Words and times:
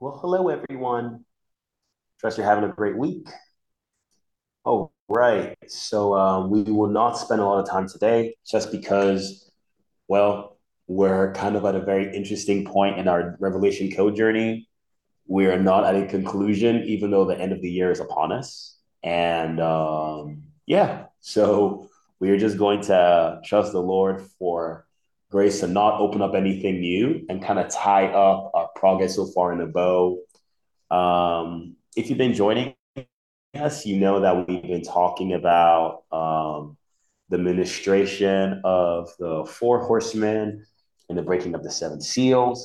Well, 0.00 0.16
hello 0.20 0.48
everyone. 0.48 1.24
Trust 2.20 2.38
you're 2.38 2.46
having 2.46 2.62
a 2.62 2.72
great 2.72 2.96
week. 2.96 3.26
Oh, 4.64 4.92
right. 5.08 5.56
So 5.66 6.14
um, 6.14 6.50
we 6.50 6.62
will 6.62 6.86
not 6.86 7.18
spend 7.18 7.40
a 7.40 7.44
lot 7.44 7.58
of 7.58 7.68
time 7.68 7.88
today 7.88 8.36
just 8.48 8.70
because, 8.70 9.50
well, 10.06 10.56
we're 10.86 11.32
kind 11.32 11.56
of 11.56 11.64
at 11.64 11.74
a 11.74 11.80
very 11.80 12.14
interesting 12.14 12.64
point 12.64 13.00
in 13.00 13.08
our 13.08 13.36
Revelation 13.40 13.90
Code 13.90 14.14
journey. 14.14 14.68
We 15.26 15.46
are 15.46 15.58
not 15.58 15.84
at 15.84 16.00
a 16.00 16.06
conclusion, 16.06 16.84
even 16.84 17.10
though 17.10 17.24
the 17.24 17.36
end 17.36 17.50
of 17.50 17.60
the 17.60 17.70
year 17.70 17.90
is 17.90 17.98
upon 17.98 18.30
us. 18.30 18.78
And 19.02 19.58
um, 19.58 20.44
yeah, 20.64 21.06
so 21.18 21.88
we 22.20 22.30
are 22.30 22.38
just 22.38 22.56
going 22.56 22.82
to 22.82 23.40
trust 23.44 23.72
the 23.72 23.82
Lord 23.82 24.22
for 24.38 24.86
grace 25.28 25.58
to 25.60 25.66
not 25.66 26.00
open 26.00 26.22
up 26.22 26.36
anything 26.36 26.80
new 26.80 27.26
and 27.28 27.42
kind 27.42 27.58
of 27.58 27.68
tie 27.68 28.06
up 28.06 28.52
progress 28.78 29.16
so 29.16 29.26
far 29.26 29.52
in 29.52 29.60
a 29.60 29.66
bow. 29.66 30.18
Um, 30.90 31.76
if 31.96 32.08
you've 32.08 32.18
been 32.18 32.34
joining 32.34 32.74
us, 33.54 33.84
you 33.84 33.96
know 33.98 34.20
that 34.20 34.34
we've 34.46 34.62
been 34.62 34.82
talking 34.82 35.32
about 35.34 36.04
um, 36.12 36.76
the 37.28 37.38
ministration 37.38 38.60
of 38.64 39.10
the 39.18 39.44
four 39.44 39.76
horsemen 39.84 40.64
and 41.08 41.18
the 41.18 41.22
breaking 41.22 41.54
of 41.54 41.62
the 41.62 41.70
seven 41.70 42.00
seals 42.00 42.58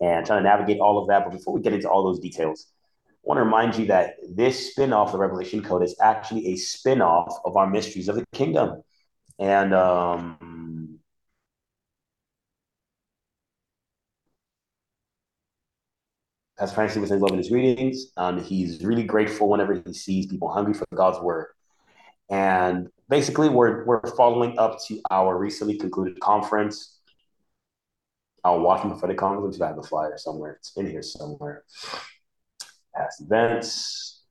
and 0.00 0.26
trying 0.26 0.42
to 0.42 0.48
navigate 0.48 0.80
all 0.80 0.98
of 1.00 1.08
that. 1.08 1.24
But 1.24 1.32
before 1.32 1.54
we 1.54 1.62
get 1.62 1.72
into 1.72 1.88
all 1.88 2.04
those 2.04 2.20
details, 2.20 2.66
I 3.08 3.12
want 3.24 3.38
to 3.38 3.44
remind 3.44 3.76
you 3.76 3.86
that 3.86 4.16
this 4.34 4.70
spin-off, 4.70 5.12
the 5.12 5.18
Revelation 5.18 5.62
Code, 5.62 5.84
is 5.84 5.96
actually 6.00 6.48
a 6.48 6.56
spin-off 6.56 7.32
of 7.44 7.56
our 7.56 7.68
Mysteries 7.68 8.08
of 8.08 8.16
the 8.16 8.24
Kingdom. 8.32 8.82
And 9.38 9.72
um, 9.72 10.36
Pastor 16.62 16.76
Francis 16.76 16.98
was 16.98 17.10
loving 17.10 17.38
his 17.38 17.50
readings. 17.50 18.12
Um, 18.16 18.40
he's 18.40 18.84
really 18.84 19.02
grateful 19.02 19.48
whenever 19.48 19.82
he 19.84 19.92
sees 19.92 20.26
people 20.26 20.48
hungry 20.48 20.74
for 20.74 20.86
God's 20.94 21.18
word. 21.18 21.48
And 22.30 22.88
basically, 23.08 23.48
we're, 23.48 23.84
we're 23.84 24.00
following 24.16 24.56
up 24.60 24.78
to 24.86 25.00
our 25.10 25.36
recently 25.36 25.76
concluded 25.76 26.20
conference. 26.20 27.00
I'll 28.44 28.60
watch 28.60 28.84
him 28.84 28.96
for 28.96 29.08
the 29.08 29.14
conference. 29.14 29.60
I 29.60 29.66
have 29.66 29.76
the 29.76 29.82
flyer 29.82 30.16
somewhere. 30.16 30.52
It's 30.52 30.76
in 30.76 30.88
here 30.88 31.02
somewhere. 31.02 31.64
Past 32.94 33.22
events. 33.22 34.22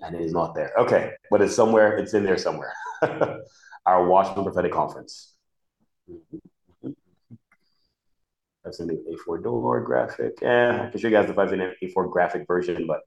And 0.00 0.16
it 0.16 0.22
is 0.22 0.32
not 0.32 0.54
there. 0.54 0.72
Okay, 0.78 1.12
but 1.30 1.42
it's 1.42 1.54
somewhere. 1.54 1.98
It's 1.98 2.14
in 2.14 2.24
there 2.24 2.38
somewhere. 2.38 2.72
our 3.84 4.06
Washington 4.06 4.44
Prophetic 4.44 4.72
Conference. 4.72 5.34
Mm-hmm. 6.10 6.38
578 8.66 9.18
A4 9.18 9.42
door 9.42 9.80
graphic. 9.80 10.42
Eh, 10.42 10.70
I 10.70 10.90
can 10.90 11.00
show 11.00 11.08
you 11.08 11.14
guys 11.14 11.26
the 11.26 11.34
578 11.34 11.94
A4 11.94 12.10
graphic 12.10 12.46
version, 12.46 12.86
but 12.86 13.00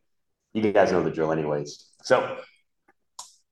you 0.53 0.71
guys 0.71 0.91
know 0.91 1.03
the 1.03 1.11
drill 1.11 1.31
anyways. 1.31 1.89
So 2.03 2.37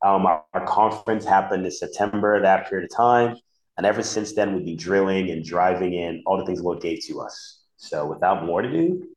um, 0.03 0.25
our, 0.25 0.44
our, 0.53 0.66
conference 0.66 1.25
happened 1.25 1.66
in 1.66 1.72
September, 1.72 2.41
that 2.41 2.69
period 2.69 2.90
of 2.90 2.96
time. 2.96 3.35
And 3.78 3.85
ever 3.85 4.01
since 4.01 4.34
then, 4.34 4.56
we've 4.56 4.66
been 4.66 4.78
drilling 4.78 5.29
and 5.31 5.44
driving 5.44 5.94
in 5.94 6.23
all 6.25 6.38
the 6.38 6.46
things 6.46 6.62
Lord 6.62 6.81
gave 6.81 7.03
to 7.07 7.22
us. 7.22 7.62
So 7.75 8.07
without 8.07 8.46
more 8.46 8.62
to 8.62 8.72
do, 8.72 9.07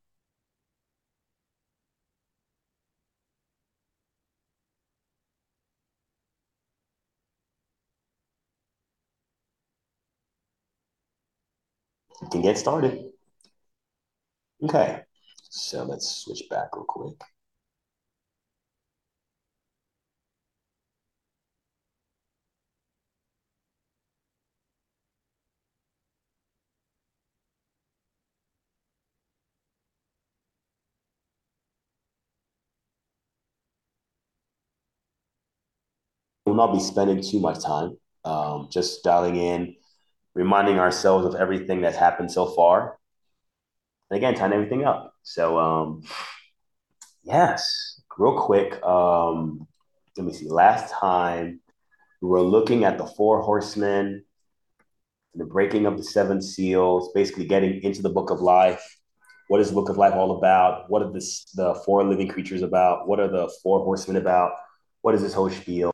we 12.21 12.29
can 12.29 12.43
get 12.43 12.59
started. 12.59 13.11
Okay, 14.63 15.03
so 15.51 15.85
let's 15.85 16.09
switch 16.25 16.45
back 16.51 16.75
real 16.75 16.85
quick. 16.85 17.23
will 36.51 36.55
not 36.57 36.73
be 36.73 36.81
spending 36.81 37.23
too 37.23 37.41
much 37.41 37.63
time. 37.63 37.97
Um, 38.25 38.69
just 38.71 39.03
dialing 39.03 39.37
in, 39.37 39.77
reminding 40.35 40.79
ourselves 40.79 41.27
of 41.27 41.35
everything 41.35 41.81
that's 41.81 41.97
happened 41.97 42.31
so 42.31 42.47
far, 42.47 42.99
and 44.11 44.17
again, 44.17 44.35
tying 44.35 44.53
everything 44.53 44.85
up. 44.85 45.15
So, 45.23 45.59
um, 45.59 46.03
yes, 47.23 48.01
real 48.19 48.39
quick. 48.39 48.83
Um, 48.85 49.67
let 50.17 50.27
me 50.27 50.33
see. 50.33 50.49
Last 50.49 50.93
time 50.93 51.61
we 52.21 52.29
were 52.29 52.43
looking 52.43 52.85
at 52.85 52.99
the 52.99 53.07
four 53.07 53.41
horsemen, 53.43 54.25
the 55.35 55.45
breaking 55.45 55.87
of 55.87 55.97
the 55.97 56.05
seven 56.05 56.43
seals, 56.43 57.13
basically 57.15 57.47
getting 57.47 57.83
into 57.83 58.03
the 58.03 58.11
book 58.11 58.31
of 58.31 58.41
life. 58.41 58.85
What 59.49 59.61
is 59.61 59.69
the 59.69 59.75
book 59.75 59.89
of 59.89 59.97
life 59.97 60.15
all 60.15 60.37
about? 60.39 60.91
What 60.91 61.03
are 61.03 61.13
this, 61.13 61.45
the 61.55 61.75
four 61.87 62.05
living 62.05 62.29
creatures 62.29 62.63
about? 62.63 63.09
What 63.09 63.21
are 63.21 63.29
the 63.29 63.53
four 63.63 63.81
horsemen 63.81 64.17
about? 64.17 64.53
What 65.03 65.15
is 65.15 65.23
this 65.23 65.33
whole 65.33 65.51
spiel? 65.51 65.93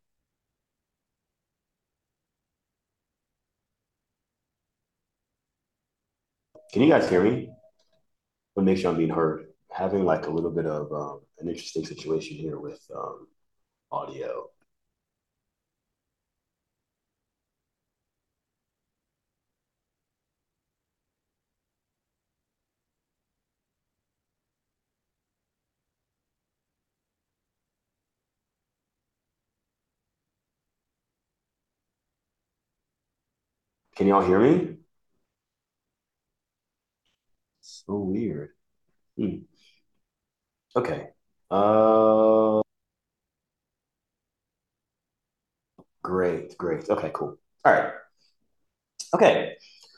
Can 6.76 6.82
you 6.82 6.90
guys 6.90 7.08
hear 7.08 7.23
me? 7.23 7.49
I'll 8.55 8.62
make 8.62 8.76
sure 8.76 8.90
I'm 8.90 8.99
being 8.99 9.08
heard. 9.08 9.46
Having 9.70 10.05
like 10.05 10.26
a 10.26 10.31
little 10.31 10.50
bit 10.50 10.67
of 10.67 10.93
um, 10.93 11.20
an 11.38 11.49
interesting 11.49 11.87
situation 11.87 12.37
here 12.37 12.58
with 12.61 12.87
um, 12.94 13.28
audio. 13.90 14.50
Can 33.96 34.06
y'all 34.06 34.23
hear 34.25 34.38
me? 34.38 34.75
So 37.87 37.99
weird. 37.99 38.50
Hmm. 39.17 39.38
Okay. 40.75 41.09
Uh, 41.50 42.61
great, 46.03 46.56
great. 46.59 46.88
Okay, 46.88 47.11
cool. 47.15 47.38
All 47.65 47.73
right. 47.73 47.93
Okay. 49.15 49.55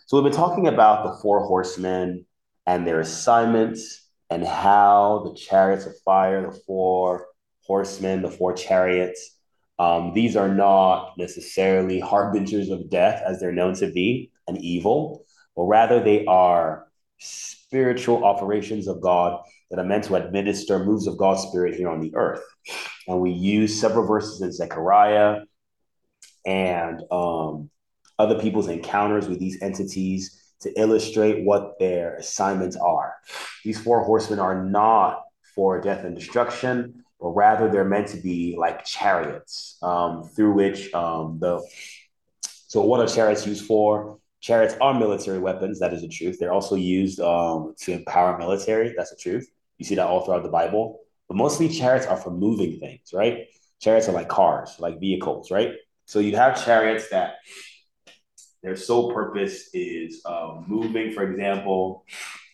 So 0.07 0.17
we've 0.17 0.31
been 0.31 0.39
talking 0.39 0.69
about 0.69 1.05
the 1.05 1.21
four 1.21 1.45
horsemen 1.45 2.27
and 2.67 2.87
their 2.87 3.01
assignments 3.01 4.07
and 4.31 4.47
how 4.47 5.23
the 5.25 5.39
chariots 5.39 5.87
of 5.87 5.99
fire, 6.05 6.51
the 6.51 6.61
four 6.67 7.27
horsemen, 7.65 8.23
the 8.23 8.31
four 8.31 8.53
chariots, 8.53 9.39
um, 9.79 10.13
these 10.15 10.37
are 10.37 10.49
not 10.49 11.15
necessarily 11.17 12.01
harbingers 12.01 12.69
of 12.69 12.91
death 12.91 13.23
as 13.25 13.41
they're 13.41 13.53
known 13.53 13.75
to 13.75 13.91
be 13.91 14.31
and 14.47 14.59
evil, 14.59 15.25
but 15.55 15.65
rather 15.65 16.03
they 16.03 16.25
are 16.27 16.88
spiritual 17.19 18.25
operations 18.25 18.89
of 18.89 19.01
God 19.01 19.43
that 19.71 19.79
are 19.79 19.85
meant 19.85 20.05
to 20.05 20.15
administer 20.15 20.85
moves 20.85 21.07
of 21.07 21.19
God's 21.19 21.43
Spirit 21.43 21.75
here 21.75 21.89
on 21.89 22.01
the 22.01 22.15
earth. 22.15 22.43
And 23.07 23.21
we 23.21 23.31
use 23.31 23.81
several 23.81 24.07
verses 24.07 24.41
in 24.41 24.53
Zechariah 24.53 25.43
and 26.47 27.03
um, 27.11 27.71
other 28.19 28.41
people's 28.41 28.69
encounters 28.69 29.29
with 29.29 29.39
these 29.39 29.61
entities 29.63 30.43
to 30.61 30.73
illustrate 30.81 31.45
what 31.45 31.79
their 31.79 32.17
assignments 32.17 32.77
are. 32.77 33.15
These 33.65 33.81
four 33.81 34.03
horsemen 34.05 34.41
are 34.41 34.65
not 34.65 35.23
for 35.55 35.81
death 35.81 36.05
and 36.05 36.17
destruction, 36.17 37.05
but 37.21 37.29
rather 37.31 37.71
they're 37.71 37.85
meant 37.85 38.09
to 38.09 38.17
be 38.17 38.57
like 38.59 38.85
chariots 38.85 39.77
um, 39.83 40.25
through 40.25 40.53
which 40.53 40.93
um, 40.95 41.39
the. 41.41 41.63
So, 42.43 42.83
what 42.83 43.01
are 43.01 43.07
chariots 43.07 43.47
used 43.47 43.65
for? 43.65 44.19
Chariots 44.41 44.77
are 44.81 44.95
military 44.95 45.39
weapons. 45.39 45.81
That 45.81 45.93
is 45.93 46.03
the 46.03 46.09
truth. 46.09 46.39
They're 46.39 46.53
also 46.53 46.77
used 46.77 47.21
um, 47.21 47.75
to 47.81 47.93
empower 47.93 48.39
military. 48.39 48.95
That's 48.97 49.11
the 49.11 49.17
truth. 49.17 49.51
You 49.79 49.85
see 49.85 49.97
that 49.97 50.07
all 50.07 50.25
throughout 50.25 50.43
the 50.43 50.49
Bible. 50.49 51.01
But 51.29 51.37
mostly 51.37 51.69
chariots 51.69 52.07
are 52.07 52.17
for 52.17 52.31
moving 52.31 52.79
things, 52.79 53.13
right? 53.13 53.47
Chariots 53.81 54.09
are 54.09 54.13
like 54.13 54.29
cars, 54.29 54.77
like 54.79 55.01
vehicles, 55.01 55.51
right? 55.51 55.73
So 56.07 56.21
you 56.21 56.37
have 56.37 56.65
chariots 56.65 57.11
that 57.11 57.37
their 58.63 58.77
sole 58.77 59.13
purpose 59.13 59.71
is 59.75 60.23
um, 60.25 60.65
moving, 60.67 61.13
for 61.13 61.23
example, 61.23 62.05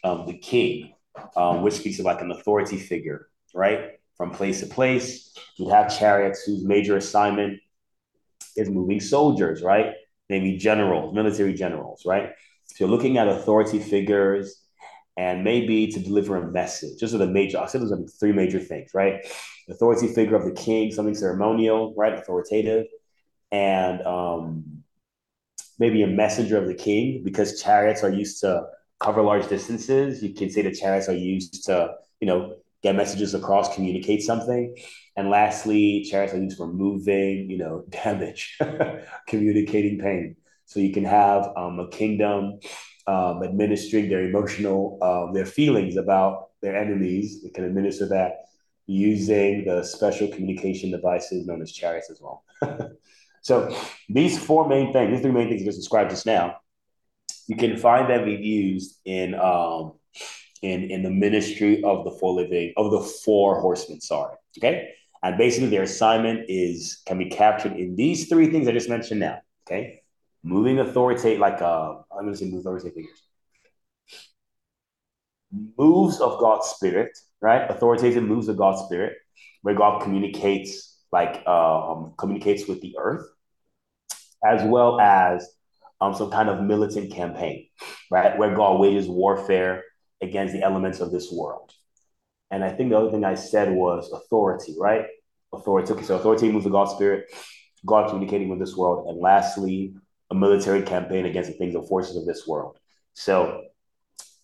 um, 0.03 0.27
the 0.27 0.37
king, 0.37 0.95
um, 1.37 1.63
which 1.63 1.75
speaks 1.75 1.99
of 1.99 2.05
like 2.05 2.21
an 2.21 2.31
authority 2.31 2.79
figure, 2.79 3.29
right? 3.55 3.93
From 4.17 4.31
place 4.31 4.61
to 4.61 4.67
place. 4.67 5.35
You 5.57 5.69
have 5.69 5.97
chariots 5.97 6.43
whose 6.45 6.65
major 6.65 6.97
assignment 6.97 7.61
is 8.57 8.69
moving 8.69 9.01
soldiers, 9.01 9.63
right? 9.63 9.95
Maybe 10.35 10.57
generals, 10.57 11.15
military 11.15 11.55
generals, 11.55 12.03
right? 12.05 12.27
So 12.67 12.75
you're 12.81 12.95
looking 12.97 13.19
at 13.19 13.29
authority 13.29 13.79
figures 13.79 14.45
and 15.17 15.45
maybe 15.45 15.77
to 15.95 16.01
deliver 16.01 16.37
a 16.37 16.51
message. 16.51 16.99
Those 17.01 17.15
are 17.15 17.19
the 17.19 17.33
major, 17.39 17.57
I 17.59 17.67
said 17.67 17.83
those 17.83 17.93
are 17.93 18.03
the 18.07 18.13
three 18.21 18.33
major 18.33 18.59
things, 18.59 18.91
right? 18.95 19.15
Authority 19.69 20.09
figure 20.09 20.37
of 20.37 20.45
the 20.45 20.57
king, 20.67 20.91
something 20.91 21.15
ceremonial, 21.15 21.95
right? 21.97 22.15
Authoritative, 22.15 22.87
and 23.53 24.03
um, 24.17 24.83
maybe 25.79 26.03
a 26.03 26.09
messenger 26.23 26.57
of 26.59 26.67
the 26.67 26.75
king, 26.75 27.23
because 27.23 27.63
chariots 27.63 28.03
are 28.03 28.15
used 28.23 28.41
to 28.41 28.51
cover 28.99 29.23
large 29.23 29.47
distances. 29.49 30.23
You 30.23 30.35
can 30.35 30.51
say 30.51 30.63
the 30.63 30.75
chariots 30.75 31.09
are 31.09 31.21
used 31.35 31.65
to, 31.67 31.95
you 32.21 32.27
know, 32.27 32.57
get 32.85 32.95
messages 32.95 33.35
across, 33.35 33.75
communicate 33.75 34.23
something. 34.23 34.77
And 35.17 35.31
lastly, 35.31 36.07
chariots 36.09 36.35
are 36.35 36.43
used 36.43 36.59
for 36.59 36.73
moving, 36.73 37.51
you 37.51 37.59
know, 37.59 37.85
damage, 37.89 38.59
communicating 39.27 39.99
pain. 39.99 40.37
So 40.67 40.81
you 40.81 40.93
can 40.93 41.05
have 41.05 41.51
um, 41.57 41.81
a 41.81 41.89
kingdom 41.89 42.61
um, 43.07 43.43
administering 43.43 44.09
their 44.09 44.23
emotional, 44.29 44.99
um, 45.03 45.35
their 45.35 45.47
feelings 45.47 45.97
about 45.97 46.51
their 46.63 46.77
enemies. 46.77 47.43
It 47.43 47.55
can 47.55 47.65
administer 47.65 48.07
that 48.09 48.33
using 48.87 49.65
the 49.65 49.83
special 49.83 50.29
communication 50.29 50.91
devices 50.91 51.47
known 51.47 51.63
as 51.63 51.73
chariots 51.73 52.11
as 52.11 52.21
well. 52.21 52.45
so 53.43 53.75
these 54.11 54.39
four 54.39 54.69
main 54.69 54.93
things, 54.93 55.11
these 55.11 55.21
three 55.23 55.33
main 55.33 55.49
things 55.49 55.63
I 55.63 55.67
just 55.67 55.79
described 55.79 56.11
just 56.11 56.27
now, 56.27 56.57
you 57.47 57.57
can 57.57 57.79
find 57.79 58.11
them 58.11 58.27
being 58.27 58.43
used 58.43 59.01
in 59.07 59.35
um, 59.35 59.95
in 60.65 60.91
in 60.91 61.03
the 61.03 61.11
ministry 61.11 61.83
of 61.85 62.05
the 62.05 62.11
four 62.11 62.33
living 62.35 62.73
of 62.77 62.91
the 62.91 63.01
four 63.01 63.61
horsemen. 63.61 64.01
Sorry, 64.01 64.37
okay, 64.59 64.91
and 65.23 65.37
basically 65.37 65.69
their 65.69 65.83
assignment 65.83 66.47
is 66.49 67.03
can 67.07 67.19
be 67.19 67.27
captured 67.27 67.73
in 67.73 67.97
these 67.97 68.29
three 68.29 68.51
things 68.51 68.67
I 68.67 68.73
just 68.73 68.89
mentioned 68.89 69.21
now. 69.21 69.41
Okay, 69.67 70.03
moving 70.43 70.79
authoritative, 70.79 71.39
like 71.39 71.61
uh, 71.61 71.95
I'm 72.13 72.25
going 72.25 72.33
to 72.33 72.37
say 72.37 72.47
move 72.51 72.61
authoritative 72.61 72.95
figures. 72.95 73.23
Moves 75.79 76.21
of 76.21 76.41
God's 76.41 76.67
spirit, 76.69 77.17
right? 77.41 77.71
Authoritative 77.71 78.25
moves 78.25 78.49
of 78.49 78.57
God's 78.57 78.83
spirit, 78.83 79.17
where 79.63 79.75
God 79.75 80.03
communicates, 80.03 80.99
like 81.13 81.43
uh, 81.47 81.93
um, 81.93 82.15
communicates 82.19 82.67
with 82.67 82.81
the 82.81 82.97
earth, 82.99 83.27
as 84.45 84.63
well 84.65 85.01
as 85.01 85.49
um, 86.01 86.15
some 86.15 86.31
kind 86.31 86.49
of 86.49 86.63
militant 86.63 87.13
campaign, 87.13 87.69
right? 88.11 88.37
Where 88.37 88.55
God 88.55 88.81
wages 88.81 89.09
warfare 89.09 89.85
against 90.25 90.53
the 90.53 90.63
elements 90.63 91.01
of 91.01 91.13
this 91.13 91.31
world. 91.31 91.73
And 92.51 92.65
I 92.65 92.71
think 92.71 92.91
the 92.91 92.99
other 92.99 93.11
thing 93.11 93.25
I 93.25 93.35
said 93.35 93.73
was 93.73 94.11
authority, 94.13 94.75
right? 94.79 95.07
Authority. 95.53 95.93
Okay, 95.93 96.05
so 96.05 96.17
authority 96.17 96.51
moves 96.51 96.65
the 96.65 96.71
God 96.71 96.87
spirit, 96.87 97.33
God 97.87 98.09
communicating 98.09 98.49
with 98.49 98.59
this 98.59 98.77
world. 98.77 99.09
And 99.09 99.21
lastly, 99.21 99.95
a 100.31 100.35
military 100.35 100.83
campaign 100.83 101.27
against 101.27 101.51
the 101.51 101.57
things 101.57 101.75
and 101.75 101.87
forces 101.89 102.17
of 102.17 102.27
this 102.27 102.47
world. 102.47 102.79
So 103.15 103.63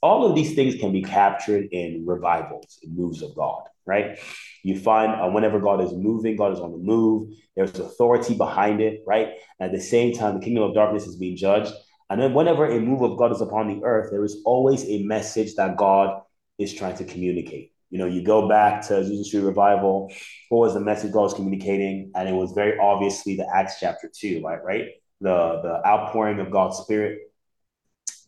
all 0.02 0.26
of 0.26 0.34
these 0.34 0.54
things 0.54 0.76
can 0.76 0.92
be 0.92 1.02
captured 1.02 1.68
in 1.72 2.04
revivals, 2.06 2.78
in 2.82 2.96
moves 2.96 3.22
of 3.22 3.34
God, 3.34 3.62
right? 3.86 4.18
You 4.62 4.78
find 4.78 5.12
uh, 5.12 5.30
whenever 5.30 5.60
God 5.60 5.82
is 5.82 5.92
moving, 5.92 6.36
God 6.36 6.52
is 6.52 6.60
on 6.60 6.72
the 6.72 6.78
move. 6.78 7.30
There's 7.56 7.78
authority 7.78 8.34
behind 8.34 8.80
it, 8.80 9.02
right? 9.06 9.28
And 9.58 9.70
at 9.70 9.72
the 9.72 9.82
same 9.82 10.14
time, 10.14 10.34
the 10.34 10.44
kingdom 10.44 10.64
of 10.64 10.74
darkness 10.74 11.06
is 11.06 11.16
being 11.16 11.36
judged. 11.36 11.72
And 12.10 12.20
then 12.20 12.34
whenever 12.34 12.66
a 12.66 12.80
move 12.80 13.02
of 13.02 13.16
God 13.16 13.32
is 13.32 13.40
upon 13.40 13.68
the 13.68 13.84
earth, 13.84 14.10
there 14.10 14.24
is 14.24 14.42
always 14.44 14.84
a 14.84 15.02
message 15.04 15.54
that 15.54 15.76
God 15.76 16.20
is 16.58 16.74
trying 16.74 16.96
to 16.96 17.04
communicate. 17.04 17.72
You 17.90 17.98
know, 17.98 18.06
you 18.06 18.22
go 18.22 18.48
back 18.48 18.86
to 18.88 18.94
Azusa 18.94 19.24
Street 19.24 19.40
Revival, 19.40 20.12
what 20.48 20.58
was 20.58 20.74
the 20.74 20.80
message 20.80 21.12
God 21.12 21.22
was 21.22 21.34
communicating? 21.34 22.12
And 22.14 22.28
it 22.28 22.32
was 22.32 22.52
very 22.52 22.78
obviously 22.78 23.36
the 23.36 23.46
Acts 23.54 23.76
chapter 23.80 24.10
2, 24.12 24.42
right? 24.44 24.62
Right? 24.62 24.88
the, 25.20 25.60
the 25.62 25.86
outpouring 25.86 26.40
of 26.40 26.50
God's 26.50 26.78
Spirit 26.78 27.18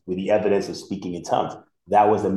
with 0.07 0.17
the 0.17 0.31
evidence 0.31 0.69
of 0.69 0.77
speaking 0.77 1.15
in 1.15 1.23
tongues. 1.23 1.55
That 1.89 2.09
was 2.09 2.23
the 2.23 2.31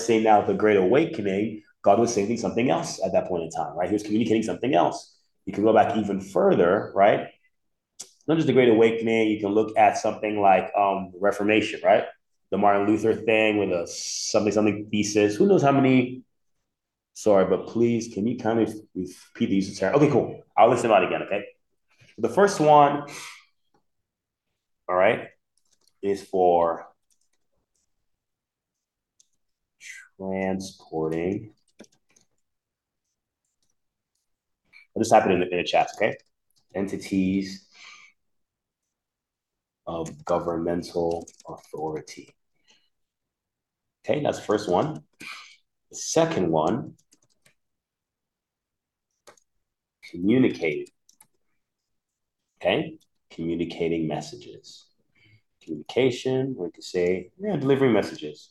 Let's 0.00 0.06
say 0.06 0.22
now 0.22 0.40
the 0.40 0.54
Great 0.54 0.78
Awakening, 0.78 1.62
God 1.82 1.98
was 1.98 2.14
saying 2.14 2.34
something 2.38 2.70
else 2.70 3.00
at 3.04 3.12
that 3.12 3.28
point 3.28 3.44
in 3.44 3.50
time, 3.50 3.76
right? 3.76 3.88
He 3.88 3.92
was 3.92 4.02
communicating 4.02 4.42
something 4.42 4.74
else. 4.74 5.14
You 5.44 5.52
can 5.52 5.62
go 5.62 5.74
back 5.74 5.94
even 5.94 6.22
further, 6.22 6.90
right? 6.94 7.28
Not 8.26 8.36
just 8.36 8.46
the 8.46 8.54
Great 8.54 8.70
Awakening, 8.70 9.28
you 9.28 9.40
can 9.40 9.50
look 9.50 9.76
at 9.76 9.98
something 9.98 10.40
like 10.40 10.72
um, 10.74 11.12
Reformation, 11.20 11.80
right? 11.84 12.04
the 12.50 12.58
Martin 12.58 12.86
Luther 12.86 13.14
thing 13.14 13.58
with 13.58 13.70
a 13.70 13.86
something 13.86 14.52
something 14.52 14.88
thesis. 14.90 15.36
Who 15.36 15.46
knows 15.46 15.62
how 15.62 15.72
many? 15.72 16.22
Sorry, 17.14 17.44
but 17.44 17.66
please, 17.66 18.12
can 18.12 18.26
you 18.26 18.38
kind 18.38 18.60
of 18.60 18.74
repeat 18.94 19.46
the 19.50 19.56
use 19.56 19.80
of? 19.82 19.94
Okay, 19.94 20.10
cool. 20.10 20.42
I'll 20.56 20.70
listen 20.70 20.90
it 21.02 21.06
again. 21.06 21.22
Okay. 21.22 21.44
The 22.18 22.28
first 22.28 22.58
one, 22.58 23.04
all 24.88 24.96
right, 24.96 25.28
is 26.02 26.22
for 26.22 26.89
transporting. 30.20 31.54
I'll 34.94 35.00
just 35.00 35.10
type 35.10 35.26
it 35.26 35.32
in 35.32 35.40
the, 35.40 35.48
in 35.48 35.56
the 35.58 35.64
chat, 35.64 35.88
okay? 35.96 36.16
Entities 36.74 37.66
of 39.86 40.24
governmental 40.24 41.26
authority. 41.48 42.28
Okay, 44.04 44.22
that's 44.22 44.38
the 44.38 44.44
first 44.44 44.68
one. 44.68 45.02
The 45.90 45.96
second 45.96 46.50
one, 46.50 46.94
communicating. 50.10 50.86
Okay, 52.60 52.98
communicating 53.30 54.06
messages. 54.06 54.86
Communication, 55.62 56.54
we 56.58 56.70
could 56.70 56.84
say, 56.84 57.30
yeah, 57.38 57.56
delivering 57.56 57.92
messages. 57.92 58.50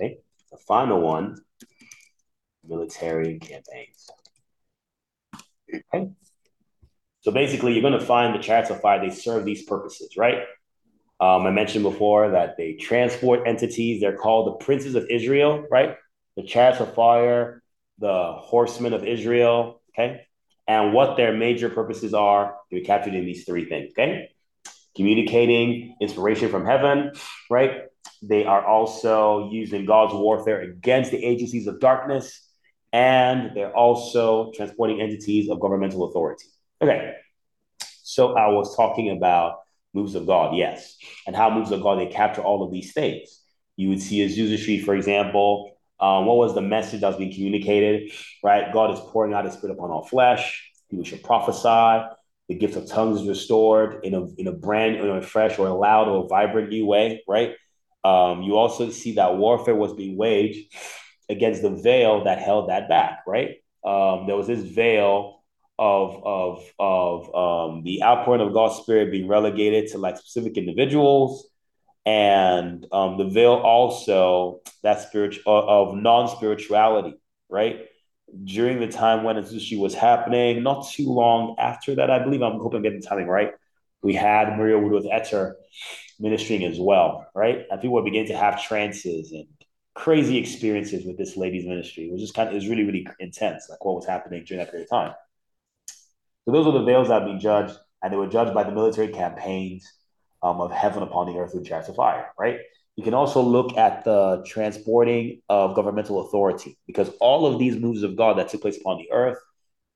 Okay, 0.00 0.18
the 0.50 0.56
final 0.56 1.00
one, 1.00 1.36
military 2.66 3.38
campaigns. 3.38 4.08
Okay. 5.92 6.10
So 7.20 7.32
basically, 7.32 7.74
you're 7.74 7.82
going 7.82 7.98
to 7.98 8.04
find 8.04 8.34
the 8.34 8.42
chariots 8.42 8.70
of 8.70 8.80
fire, 8.80 9.00
they 9.00 9.14
serve 9.14 9.44
these 9.44 9.64
purposes, 9.64 10.16
right? 10.16 10.38
Um, 11.20 11.46
I 11.46 11.50
mentioned 11.50 11.84
before 11.84 12.30
that 12.30 12.56
they 12.56 12.74
transport 12.74 13.46
entities. 13.46 14.00
They're 14.00 14.16
called 14.16 14.46
the 14.46 14.64
princes 14.64 14.94
of 14.94 15.06
Israel, 15.10 15.66
right? 15.70 15.96
The 16.36 16.44
chariots 16.44 16.80
of 16.80 16.94
fire, 16.94 17.62
the 17.98 18.32
horsemen 18.38 18.94
of 18.94 19.04
Israel, 19.04 19.82
okay? 19.90 20.22
And 20.66 20.94
what 20.94 21.18
their 21.18 21.36
major 21.36 21.68
purposes 21.68 22.14
are 22.14 22.56
be 22.70 22.80
captured 22.80 23.14
in 23.14 23.26
these 23.26 23.44
three 23.44 23.66
things, 23.66 23.90
okay? 23.92 24.30
Communicating 24.96 25.96
inspiration 26.00 26.48
from 26.48 26.64
heaven, 26.64 27.12
right? 27.50 27.89
They 28.22 28.44
are 28.44 28.64
also 28.64 29.50
using 29.50 29.86
God's 29.86 30.14
warfare 30.14 30.60
against 30.60 31.10
the 31.10 31.24
agencies 31.24 31.66
of 31.66 31.80
darkness, 31.80 32.46
and 32.92 33.56
they're 33.56 33.74
also 33.74 34.52
transporting 34.54 35.00
entities 35.00 35.48
of 35.48 35.60
governmental 35.60 36.08
authority. 36.08 36.44
Okay. 36.82 37.14
So 38.02 38.36
I 38.36 38.48
was 38.48 38.76
talking 38.76 39.10
about 39.10 39.60
moves 39.94 40.14
of 40.14 40.26
God, 40.26 40.56
yes, 40.56 40.96
and 41.26 41.34
how 41.34 41.50
moves 41.50 41.70
of 41.70 41.82
God 41.82 41.98
they 41.98 42.06
capture 42.06 42.42
all 42.42 42.62
of 42.62 42.72
these 42.72 42.92
things. 42.92 43.40
You 43.76 43.88
would 43.88 44.02
see 44.02 44.26
Azusa 44.26 44.58
Street, 44.58 44.84
for 44.84 44.94
example. 44.94 45.76
Um, 45.98 46.26
what 46.26 46.36
was 46.36 46.54
the 46.54 46.62
message 46.62 47.00
that 47.00 47.08
was 47.08 47.16
being 47.16 47.32
communicated? 47.32 48.12
Right, 48.42 48.72
God 48.72 48.92
is 48.92 49.00
pouring 49.00 49.32
out 49.32 49.44
His 49.44 49.54
Spirit 49.54 49.74
upon 49.74 49.90
all 49.90 50.04
flesh. 50.04 50.70
People 50.90 51.04
should 51.04 51.22
prophesy. 51.22 52.06
The 52.48 52.54
gift 52.56 52.76
of 52.76 52.86
tongues 52.86 53.20
is 53.20 53.28
restored 53.28 54.04
in 54.04 54.14
a 54.14 54.26
in 54.34 54.48
a 54.48 54.52
brand, 54.52 54.96
in 54.96 55.08
a 55.08 55.22
fresh 55.22 55.58
or 55.58 55.68
a 55.68 55.74
loud 55.74 56.08
or 56.08 56.24
a 56.24 56.26
vibrant 56.26 56.68
new 56.68 56.84
way. 56.84 57.22
Right. 57.28 57.54
Um, 58.04 58.42
you 58.42 58.56
also 58.56 58.90
see 58.90 59.14
that 59.14 59.36
warfare 59.36 59.74
was 59.74 59.92
being 59.92 60.16
waged 60.16 60.74
against 61.28 61.62
the 61.62 61.70
veil 61.70 62.24
that 62.24 62.38
held 62.38 62.70
that 62.70 62.88
back. 62.88 63.20
Right. 63.26 63.56
Um, 63.84 64.26
there 64.26 64.36
was 64.36 64.46
this 64.46 64.60
veil 64.60 65.42
of 65.78 66.22
of 66.24 66.72
of 66.78 67.34
um, 67.34 67.82
the 67.84 68.02
outpouring 68.02 68.42
of 68.42 68.52
God's 68.52 68.76
Spirit 68.76 69.10
being 69.10 69.28
relegated 69.28 69.90
to 69.92 69.98
like 69.98 70.18
specific 70.18 70.58
individuals, 70.58 71.48
and 72.04 72.86
um, 72.92 73.16
the 73.16 73.28
veil 73.28 73.54
also 73.54 74.60
that 74.82 75.00
spiritual 75.00 75.42
of 75.46 75.96
non 75.96 76.28
spirituality, 76.28 77.14
right? 77.48 77.86
During 78.44 78.78
the 78.78 78.86
time 78.86 79.24
when 79.24 79.36
Azusa 79.36 79.78
was 79.78 79.94
happening, 79.94 80.62
not 80.62 80.88
too 80.88 81.08
long 81.08 81.56
after 81.58 81.96
that, 81.96 82.10
I 82.10 82.22
believe. 82.22 82.42
I'm 82.42 82.60
hoping 82.60 82.76
I'm 82.76 82.82
getting 82.82 83.00
the 83.00 83.06
timing 83.06 83.26
right. 83.26 83.52
We 84.02 84.14
had 84.14 84.56
Maria 84.56 84.78
Woodworth 84.78 85.04
Etter 85.04 85.54
ministering 86.20 86.64
as 86.64 86.78
well, 86.78 87.26
right? 87.34 87.64
And 87.70 87.80
people 87.80 87.94
were 87.94 88.02
beginning 88.02 88.28
to 88.28 88.36
have 88.36 88.62
trances 88.62 89.32
and 89.32 89.46
crazy 89.94 90.36
experiences 90.38 91.04
with 91.04 91.18
this 91.18 91.36
lady's 91.36 91.66
ministry. 91.66 92.04
It 92.04 92.12
was 92.12 92.20
just 92.20 92.34
kind 92.34 92.48
of, 92.48 92.54
it 92.54 92.58
was 92.58 92.68
really, 92.68 92.84
really 92.84 93.06
intense, 93.18 93.68
like 93.68 93.84
what 93.84 93.96
was 93.96 94.06
happening 94.06 94.44
during 94.44 94.64
that 94.64 94.70
period 94.70 94.86
of 94.86 94.90
time. 94.90 95.14
So 96.44 96.52
those 96.52 96.66
were 96.66 96.72
the 96.72 96.84
veils 96.84 97.08
that 97.08 97.24
would 97.24 97.32
be 97.32 97.38
judged, 97.38 97.74
and 98.02 98.12
they 98.12 98.16
were 98.16 98.26
judged 98.26 98.54
by 98.54 98.64
the 98.64 98.72
military 98.72 99.08
campaigns 99.08 99.90
um, 100.42 100.60
of 100.60 100.70
heaven 100.70 101.02
upon 101.02 101.26
the 101.26 101.38
earth 101.38 101.54
with 101.54 101.66
chariots 101.66 101.88
of 101.88 101.96
fire, 101.96 102.28
right? 102.38 102.60
You 102.96 103.04
can 103.04 103.14
also 103.14 103.40
look 103.40 103.76
at 103.76 104.04
the 104.04 104.42
transporting 104.46 105.42
of 105.48 105.74
governmental 105.74 106.26
authority 106.26 106.78
because 106.86 107.08
all 107.20 107.46
of 107.46 107.58
these 107.58 107.76
moves 107.76 108.02
of 108.02 108.16
God 108.16 108.38
that 108.38 108.48
took 108.48 108.62
place 108.62 108.78
upon 108.78 108.98
the 108.98 109.10
earth, 109.12 109.38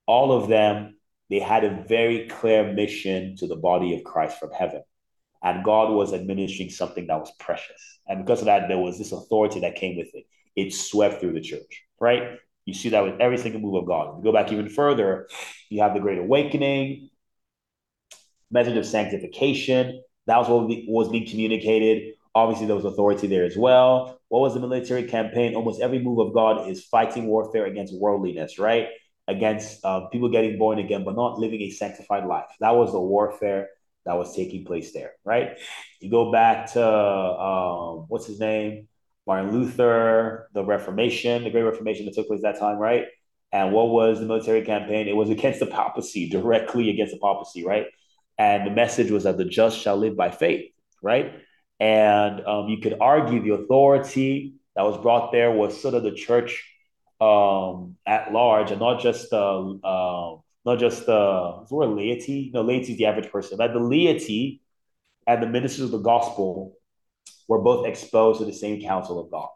all 0.07 0.33
of 0.33 0.49
them, 0.49 0.97
they 1.31 1.39
had 1.39 1.65
a 1.65 1.85
very 1.89 2.29
clear 2.29 2.73
mission 2.73 3.37
to 3.37 3.47
the 3.47 3.57
body 3.57 3.95
of 3.97 4.05
Christ 4.05 4.39
from 4.39 4.51
heaven. 4.53 4.83
And 5.45 5.63
God 5.63 5.93
was 5.93 6.15
administering 6.15 6.71
something 6.71 7.07
that 7.07 7.21
was 7.21 7.31
precious. 7.39 8.01
And 8.09 8.25
because 8.25 8.41
of 8.41 8.47
that, 8.47 8.67
there 8.69 8.79
was 8.79 8.99
this 8.99 9.13
authority 9.13 9.61
that 9.61 9.77
came 9.77 9.97
with 9.97 10.09
it. 10.15 10.25
It 10.57 10.73
swept 10.73 11.21
through 11.21 11.35
the 11.35 11.41
church, 11.41 11.85
right? 12.01 12.39
You 12.65 12.73
see 12.73 12.89
that 12.89 13.05
with 13.05 13.21
every 13.21 13.37
single 13.37 13.61
move 13.61 13.75
of 13.75 13.87
God. 13.87 14.09
If 14.09 14.19
you 14.19 14.25
go 14.25 14.33
back 14.33 14.51
even 14.51 14.71
further, 14.71 15.29
you 15.69 15.83
have 15.83 15.93
the 15.93 16.01
Great 16.01 16.19
Awakening, 16.19 17.11
message 18.51 18.77
of 18.77 18.87
sanctification. 18.87 20.03
That 20.27 20.39
was 20.39 20.49
what 20.49 20.69
was 20.89 21.11
being 21.11 21.27
communicated. 21.27 22.15
Obviously, 22.35 22.67
there 22.67 22.77
was 22.77 22.87
authority 22.87 23.27
there 23.27 23.45
as 23.45 23.57
well. 23.57 24.19
What 24.29 24.41
was 24.41 24.55
the 24.55 24.61
military 24.61 25.05
campaign? 25.05 25.55
Almost 25.55 25.83
every 25.83 25.99
move 25.99 26.21
of 26.21 26.33
God 26.33 26.71
is 26.71 26.85
fighting 26.85 27.27
warfare 27.27 27.67
against 27.67 27.95
worldliness, 27.95 28.59
right? 28.59 28.89
Against 29.29 29.85
um, 29.85 30.09
people 30.11 30.31
getting 30.31 30.59
born 30.59 30.79
again, 30.79 31.05
but 31.05 31.17
not 31.17 31.39
living 31.39 31.61
a 31.63 31.71
sanctified 31.71 32.25
life. 32.25 32.47
That 32.61 32.75
was 32.75 32.93
the 32.93 33.01
warfare 33.01 33.69
that 34.05 34.15
was 34.15 34.35
taking 34.35 34.65
place 34.65 34.93
there, 34.93 35.13
right? 35.25 35.59
You 36.01 36.11
go 36.11 36.31
back 36.31 36.73
to 36.73 36.87
um, 36.87 38.07
what's 38.09 38.27
his 38.27 38.41
name? 38.41 38.89
Martin 39.27 39.53
Luther, 39.53 40.49
the 40.53 40.65
Reformation, 40.65 41.45
the 41.45 41.51
Great 41.51 41.63
Reformation 41.63 42.05
that 42.07 42.15
took 42.15 42.27
place 42.27 42.43
that 42.43 42.59
time, 42.59 42.77
right? 42.77 43.07
And 43.53 43.73
what 43.73 43.89
was 43.89 44.21
the 44.21 44.27
military 44.27 44.63
campaign? 44.63 45.09
It 45.09 45.17
was 45.17 45.31
against 45.31 45.61
the 45.61 45.67
papacy, 45.67 46.29
directly 46.29 46.91
against 46.91 47.15
the 47.15 47.21
papacy, 47.21 47.65
right? 47.65 47.87
And 48.37 48.67
the 48.67 48.71
message 48.71 49.11
was 49.11 49.25
that 49.25 49.39
the 49.39 49.45
just 49.45 49.79
shall 49.79 49.97
live 49.97 50.17
by 50.17 50.31
faith, 50.31 50.71
right? 51.03 51.35
And 51.81 52.45
um, 52.45 52.69
you 52.69 52.79
could 52.79 52.97
argue 53.01 53.43
the 53.43 53.55
authority 53.55 54.55
that 54.77 54.83
was 54.83 54.99
brought 54.99 55.33
there 55.33 55.53
was 55.53 55.81
sort 55.81 55.95
of 55.95 56.03
the 56.03 56.13
church 56.13 56.69
um, 57.21 57.97
at 58.07 58.33
large, 58.33 58.71
and 58.71 58.81
not 58.81 59.01
just 59.01 59.31
the 59.31 59.81
uh, 59.85 60.37
not 60.65 60.79
just 60.79 61.09
uh, 61.09 61.61
the 61.69 61.75
word 61.75 61.89
laity. 61.89 62.51
No, 62.55 62.63
laity 62.63 62.93
is 62.93 62.99
the 62.99 63.07
average 63.07 63.31
person. 63.31 63.59
That 63.59 63.73
the 63.73 63.81
laity 63.81 64.63
and 65.27 65.43
the 65.43 65.47
ministers 65.47 65.87
of 65.87 65.91
the 65.91 65.99
gospel 65.99 66.77
were 67.49 67.61
both 67.61 67.87
exposed 67.87 68.41
to 68.41 68.47
the 68.47 68.53
same 68.53 68.81
counsel 68.81 69.21
of 69.21 69.31
God. 69.31 69.49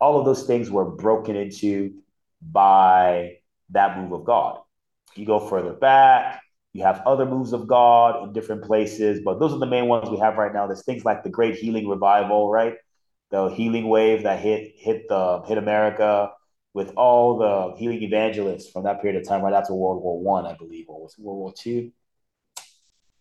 All 0.00 0.18
of 0.18 0.24
those 0.24 0.46
things 0.46 0.70
were 0.70 0.84
broken 0.84 1.36
into 1.36 1.94
by 2.42 3.38
that 3.70 3.98
move 3.98 4.12
of 4.12 4.24
God. 4.24 4.60
You 5.14 5.26
go 5.26 5.40
further 5.40 5.72
back, 5.72 6.40
you 6.72 6.82
have 6.82 7.02
other 7.06 7.26
moves 7.26 7.52
of 7.52 7.66
God 7.66 8.22
in 8.22 8.32
different 8.32 8.64
places, 8.64 9.20
but 9.24 9.40
those 9.40 9.52
are 9.52 9.58
the 9.58 9.66
main 9.66 9.86
ones 9.86 10.10
we 10.10 10.18
have 10.18 10.36
right 10.36 10.52
now. 10.52 10.66
There's 10.66 10.84
things 10.84 11.04
like 11.04 11.24
the 11.24 11.30
Great 11.30 11.56
Healing 11.56 11.88
Revival, 11.88 12.50
right? 12.50 12.74
The 13.30 13.48
healing 13.48 13.88
wave 13.88 14.22
that 14.22 14.38
hit 14.38 14.72
hit 14.76 15.08
the 15.08 15.42
hit 15.46 15.58
America 15.58 16.30
with 16.78 16.94
all 16.94 17.38
the 17.38 17.76
healing 17.76 18.00
evangelists 18.04 18.70
from 18.70 18.84
that 18.84 19.02
period 19.02 19.20
of 19.20 19.26
time, 19.26 19.42
right 19.42 19.52
after 19.52 19.74
World 19.74 20.00
War 20.00 20.16
One, 20.20 20.46
I, 20.46 20.52
I 20.52 20.56
believe, 20.56 20.84
or 20.88 21.02
was 21.02 21.18
World 21.18 21.38
War 21.38 21.52
Two? 21.52 21.90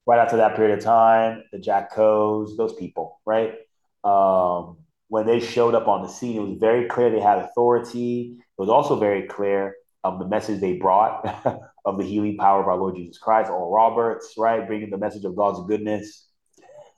Right 0.06 0.20
after 0.20 0.38
that 0.38 0.56
period 0.56 0.78
of 0.78 0.84
time, 0.84 1.44
the 1.52 1.58
Jack 1.58 1.92
Coes, 1.92 2.56
those 2.56 2.74
people, 2.74 3.20
right? 3.26 3.56
Um, 4.04 4.78
when 5.08 5.26
they 5.26 5.40
showed 5.40 5.74
up 5.74 5.88
on 5.88 6.04
the 6.04 6.08
scene, 6.08 6.38
it 6.38 6.48
was 6.48 6.60
very 6.60 6.88
clear 6.88 7.10
they 7.10 7.20
had 7.20 7.40
authority. 7.40 8.38
It 8.40 8.62
was 8.62 8.70
also 8.70 8.96
very 9.00 9.24
clear 9.24 9.76
um, 10.04 10.20
the 10.20 10.28
message 10.28 10.62
they 10.62 10.74
brought 10.74 11.26
of 11.86 11.98
the 11.98 12.04
healing 12.04 12.38
power 12.38 12.62
of 12.62 12.68
our 12.68 12.78
Lord 12.78 12.96
Jesus 12.96 13.18
Christ, 13.18 13.50
Oral 13.50 13.72
Roberts, 13.72 14.36
right, 14.38 14.68
bringing 14.68 14.92
the 14.92 15.00
message 15.00 15.26
of 15.26 15.36
God's 15.36 15.68
goodness. 15.68 16.28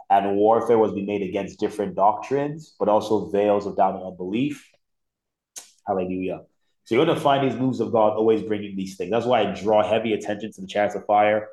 And 0.09 0.35
warfare 0.35 0.77
was 0.77 0.91
being 0.91 1.05
made 1.05 1.21
against 1.21 1.57
different 1.57 1.95
doctrines, 1.95 2.75
but 2.77 2.89
also 2.89 3.29
veils 3.29 3.65
of 3.65 3.77
doubt 3.77 3.95
and 3.95 4.03
unbelief. 4.03 4.69
Hallelujah. 5.87 6.41
So 6.89 6.95
you're 6.95 7.05
going 7.05 7.15
to 7.15 7.23
find 7.23 7.47
these 7.47 7.55
moves 7.55 7.81
of 7.81 7.91
God 7.91 8.13
always 8.13 8.41
bringing 8.41 8.75
these 8.75 8.97
things. 8.97 9.11
That's 9.11 9.27
why 9.27 9.41
I 9.41 9.53
draw 9.53 9.87
heavy 9.87 10.13
attention 10.13 10.51
to 10.51 10.61
the 10.61 10.65
chariots 10.65 10.95
of 10.95 11.05
fire 11.05 11.47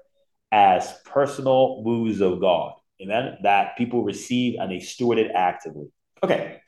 as 0.50 0.94
personal 1.04 1.82
moves 1.84 2.22
of 2.22 2.40
God. 2.40 2.72
Amen. 3.02 3.36
That 3.42 3.76
people 3.76 4.02
receive 4.02 4.58
and 4.58 4.72
they 4.72 4.80
steward 4.80 5.18
it 5.18 5.30
actively. 5.34 5.88
Okay. 6.22 6.62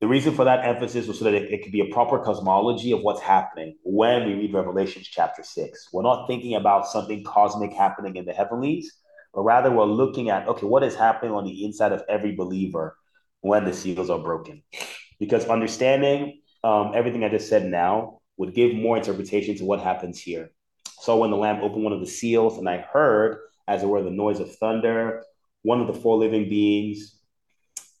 The 0.00 0.08
reason 0.08 0.34
for 0.34 0.44
that 0.44 0.66
emphasis 0.66 1.06
was 1.06 1.20
so 1.20 1.26
that 1.26 1.34
it, 1.34 1.52
it 1.52 1.62
could 1.62 1.70
be 1.70 1.88
a 1.88 1.94
proper 1.94 2.18
cosmology 2.18 2.90
of 2.90 3.02
what's 3.02 3.20
happening 3.20 3.76
when 3.84 4.26
we 4.26 4.34
read 4.34 4.52
Revelations 4.52 5.06
chapter 5.06 5.44
six. 5.44 5.88
We're 5.92 6.02
not 6.02 6.26
thinking 6.26 6.56
about 6.56 6.88
something 6.88 7.22
cosmic 7.22 7.72
happening 7.72 8.16
in 8.16 8.24
the 8.24 8.32
heavenlies, 8.32 8.92
but 9.32 9.42
rather 9.42 9.70
we're 9.70 9.84
looking 9.84 10.30
at, 10.30 10.48
okay, 10.48 10.66
what 10.66 10.82
is 10.82 10.96
happening 10.96 11.30
on 11.30 11.44
the 11.44 11.64
inside 11.64 11.92
of 11.92 12.02
every 12.08 12.34
believer 12.34 12.96
when 13.40 13.64
the 13.64 13.72
seals 13.72 14.10
are 14.10 14.18
broken? 14.18 14.64
Because 15.20 15.44
understanding 15.46 16.40
um, 16.64 16.92
everything 16.94 17.22
I 17.22 17.28
just 17.28 17.48
said 17.48 17.66
now 17.66 18.20
would 18.36 18.54
give 18.54 18.74
more 18.74 18.96
interpretation 18.96 19.56
to 19.58 19.64
what 19.64 19.80
happens 19.80 20.18
here. 20.18 20.50
So 21.00 21.18
when 21.18 21.30
the 21.30 21.36
Lamb 21.36 21.62
opened 21.62 21.84
one 21.84 21.92
of 21.92 22.00
the 22.00 22.06
seals, 22.06 22.58
and 22.58 22.68
I 22.68 22.78
heard, 22.78 23.38
as 23.68 23.82
it 23.82 23.86
were, 23.86 24.02
the 24.02 24.10
noise 24.10 24.40
of 24.40 24.54
thunder, 24.56 25.22
one 25.62 25.80
of 25.80 25.86
the 25.86 25.94
four 25.94 26.16
living 26.16 26.48
beings 26.48 27.20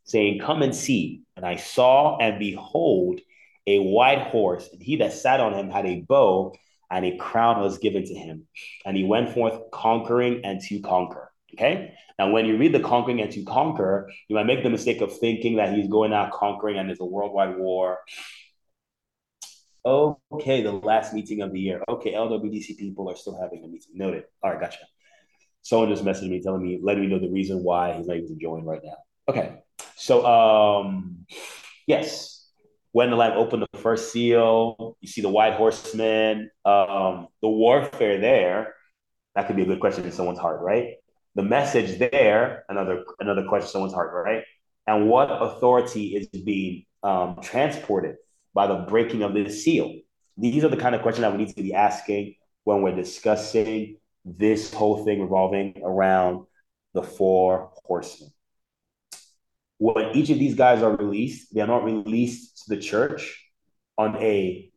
saying, 0.04 0.40
Come 0.40 0.62
and 0.62 0.74
see. 0.74 1.22
And 1.36 1.46
I 1.46 1.56
saw 1.56 2.18
and 2.18 2.38
behold 2.38 3.20
a 3.66 3.78
white 3.78 4.28
horse, 4.28 4.68
and 4.72 4.82
he 4.82 4.96
that 4.96 5.12
sat 5.12 5.40
on 5.40 5.54
him 5.54 5.70
had 5.70 5.86
a 5.86 6.00
bow, 6.00 6.54
and 6.90 7.04
a 7.04 7.16
crown 7.16 7.60
was 7.60 7.78
given 7.78 8.04
to 8.04 8.14
him. 8.14 8.46
And 8.84 8.96
he 8.96 9.04
went 9.04 9.32
forth 9.32 9.70
conquering 9.70 10.40
and 10.44 10.60
to 10.62 10.80
conquer. 10.80 11.29
Okay. 11.54 11.94
Now, 12.18 12.30
when 12.30 12.46
you 12.46 12.56
read 12.56 12.72
the 12.72 12.80
conquering 12.80 13.20
and 13.20 13.30
to 13.32 13.42
conquer, 13.44 14.10
you 14.28 14.36
might 14.36 14.46
make 14.46 14.62
the 14.62 14.70
mistake 14.70 15.00
of 15.00 15.16
thinking 15.18 15.56
that 15.56 15.74
he's 15.74 15.88
going 15.88 16.12
out 16.12 16.32
conquering 16.32 16.78
and 16.78 16.88
there's 16.88 17.00
a 17.00 17.04
worldwide 17.04 17.56
war. 17.56 17.98
Okay, 19.86 20.62
the 20.62 20.72
last 20.72 21.14
meeting 21.14 21.40
of 21.40 21.52
the 21.52 21.60
year. 21.60 21.82
Okay, 21.88 22.12
LWDC 22.12 22.76
people 22.76 23.10
are 23.10 23.16
still 23.16 23.40
having 23.40 23.64
a 23.64 23.68
meeting. 23.68 23.92
Noted. 23.94 24.24
All 24.42 24.50
right, 24.50 24.60
gotcha. 24.60 24.80
Someone 25.62 25.88
just 25.88 26.04
messaged 26.04 26.28
me 26.28 26.42
telling 26.42 26.62
me, 26.62 26.78
letting 26.82 27.02
me 27.02 27.08
know 27.08 27.18
the 27.18 27.30
reason 27.30 27.62
why 27.62 27.94
he's 27.94 28.06
not 28.06 28.16
to 28.16 28.36
join 28.40 28.64
right 28.64 28.80
now. 28.84 28.96
Okay. 29.28 29.62
So, 29.96 30.26
um, 30.26 31.26
yes, 31.86 32.48
when 32.92 33.10
the 33.10 33.16
Lamb 33.16 33.36
opened 33.36 33.66
the 33.72 33.78
first 33.78 34.12
seal, 34.12 34.96
you 35.00 35.08
see 35.08 35.20
the 35.20 35.28
white 35.28 35.54
horseman, 35.54 36.50
um, 36.64 37.28
the 37.40 37.48
warfare 37.48 38.20
there. 38.20 38.74
That 39.34 39.46
could 39.46 39.56
be 39.56 39.62
a 39.62 39.66
good 39.66 39.80
question 39.80 40.04
in 40.04 40.12
someone's 40.12 40.38
heart, 40.38 40.60
right? 40.60 40.94
The 41.34 41.42
message 41.42 41.98
there, 41.98 42.64
another 42.68 43.04
another 43.20 43.44
question 43.46 43.70
someone's 43.70 43.94
heart, 43.94 44.12
right? 44.12 44.42
And 44.86 45.08
what 45.08 45.28
authority 45.30 46.16
is 46.16 46.26
being 46.28 46.84
um, 47.02 47.38
transported 47.42 48.16
by 48.52 48.66
the 48.66 48.86
breaking 48.88 49.22
of 49.22 49.34
this 49.34 49.64
seal? 49.64 50.00
These 50.36 50.64
are 50.64 50.68
the 50.68 50.76
kind 50.76 50.94
of 50.94 51.02
questions 51.02 51.22
that 51.22 51.32
we 51.32 51.44
need 51.44 51.56
to 51.56 51.62
be 51.62 51.74
asking 51.74 52.34
when 52.64 52.82
we're 52.82 52.96
discussing 52.96 53.96
this 54.24 54.72
whole 54.72 55.04
thing 55.04 55.20
revolving 55.20 55.80
around 55.84 56.46
the 56.94 57.02
four 57.02 57.70
horsemen 57.84 58.30
when 59.80 60.14
each 60.14 60.28
of 60.28 60.38
these 60.38 60.54
guys 60.54 60.82
are 60.82 60.94
released, 60.94 61.54
they 61.54 61.62
are 61.62 61.66
not 61.66 61.84
released 61.84 62.58
to 62.58 62.74
the 62.74 62.80
church 62.80 63.42
on 63.96 64.14
a 64.16 64.70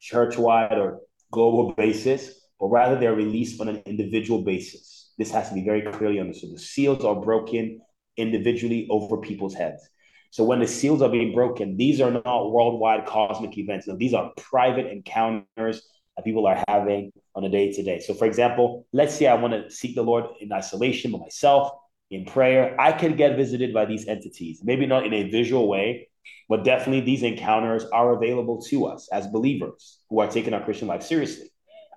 church-wide 0.00 0.76
or 0.76 0.98
global 1.30 1.72
basis, 1.74 2.34
but 2.58 2.66
rather 2.66 2.98
they're 2.98 3.14
released 3.14 3.60
on 3.60 3.68
an 3.68 3.82
individual 3.86 4.42
basis. 4.42 5.05
This 5.18 5.30
has 5.30 5.48
to 5.48 5.54
be 5.54 5.64
very 5.64 5.82
clearly 5.82 6.20
understood. 6.20 6.54
The 6.54 6.58
seals 6.58 7.04
are 7.04 7.14
broken 7.14 7.80
individually 8.16 8.86
over 8.90 9.18
people's 9.18 9.54
heads. 9.54 9.88
So 10.30 10.44
when 10.44 10.60
the 10.60 10.66
seals 10.66 11.02
are 11.02 11.08
being 11.08 11.34
broken, 11.34 11.76
these 11.76 12.00
are 12.00 12.10
not 12.10 12.50
worldwide 12.50 13.06
cosmic 13.06 13.56
events. 13.56 13.86
No, 13.86 13.96
these 13.96 14.14
are 14.14 14.32
private 14.36 14.86
encounters 14.86 15.82
that 16.16 16.24
people 16.24 16.46
are 16.46 16.62
having 16.68 17.12
on 17.34 17.44
a 17.44 17.48
day 17.48 17.72
to 17.72 17.82
day. 17.82 18.00
So, 18.00 18.14
for 18.14 18.26
example, 18.26 18.86
let's 18.92 19.14
say 19.14 19.26
I 19.26 19.34
want 19.34 19.54
to 19.54 19.70
seek 19.70 19.94
the 19.94 20.02
Lord 20.02 20.24
in 20.40 20.52
isolation 20.52 21.12
by 21.12 21.18
myself 21.18 21.70
in 22.10 22.24
prayer, 22.24 22.76
I 22.80 22.92
can 22.92 23.16
get 23.16 23.36
visited 23.36 23.74
by 23.74 23.84
these 23.84 24.06
entities. 24.06 24.60
Maybe 24.62 24.86
not 24.86 25.06
in 25.06 25.12
a 25.12 25.28
visual 25.30 25.68
way, 25.68 26.08
but 26.48 26.64
definitely 26.64 27.00
these 27.00 27.22
encounters 27.22 27.84
are 27.86 28.12
available 28.14 28.62
to 28.62 28.86
us 28.86 29.08
as 29.12 29.26
believers 29.26 29.98
who 30.08 30.20
are 30.20 30.28
taking 30.28 30.54
our 30.54 30.64
Christian 30.64 30.88
life 30.88 31.02
seriously. 31.02 31.50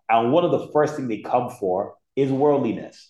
And 0.09 0.31
one 0.31 0.43
of 0.43 0.51
the 0.51 0.69
first 0.73 0.95
things 0.95 1.07
they 1.07 1.21
come 1.21 1.49
for 1.51 1.95
is 2.15 2.31
worldliness. 2.31 3.09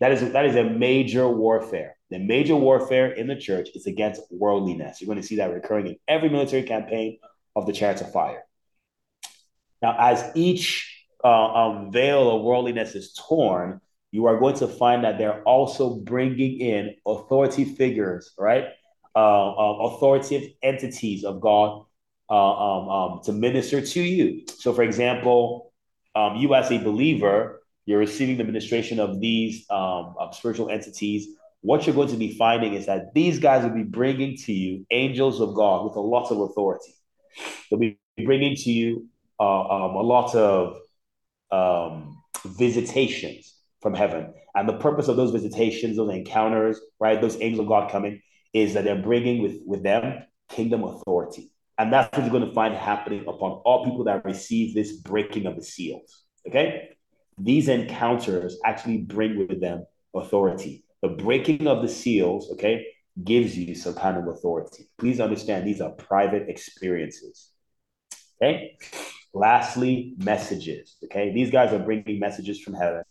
That 0.00 0.12
is 0.12 0.32
that 0.32 0.44
is 0.44 0.56
a 0.56 0.64
major 0.64 1.28
warfare. 1.28 1.96
The 2.10 2.18
major 2.18 2.54
warfare 2.54 3.10
in 3.12 3.26
the 3.26 3.36
church 3.36 3.70
is 3.74 3.86
against 3.86 4.22
worldliness. 4.30 5.00
You're 5.00 5.06
going 5.06 5.20
to 5.20 5.26
see 5.26 5.36
that 5.36 5.52
recurring 5.52 5.86
in 5.88 5.96
every 6.06 6.28
military 6.28 6.62
campaign 6.62 7.18
of 7.56 7.66
the 7.66 7.72
Chariots 7.72 8.02
of 8.02 8.12
Fire. 8.12 8.44
Now, 9.82 9.96
as 9.98 10.30
each 10.34 11.04
uh, 11.24 11.28
um, 11.28 11.92
veil 11.92 12.36
of 12.36 12.42
worldliness 12.42 12.94
is 12.94 13.12
torn, 13.14 13.80
you 14.12 14.26
are 14.26 14.38
going 14.38 14.56
to 14.56 14.68
find 14.68 15.04
that 15.04 15.18
they're 15.18 15.42
also 15.42 15.96
bringing 15.96 16.60
in 16.60 16.94
authority 17.06 17.64
figures, 17.64 18.32
right? 18.38 18.66
Uh, 19.14 19.48
um, 19.50 19.92
authoritative 19.92 20.50
entities 20.62 21.24
of 21.24 21.40
God 21.40 21.84
uh, 22.30 22.34
um, 22.34 22.88
um, 22.88 23.20
to 23.24 23.32
minister 23.32 23.80
to 23.80 24.00
you. 24.00 24.44
So, 24.58 24.72
for 24.72 24.82
example, 24.82 25.72
um, 26.14 26.36
you 26.36 26.54
as 26.54 26.70
a 26.70 26.78
believer, 26.78 27.62
you're 27.86 27.98
receiving 27.98 28.36
the 28.36 28.44
ministration 28.44 29.00
of 29.00 29.20
these 29.20 29.64
um, 29.70 30.14
spiritual 30.32 30.68
entities 30.68 31.28
what 31.66 31.84
you're 31.84 31.96
going 31.96 32.08
to 32.08 32.16
be 32.16 32.32
finding 32.36 32.74
is 32.74 32.86
that 32.86 33.12
these 33.12 33.40
guys 33.40 33.64
will 33.64 33.70
be 33.70 33.82
bringing 33.82 34.36
to 34.36 34.52
you 34.52 34.86
angels 34.90 35.40
of 35.40 35.54
God 35.54 35.84
with 35.84 35.96
a 35.96 36.00
lot 36.00 36.30
of 36.30 36.38
authority. 36.38 36.94
They'll 37.68 37.80
be 37.80 37.98
bringing 38.24 38.54
to 38.54 38.70
you 38.70 39.08
uh, 39.40 39.62
um, 39.62 39.96
a 39.96 40.02
lot 40.02 40.34
of 40.36 40.76
um, 41.50 42.22
visitations 42.44 43.52
from 43.82 43.94
heaven. 43.94 44.32
And 44.54 44.68
the 44.68 44.78
purpose 44.78 45.08
of 45.08 45.16
those 45.16 45.32
visitations, 45.32 45.96
those 45.96 46.14
encounters, 46.14 46.80
right, 47.00 47.20
those 47.20 47.36
angels 47.40 47.60
of 47.60 47.66
God 47.66 47.90
coming, 47.90 48.22
is 48.52 48.74
that 48.74 48.84
they're 48.84 49.02
bringing 49.02 49.42
with, 49.42 49.56
with 49.66 49.82
them 49.82 50.22
kingdom 50.48 50.84
authority. 50.84 51.50
And 51.78 51.92
that's 51.92 52.16
what 52.16 52.22
you're 52.22 52.32
going 52.32 52.46
to 52.46 52.54
find 52.54 52.74
happening 52.74 53.22
upon 53.22 53.60
all 53.64 53.84
people 53.84 54.04
that 54.04 54.24
receive 54.24 54.72
this 54.72 54.92
breaking 54.92 55.46
of 55.46 55.56
the 55.56 55.64
seals. 55.64 56.22
Okay? 56.46 56.95
These 57.38 57.68
encounters 57.68 58.58
actually 58.64 58.98
bring 58.98 59.38
with 59.38 59.60
them 59.60 59.84
authority. 60.14 60.84
The 61.02 61.08
breaking 61.08 61.66
of 61.66 61.82
the 61.82 61.88
seals, 61.88 62.50
okay, 62.52 62.86
gives 63.22 63.56
you 63.56 63.74
some 63.74 63.94
kind 63.94 64.16
of 64.16 64.26
authority. 64.28 64.88
Please 64.98 65.20
understand 65.20 65.66
these 65.66 65.80
are 65.80 65.90
private 65.90 66.48
experiences. 66.48 67.50
Okay? 68.40 68.76
Lastly, 69.34 70.14
messages. 70.18 70.96
Okay? 71.04 71.32
These 71.32 71.50
guys 71.50 71.72
are 71.72 71.78
bringing 71.78 72.18
messages 72.18 72.60
from 72.60 72.74
heaven. 72.74 73.02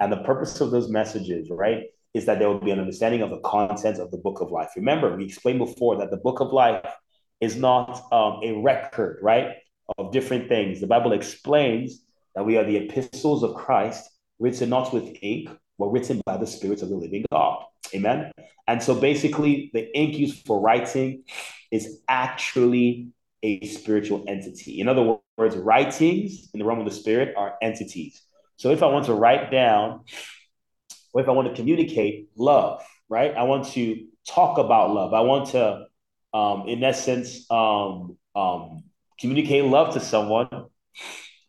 And 0.00 0.12
the 0.12 0.18
purpose 0.18 0.60
of 0.60 0.70
those 0.70 0.88
messages, 0.88 1.50
right, 1.50 1.84
is 2.14 2.26
that 2.26 2.38
there 2.38 2.48
will 2.48 2.60
be 2.60 2.70
an 2.70 2.80
understanding 2.80 3.22
of 3.22 3.30
the 3.30 3.40
contents 3.40 3.98
of 3.98 4.10
the 4.10 4.18
book 4.18 4.40
of 4.40 4.50
life. 4.50 4.70
Remember, 4.76 5.16
we 5.16 5.24
explained 5.24 5.58
before 5.58 5.96
that 5.98 6.10
the 6.10 6.16
book 6.16 6.40
of 6.40 6.52
life 6.52 6.92
is 7.40 7.56
not 7.56 8.06
um, 8.12 8.40
a 8.42 8.52
record, 8.52 9.18
right, 9.22 9.56
of 9.98 10.12
different 10.12 10.48
things. 10.48 10.80
The 10.80 10.86
Bible 10.86 11.12
explains 11.12 12.03
that 12.34 12.44
we 12.44 12.56
are 12.56 12.64
the 12.64 12.76
epistles 12.76 13.42
of 13.42 13.54
Christ, 13.54 14.08
written 14.38 14.70
not 14.70 14.92
with 14.92 15.16
ink, 15.22 15.50
but 15.78 15.86
written 15.86 16.20
by 16.26 16.36
the 16.36 16.46
Spirit 16.46 16.82
of 16.82 16.88
the 16.88 16.96
living 16.96 17.24
God. 17.30 17.64
Amen. 17.94 18.32
And 18.66 18.82
so 18.82 18.94
basically, 18.94 19.70
the 19.74 19.96
ink 19.96 20.16
used 20.16 20.46
for 20.46 20.60
writing 20.60 21.24
is 21.70 22.00
actually 22.08 23.08
a 23.42 23.64
spiritual 23.66 24.24
entity. 24.26 24.80
In 24.80 24.88
other 24.88 25.18
words, 25.36 25.56
writings 25.56 26.48
in 26.54 26.60
the 26.60 26.64
realm 26.64 26.78
of 26.78 26.86
the 26.86 26.90
Spirit 26.90 27.34
are 27.36 27.54
entities. 27.60 28.22
So 28.56 28.70
if 28.70 28.82
I 28.82 28.86
want 28.86 29.06
to 29.06 29.14
write 29.14 29.50
down, 29.50 30.00
or 31.12 31.20
if 31.20 31.28
I 31.28 31.32
want 31.32 31.48
to 31.48 31.54
communicate 31.54 32.30
love, 32.36 32.82
right? 33.08 33.34
I 33.34 33.42
want 33.44 33.66
to 33.72 34.06
talk 34.26 34.58
about 34.58 34.92
love. 34.92 35.12
I 35.12 35.20
want 35.20 35.50
to 35.50 35.86
um, 36.34 36.64
in 36.66 36.82
essence, 36.82 37.48
um, 37.48 38.18
um, 38.34 38.82
communicate 39.20 39.64
love 39.64 39.94
to 39.94 40.00
someone, 40.00 40.48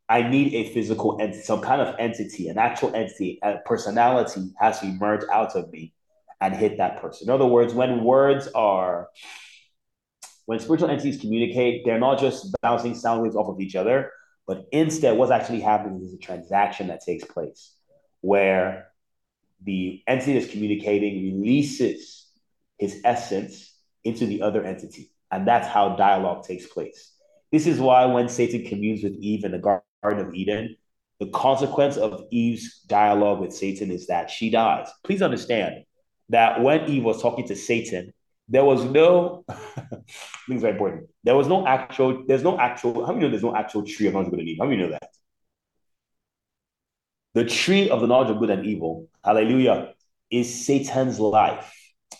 I 0.08 0.22
need 0.22 0.54
a 0.54 0.72
physical 0.74 1.18
entity, 1.20 1.42
some 1.42 1.62
kind 1.62 1.82
of 1.82 1.96
entity, 1.98 2.48
an 2.48 2.58
actual 2.58 2.94
entity, 2.96 3.40
a 3.42 3.58
personality 3.66 4.54
has 4.60 4.80
to 4.80 4.86
emerge 4.86 5.24
out 5.32 5.56
of 5.56 5.72
me 5.72 5.94
and 6.40 6.56
hit 6.56 6.78
that 6.78 7.02
person. 7.02 7.28
In 7.28 7.34
other 7.34 7.46
words, 7.46 7.74
when 7.74 8.04
words 8.04 8.48
are, 8.54 9.10
when 10.46 10.60
spiritual 10.60 10.90
entities 10.90 11.20
communicate, 11.20 11.86
they're 11.86 12.00
not 12.00 12.20
just 12.20 12.56
bouncing 12.62 12.94
sound 12.94 13.24
waves 13.24 13.36
off 13.36 13.48
of 13.48 13.60
each 13.60 13.76
other, 13.76 14.12
but 14.46 14.68
instead, 14.72 15.18
what's 15.18 15.32
actually 15.32 15.62
happening 15.62 16.02
is 16.04 16.14
a 16.14 16.18
transaction 16.18 16.88
that 16.88 17.02
takes 17.02 17.24
place 17.26 17.76
where 18.22 18.90
the 19.64 20.04
entity 20.06 20.38
that's 20.38 20.52
communicating 20.52 21.24
releases 21.24 22.28
his 22.78 23.02
essence 23.04 23.74
into 24.04 24.28
the 24.28 24.44
other 24.44 24.64
entity. 24.64 25.12
And 25.32 25.48
that's 25.48 25.68
how 25.68 25.96
dialogue 25.96 26.44
takes 26.44 26.68
place. 26.68 27.14
This 27.52 27.66
is 27.66 27.80
why 27.80 28.06
when 28.06 28.30
Satan 28.30 28.66
communes 28.66 29.04
with 29.04 29.14
Eve 29.14 29.46
in 29.46 29.52
the 29.52 29.58
Garden 29.58 29.84
of 30.14 30.34
Eden, 30.34 30.76
the 31.20 31.28
consequence 31.28 31.98
of 31.98 32.24
Eve's 32.32 32.82
dialogue 32.88 33.40
with 33.40 33.54
Satan 33.54 33.92
is 33.92 34.08
that 34.08 34.30
she 34.30 34.50
dies. 34.50 34.90
Please 35.04 35.22
understand 35.22 35.84
that 36.30 36.62
when 36.62 36.90
Eve 36.90 37.04
was 37.04 37.22
talking 37.22 37.48
to 37.48 37.56
Satan, 37.56 38.14
there 38.48 38.64
was 38.64 38.84
no 38.84 39.46
things 40.48 40.62
very 40.62 40.74
important. 40.74 41.10
There 41.24 41.36
was 41.36 41.48
no 41.48 41.66
actual, 41.66 42.26
there's 42.28 42.44
no 42.44 42.60
actual, 42.60 43.06
how 43.06 43.14
many 43.14 43.26
know 43.26 43.32
there's 43.32 43.44
no 43.44 43.56
actual 43.56 43.84
tree 43.84 44.08
of 44.08 44.14
knowledge 44.14 44.28
of 44.28 44.32
good 44.32 44.40
and 44.42 44.50
evil? 44.50 44.66
How 44.66 44.70
many 44.70 44.82
know 44.84 44.92
that? 44.92 45.10
The 47.34 47.46
tree 47.46 47.90
of 47.90 48.02
the 48.02 48.08
knowledge 48.08 48.30
of 48.30 48.40
good 48.40 48.50
and 48.50 48.66
evil, 48.66 49.10
hallelujah, 49.24 49.94
is 50.32 50.66
Satan's 50.66 51.20
life. 51.20 51.74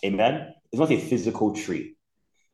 Amen. 0.04 0.52
It's 0.72 0.80
not 0.80 0.90
a 0.90 1.00
physical 1.00 1.54
tree. 1.54 1.96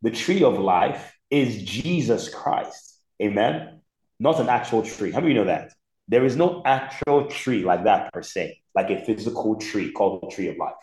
The 0.02 0.10
tree 0.10 0.42
of 0.42 0.58
life 0.58 1.16
is 1.30 1.62
Jesus 1.62 2.28
Christ. 2.28 3.00
Amen. 3.20 3.81
Not 4.22 4.38
an 4.38 4.48
actual 4.48 4.84
tree. 4.84 5.10
How 5.10 5.18
do 5.18 5.26
you 5.26 5.34
know 5.34 5.46
that? 5.46 5.72
There 6.06 6.24
is 6.24 6.36
no 6.36 6.62
actual 6.64 7.26
tree 7.26 7.64
like 7.64 7.82
that 7.84 8.12
per 8.12 8.22
se, 8.22 8.62
like 8.72 8.88
a 8.88 9.04
physical 9.04 9.56
tree 9.56 9.90
called 9.90 10.22
the 10.22 10.28
tree 10.28 10.46
of 10.46 10.56
life. 10.58 10.74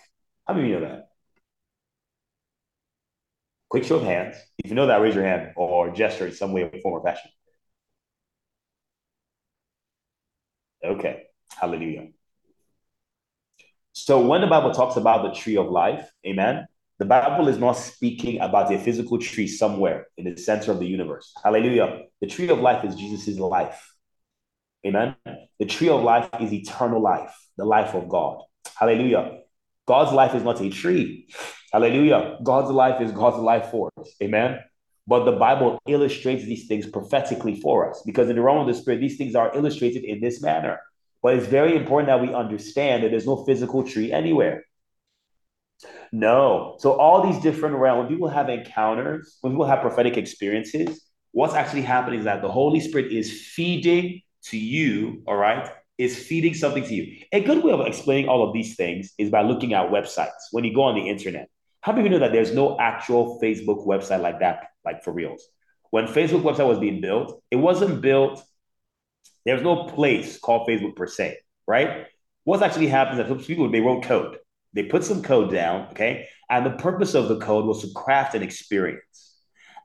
How 0.45 0.55
do 0.55 0.61
you 0.61 0.73
know 0.73 0.81
that? 0.81 1.07
Quick 3.69 3.85
show 3.85 3.95
of 3.95 4.03
hands. 4.03 4.35
If 4.57 4.69
you 4.69 4.75
know 4.75 4.87
that, 4.87 4.97
raise 4.97 5.15
your 5.15 5.23
hand 5.23 5.53
or 5.55 5.89
gesture 5.91 6.27
in 6.27 6.33
some 6.33 6.51
way, 6.51 6.69
form, 6.83 6.95
or 6.95 7.01
fashion. 7.01 7.31
Okay. 10.83 11.23
Hallelujah. 11.57 12.09
So 13.93 14.27
when 14.27 14.41
the 14.41 14.47
Bible 14.47 14.73
talks 14.73 14.97
about 14.97 15.23
the 15.23 15.39
tree 15.39 15.55
of 15.55 15.67
life, 15.67 16.11
amen, 16.27 16.67
the 16.99 17.05
Bible 17.05 17.47
is 17.47 17.57
not 17.57 17.73
speaking 17.73 18.41
about 18.41 18.73
a 18.73 18.77
physical 18.77 19.17
tree 19.17 19.47
somewhere 19.47 20.07
in 20.17 20.25
the 20.25 20.39
center 20.39 20.71
of 20.73 20.79
the 20.79 20.85
universe. 20.85 21.33
Hallelujah. 21.41 22.03
The 22.19 22.27
tree 22.27 22.49
of 22.49 22.59
life 22.59 22.83
is 22.83 22.95
Jesus' 22.95 23.39
life. 23.39 23.93
Amen. 24.85 25.15
The 25.59 25.65
tree 25.65 25.87
of 25.87 26.03
life 26.03 26.29
is 26.41 26.51
eternal 26.51 27.01
life, 27.01 27.33
the 27.57 27.63
life 27.63 27.95
of 27.95 28.09
God. 28.09 28.41
Hallelujah. 28.75 29.39
God's 29.87 30.11
life 30.11 30.35
is 30.35 30.43
not 30.43 30.61
a 30.61 30.69
tree. 30.69 31.29
Hallelujah. 31.71 32.37
God's 32.43 32.69
life 32.69 33.01
is 33.01 33.13
God's 33.13 33.37
life 33.37 33.71
for 33.71 33.89
us. 33.97 34.13
Amen. 34.21 34.59
But 35.07 35.23
the 35.23 35.31
Bible 35.31 35.79
illustrates 35.87 36.43
these 36.43 36.67
things 36.67 36.85
prophetically 36.85 37.59
for 37.59 37.89
us 37.89 38.03
because 38.05 38.29
in 38.29 38.35
the 38.35 38.41
realm 38.41 38.59
of 38.59 38.67
the 38.67 38.79
spirit, 38.79 38.99
these 38.99 39.17
things 39.17 39.35
are 39.35 39.55
illustrated 39.55 40.03
in 40.03 40.19
this 40.19 40.41
manner. 40.41 40.79
But 41.23 41.35
it's 41.35 41.47
very 41.47 41.75
important 41.75 42.07
that 42.07 42.21
we 42.21 42.33
understand 42.33 43.03
that 43.03 43.09
there's 43.09 43.25
no 43.25 43.43
physical 43.45 43.83
tree 43.83 44.11
anywhere. 44.11 44.65
No. 46.11 46.75
So 46.79 46.93
all 46.93 47.31
these 47.31 47.41
different 47.41 47.75
realms, 47.75 47.99
when 47.99 48.07
people 48.09 48.27
have 48.29 48.49
encounters, 48.49 49.37
when 49.41 49.53
people 49.53 49.65
have 49.65 49.81
prophetic 49.81 50.17
experiences, 50.17 51.09
what's 51.31 51.53
actually 51.53 51.83
happening 51.83 52.19
is 52.19 52.25
that 52.25 52.41
the 52.41 52.51
Holy 52.51 52.79
Spirit 52.79 53.11
is 53.11 53.47
feeding 53.47 54.21
to 54.45 54.57
you, 54.57 55.23
all 55.27 55.35
right, 55.35 55.69
is 55.97 56.17
feeding 56.17 56.53
something 56.53 56.83
to 56.83 56.93
you. 56.93 57.23
A 57.31 57.43
good 57.43 57.63
way 57.63 57.71
of 57.71 57.81
explaining 57.81 58.29
all 58.29 58.47
of 58.47 58.53
these 58.53 58.75
things 58.75 59.13
is 59.17 59.29
by 59.29 59.41
looking 59.41 59.73
at 59.73 59.91
websites. 59.91 60.47
When 60.51 60.63
you 60.63 60.73
go 60.73 60.83
on 60.83 60.95
the 60.95 61.07
internet, 61.07 61.49
how 61.81 61.93
of 61.93 62.03
you 62.03 62.09
know 62.09 62.19
that 62.19 62.31
there's 62.31 62.53
no 62.53 62.77
actual 62.79 63.39
Facebook 63.41 63.85
website 63.85 64.21
like 64.21 64.39
that, 64.39 64.67
like 64.83 65.03
for 65.03 65.11
reals? 65.11 65.45
When 65.91 66.05
Facebook 66.05 66.41
website 66.43 66.67
was 66.67 66.79
being 66.79 67.01
built, 67.01 67.41
it 67.51 67.55
wasn't 67.55 68.01
built, 68.01 68.43
there's 69.45 69.61
no 69.61 69.85
place 69.85 70.37
called 70.37 70.67
Facebook 70.67 70.95
per 70.95 71.07
se, 71.07 71.37
right? 71.67 72.07
What's 72.43 72.63
actually 72.63 72.87
happening 72.87 73.25
is 73.25 73.29
that 73.29 73.47
people, 73.47 73.69
they 73.71 73.79
wrote 73.79 74.03
code. 74.03 74.37
They 74.73 74.83
put 74.83 75.03
some 75.03 75.23
code 75.23 75.51
down, 75.51 75.87
okay? 75.91 76.27
And 76.49 76.65
the 76.65 76.71
purpose 76.71 77.15
of 77.15 77.27
the 77.27 77.39
code 77.39 77.65
was 77.65 77.81
to 77.81 77.93
craft 77.93 78.35
an 78.35 78.43
experience. 78.43 79.37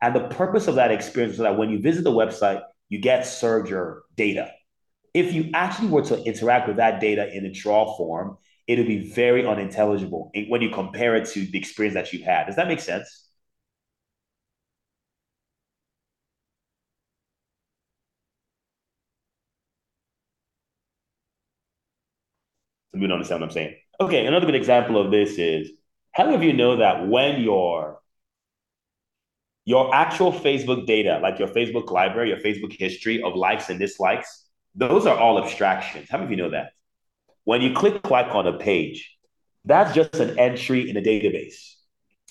And 0.02 0.14
the 0.14 0.28
purpose 0.28 0.68
of 0.68 0.74
that 0.76 0.90
experience 0.90 1.38
was 1.38 1.44
that 1.44 1.56
when 1.56 1.70
you 1.70 1.80
visit 1.80 2.04
the 2.04 2.10
website, 2.10 2.62
you 2.88 3.00
get 3.00 3.26
served 3.26 3.70
your 3.70 4.02
data. 4.16 4.50
If 5.14 5.32
you 5.32 5.50
actually 5.54 5.88
were 5.88 6.02
to 6.02 6.22
interact 6.24 6.68
with 6.68 6.76
that 6.78 7.00
data 7.00 7.32
in 7.32 7.46
a 7.46 7.50
draw 7.52 7.96
form, 7.96 8.36
it 8.66 8.78
would 8.78 8.88
be 8.88 9.10
very 9.12 9.46
unintelligible 9.46 10.30
when 10.48 10.62
you 10.62 10.70
compare 10.70 11.16
it 11.16 11.28
to 11.30 11.46
the 11.46 11.58
experience 11.58 11.94
that 11.94 12.12
you've 12.12 12.22
had. 12.22 12.46
Does 12.46 12.56
that 12.56 12.68
make 12.68 12.80
sense? 12.80 13.28
Some 22.92 23.00
don't 23.00 23.12
understand 23.12 23.40
what 23.40 23.48
I'm 23.48 23.52
saying. 23.52 23.74
Okay, 24.00 24.26
another 24.26 24.46
good 24.46 24.56
example 24.56 25.00
of 25.00 25.12
this 25.12 25.38
is 25.38 25.70
how 26.12 26.24
many 26.24 26.34
of 26.34 26.42
you 26.42 26.52
know 26.52 26.76
that 26.76 27.06
when 27.06 27.40
your 27.40 28.00
your 29.64 29.94
actual 29.94 30.32
Facebook 30.32 30.86
data, 30.86 31.20
like 31.22 31.38
your 31.38 31.48
Facebook 31.48 31.90
library, 31.90 32.28
your 32.28 32.38
Facebook 32.38 32.72
history 32.72 33.22
of 33.22 33.34
likes 33.34 33.70
and 33.70 33.78
dislikes, 33.78 34.46
those 34.74 35.06
are 35.06 35.16
all 35.16 35.42
abstractions. 35.42 36.08
How 36.10 36.18
many 36.18 36.26
of 36.26 36.30
you 36.32 36.36
know 36.36 36.50
that? 36.50 36.72
When 37.44 37.62
you 37.62 37.72
click 37.72 38.10
like 38.10 38.34
on 38.34 38.46
a 38.46 38.58
page, 38.58 39.16
that's 39.64 39.94
just 39.94 40.16
an 40.16 40.38
entry 40.38 40.90
in 40.90 40.96
a 40.96 41.00
database. 41.00 41.74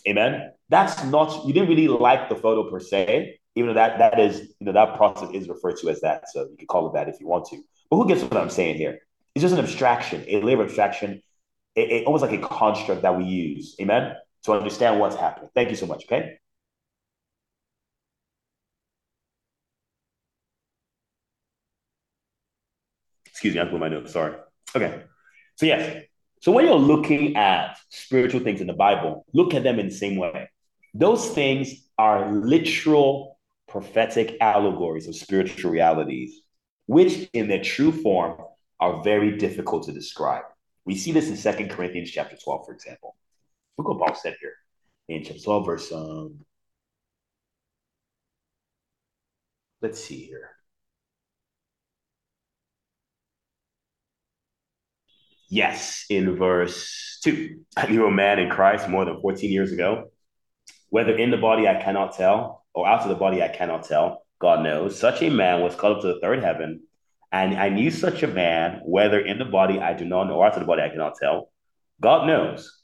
Amen. 0.08 0.52
That's 0.67 1.04
not 1.06 1.45
you 1.45 1.54
didn't 1.54 1.69
really 1.69 1.88
like 1.88 2.28
the 2.28 2.36
photo 2.36 2.69
per 2.69 2.82
se, 2.82 3.39
even 3.56 3.69
though 3.69 3.76
that 3.76 3.99
that 3.99 4.19
is 4.19 4.54
you 4.60 4.65
know 4.65 4.73
that 4.73 4.97
process 4.97 5.30
is 5.34 5.47
referred 5.47 5.78
to 5.78 5.89
as 5.89 6.02
that. 6.02 6.26
So 6.30 6.41
you 6.52 6.58
can 6.58 6.67
call 6.67 6.89
it 6.89 6.93
that 6.93 7.08
if 7.08 7.21
you 7.21 7.28
want 7.28 7.45
to. 7.52 7.63
But 7.89 7.97
who 7.97 8.08
gets 8.08 8.21
what 8.21 8.36
I'm 8.36 8.49
saying 8.49 8.76
here? 8.76 8.99
It's 9.34 9.41
just 9.41 9.54
an 9.54 9.63
abstraction, 9.63 10.26
a 10.28 10.41
layer 10.41 10.62
of 10.62 10.67
abstraction 10.67 11.21
it, 11.75 11.91
it, 11.91 12.05
almost 12.05 12.23
like 12.23 12.31
a 12.31 12.45
construct 12.47 13.01
that 13.01 13.17
we 13.17 13.25
use, 13.25 13.75
amen, 13.81 14.15
to 14.43 14.53
understand 14.53 14.99
what's 14.99 15.15
happening. 15.15 15.49
Thank 15.55 15.69
you 15.69 15.75
so 15.75 15.86
much. 15.86 16.05
Okay. 16.05 16.38
Excuse 23.25 23.55
me, 23.55 23.62
I'm 23.62 23.67
putting 23.67 23.79
my 23.79 23.89
notes. 23.89 24.13
Sorry. 24.13 24.36
Okay. 24.75 25.03
So 25.55 25.65
yes. 25.65 26.05
So 26.41 26.51
when 26.51 26.65
you're 26.65 26.75
looking 26.75 27.36
at 27.36 27.77
spiritual 27.89 28.41
things 28.41 28.62
in 28.62 28.67
the 28.67 28.73
Bible, 28.73 29.25
look 29.33 29.53
at 29.53 29.63
them 29.63 29.79
in 29.79 29.88
the 29.88 29.95
same 29.95 30.17
way. 30.17 30.49
Those 30.93 31.29
things 31.29 31.73
are 31.97 32.31
literal 32.31 33.39
prophetic 33.67 34.38
allegories 34.39 35.07
of 35.07 35.15
spiritual 35.15 35.71
realities, 35.71 36.41
which 36.86 37.29
in 37.33 37.47
their 37.47 37.63
true 37.63 37.91
form 37.91 38.39
are 38.79 39.01
very 39.03 39.38
difficult 39.38 39.86
to 39.86 39.91
describe. 39.91 40.43
We 40.86 40.96
see 40.96 41.12
this 41.12 41.30
in 41.30 41.38
Second 41.38 41.69
Corinthians 41.69 42.12
chapter 42.12 42.36
12, 42.36 42.65
for 42.65 42.74
example. 42.74 43.15
Look 43.78 43.88
what 43.88 44.00
Paul 44.00 44.15
said 44.15 44.36
here 44.39 44.54
in 45.08 45.24
chapter 45.24 45.41
12, 45.41 45.65
verse 45.65 45.91
um, 45.91 46.39
let's 49.82 50.04
see 50.04 50.26
here. 50.26 50.50
Yes, 55.50 56.06
in 56.10 56.36
verse 56.36 57.19
2. 57.24 57.60
I 57.78 57.88
knew 57.88 58.08
a 58.08 58.12
man 58.12 58.39
in 58.39 58.50
Christ 58.50 58.89
more 58.89 59.06
than 59.06 59.22
14 59.22 59.52
years 59.52 59.72
ago. 59.72 60.10
Whether 60.89 61.15
in 61.15 61.32
the 61.32 61.38
body 61.38 61.67
I 61.67 61.82
cannot 61.82 62.15
tell, 62.15 62.65
or 62.74 62.88
out 62.88 63.02
of 63.02 63.10
the 63.10 63.15
body 63.15 63.43
I 63.43 63.50
cannot 63.50 63.84
tell, 63.84 64.26
God 64.39 64.63
knows. 64.63 65.00
Such 65.00 65.22
a 65.22 65.30
man 65.30 65.62
was 65.62 65.76
called 65.76 65.98
up 65.98 66.02
to 66.02 66.08
the 66.08 66.19
third 66.22 66.43
heaven. 66.43 66.84
And 67.34 67.56
I 67.56 67.69
knew 67.69 67.91
such 67.91 68.24
a 68.24 68.28
man, 68.28 68.80
whether 68.86 69.19
in 69.19 69.39
the 69.39 69.46
body 69.46 69.80
I 69.80 69.93
do 69.93 70.06
not 70.06 70.26
know, 70.28 70.36
or 70.36 70.46
out 70.46 70.54
of 70.54 70.60
the 70.60 70.65
body 70.67 70.84
I 70.84 70.89
cannot 70.89 71.15
tell. 71.19 71.52
God 72.00 72.28
knows 72.28 72.84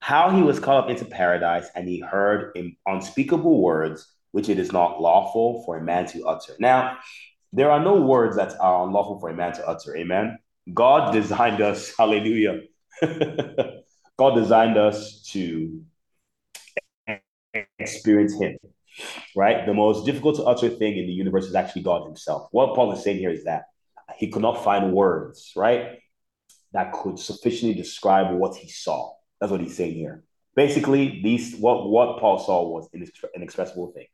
how 0.00 0.30
he 0.30 0.42
was 0.42 0.60
called 0.60 0.84
up 0.84 0.90
into 0.90 1.04
paradise, 1.04 1.68
and 1.74 1.88
he 1.88 2.00
heard 2.00 2.56
unspeakable 2.86 3.62
words 3.62 4.06
which 4.32 4.48
it 4.48 4.58
is 4.58 4.72
not 4.72 5.00
lawful 5.00 5.62
for 5.64 5.76
a 5.76 5.82
man 5.82 6.06
to 6.06 6.24
utter. 6.26 6.54
Now, 6.58 6.98
there 7.52 7.70
are 7.70 7.82
no 7.82 8.00
words 8.00 8.36
that 8.36 8.58
are 8.60 8.86
unlawful 8.86 9.18
for 9.18 9.30
a 9.30 9.34
man 9.34 9.52
to 9.54 9.66
utter. 9.66 9.96
Amen. 9.96 10.38
God 10.72 11.12
designed 11.12 11.60
us, 11.60 11.94
hallelujah. 11.98 12.60
God 13.02 14.34
designed 14.34 14.76
us 14.76 15.22
to 15.32 15.82
experience 17.78 18.38
Him, 18.38 18.58
right? 19.36 19.66
The 19.66 19.74
most 19.74 20.06
difficult 20.06 20.36
to 20.36 20.44
utter 20.44 20.68
thing 20.68 20.96
in 20.96 21.06
the 21.06 21.12
universe 21.12 21.46
is 21.46 21.54
actually 21.54 21.82
God 21.82 22.06
Himself. 22.06 22.48
What 22.52 22.74
Paul 22.74 22.92
is 22.92 23.02
saying 23.02 23.18
here 23.18 23.30
is 23.30 23.44
that 23.44 23.64
he 24.16 24.28
could 24.28 24.42
not 24.42 24.64
find 24.64 24.92
words, 24.92 25.52
right, 25.56 26.00
that 26.72 26.92
could 26.92 27.18
sufficiently 27.18 27.74
describe 27.74 28.34
what 28.36 28.56
he 28.56 28.68
saw. 28.68 29.12
That's 29.40 29.50
what 29.50 29.60
he's 29.60 29.76
saying 29.76 29.94
here. 29.94 30.24
Basically, 30.54 31.20
these 31.22 31.56
what 31.56 31.88
what 31.88 32.18
Paul 32.18 32.38
saw 32.38 32.68
was 32.68 32.88
inexpressible 33.34 33.92
things, 33.94 34.08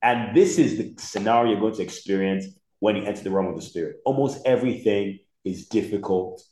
and 0.00 0.34
this 0.34 0.58
is 0.58 0.78
the 0.78 0.94
scenario 0.98 1.52
you're 1.52 1.60
going 1.60 1.74
to 1.74 1.82
experience 1.82 2.46
when 2.78 2.96
you 2.96 3.04
enter 3.04 3.22
the 3.22 3.30
realm 3.30 3.48
of 3.48 3.56
the 3.56 3.62
spirit. 3.62 3.96
Almost 4.04 4.46
everything 4.46 5.18
is 5.44 5.66
difficult 5.66 6.42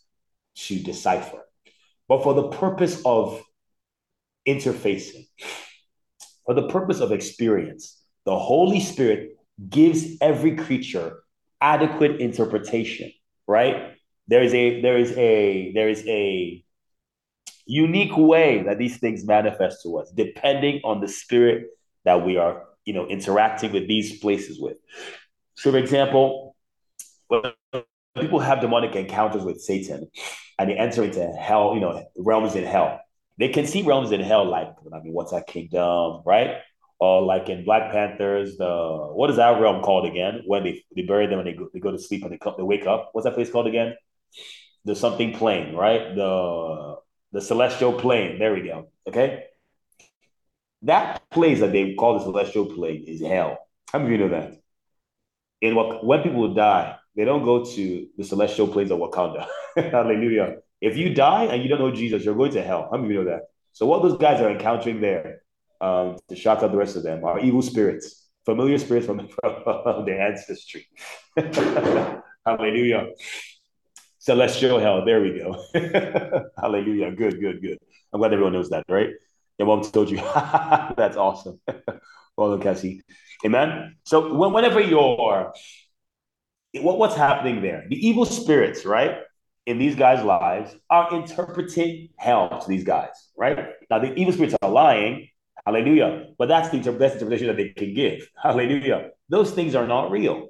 to 0.57 0.79
decipher. 0.79 1.42
But 2.09 2.22
for 2.22 2.35
the 2.35 2.48
purpose 2.48 3.00
of 3.05 3.42
interfacing, 4.46 5.27
for 6.46 6.54
the 6.54 6.68
purpose 6.68 7.00
of 7.00 7.12
experience, 7.12 8.00
the 8.24 8.38
Holy 8.38 8.80
Spirit 8.80 9.37
gives 9.68 10.16
every 10.20 10.57
creature 10.57 11.20
adequate 11.61 12.20
interpretation, 12.20 13.12
right? 13.46 13.94
There 14.28 14.42
is 14.42 14.54
a 14.54 14.80
there 14.80 14.98
is 14.98 15.12
a 15.16 15.72
there 15.74 15.88
is 15.88 16.07
a 16.07 16.64
unique 17.66 18.16
way 18.16 18.62
that 18.64 18.78
these 18.78 18.98
things 18.98 19.24
manifest 19.24 19.83
to 19.83 19.98
us, 19.98 20.11
depending 20.11 20.80
on 20.85 21.00
the 21.00 21.09
spirit 21.09 21.68
that 22.04 22.24
we 22.24 22.37
are, 22.37 22.62
you 22.85 22.92
know, 22.92 23.07
interacting 23.07 23.72
with 23.72 23.88
these 23.88 24.18
places 24.18 24.61
with. 24.61 24.76
So, 25.54 25.70
for 25.70 25.78
example, 25.78 26.57
when 27.28 27.42
people 28.16 28.40
have 28.40 28.61
demonic 28.61 28.94
encounters 28.94 29.42
with 29.42 29.61
Satan 29.61 30.11
and 30.59 30.70
they 30.70 30.74
enter 30.74 31.04
into 31.04 31.24
hell, 31.24 31.74
you 31.74 31.80
know, 31.80 32.04
realms 32.16 32.54
in 32.54 32.64
hell. 32.64 33.00
They 33.38 33.49
can 33.49 33.66
see 33.66 33.83
realms 33.83 34.12
in 34.12 34.20
hell, 34.20 34.44
like 34.44 34.68
I 34.92 35.01
mean, 35.01 35.12
what's 35.12 35.33
that 35.33 35.47
kingdom, 35.47 36.23
right? 36.25 36.59
Or 37.01 37.23
like 37.23 37.49
in 37.49 37.64
Black 37.64 37.90
Panthers, 37.90 38.57
the 38.57 39.09
what 39.12 39.31
is 39.31 39.37
that 39.37 39.61
realm 39.61 39.83
called 39.83 40.07
again? 40.07 40.42
When 40.47 40.62
they, 40.64 40.85
they 40.94 41.03
bury 41.03 41.27
them 41.27 41.40
and 41.40 41.49
they 41.49 41.53
go, 41.55 41.68
they 41.73 41.81
go 41.81 41.90
to 41.90 41.99
sleep 41.99 42.23
and 42.23 42.33
they 42.33 42.38
come, 42.38 42.55
they 42.57 42.62
wake 42.62 42.87
up. 42.87 43.11
What's 43.12 43.25
that 43.25 43.35
place 43.35 43.51
called 43.51 43.66
again? 43.66 43.94
The 44.85 44.94
something 44.94 45.35
plane, 45.35 45.75
right? 45.75 46.14
The 46.14 46.97
the 47.33 47.40
celestial 47.40 47.92
plane. 47.92 48.38
There 48.38 48.55
we 48.55 48.62
go. 48.62 48.90
Okay. 49.09 49.44
That 50.83 51.29
place 51.31 51.61
that 51.61 51.73
they 51.73 51.94
call 51.94 52.18
the 52.18 52.25
celestial 52.25 52.66
plane 52.66 53.05
is 53.07 53.20
hell. 53.20 53.59
How 53.90 53.99
many 53.99 54.14
of 54.14 54.20
you 54.20 54.27
know 54.27 54.40
that? 54.40 54.61
In 55.61 55.75
what 55.75 56.05
when 56.05 56.23
people 56.23 56.55
die, 56.55 56.97
they 57.16 57.25
don't 57.25 57.44
go 57.44 57.64
to 57.64 58.07
the 58.16 58.25
celestial 58.25 58.68
planes 58.68 58.90
of 58.90 58.99
Wakanda. 58.99 59.47
Hallelujah. 59.77 60.59
If 60.85 60.99
you 60.99 61.14
die 61.14 61.44
and 61.44 61.62
you 61.62 61.68
don't 61.68 61.79
know 61.79 61.90
Jesus, 61.90 62.25
you're 62.25 62.35
going 62.35 62.53
to 62.53 62.62
hell. 62.62 62.88
How 62.90 62.99
many 62.99 63.07
of 63.07 63.11
you 63.12 63.25
know 63.25 63.31
that? 63.31 63.44
So 63.73 63.87
what 63.87 64.03
those 64.03 64.18
guys 64.18 64.40
are 64.42 64.51
encountering 64.51 65.01
there, 65.01 65.40
um, 65.81 66.18
to 66.29 66.37
shock 66.37 66.62
out 66.62 66.73
the 66.73 66.77
rest 66.77 66.94
of 66.97 67.03
them, 67.03 67.25
are 67.25 67.40
evil 67.40 67.62
spirits, 67.62 68.29
familiar 68.44 68.77
spirits 68.77 69.07
from, 69.07 69.27
from 69.64 70.05
their 70.05 70.20
ancestry. 70.20 70.87
Hallelujah. 72.47 73.09
Celestial 74.18 74.79
hell. 74.79 75.05
There 75.07 75.23
we 75.23 75.38
go. 75.38 75.64
Hallelujah. 76.59 77.12
Good, 77.12 77.40
good, 77.40 77.62
good. 77.62 77.79
I'm 78.12 78.20
glad 78.20 78.35
everyone 78.35 78.53
knows 78.53 78.68
that, 78.68 78.85
right? 78.88 79.11
Your 79.59 79.68
mom 79.68 79.83
told 79.83 80.11
you. 80.11 80.18
That's 80.18 81.16
awesome. 81.16 81.61
well 82.37 82.51
done, 82.51 82.61
Cassie. 82.61 83.03
Amen. 83.44 83.97
So 84.05 84.35
whenever 84.35 84.81
you're 84.81 85.53
what, 86.81 86.99
what's 86.99 87.14
happening 87.14 87.62
there? 87.62 87.85
The 87.88 88.07
evil 88.07 88.25
spirits, 88.27 88.85
right, 88.85 89.18
in 89.66 89.79
these 89.79 89.96
guys' 89.96 90.24
lives 90.24 90.74
are 90.90 91.14
interpreting 91.14 92.11
hell 92.16 92.61
to 92.61 92.68
these 92.68 92.85
guys, 92.85 93.31
right? 93.37 93.59
Now, 93.90 93.98
the 93.98 94.14
evil 94.14 94.33
spirits 94.33 94.55
are 94.62 94.70
lying, 94.70 95.29
hallelujah, 95.64 96.27
but 96.38 96.48
that's 96.48 96.68
the 96.68 96.79
best 96.92 97.14
interpretation 97.14 97.46
that 97.46 97.57
they 97.57 97.70
can 97.70 97.94
give, 97.94 98.29
hallelujah. 98.42 99.11
Those 99.29 99.53
things 99.53 99.74
are 99.74 99.87
not 99.87 100.11
real, 100.11 100.48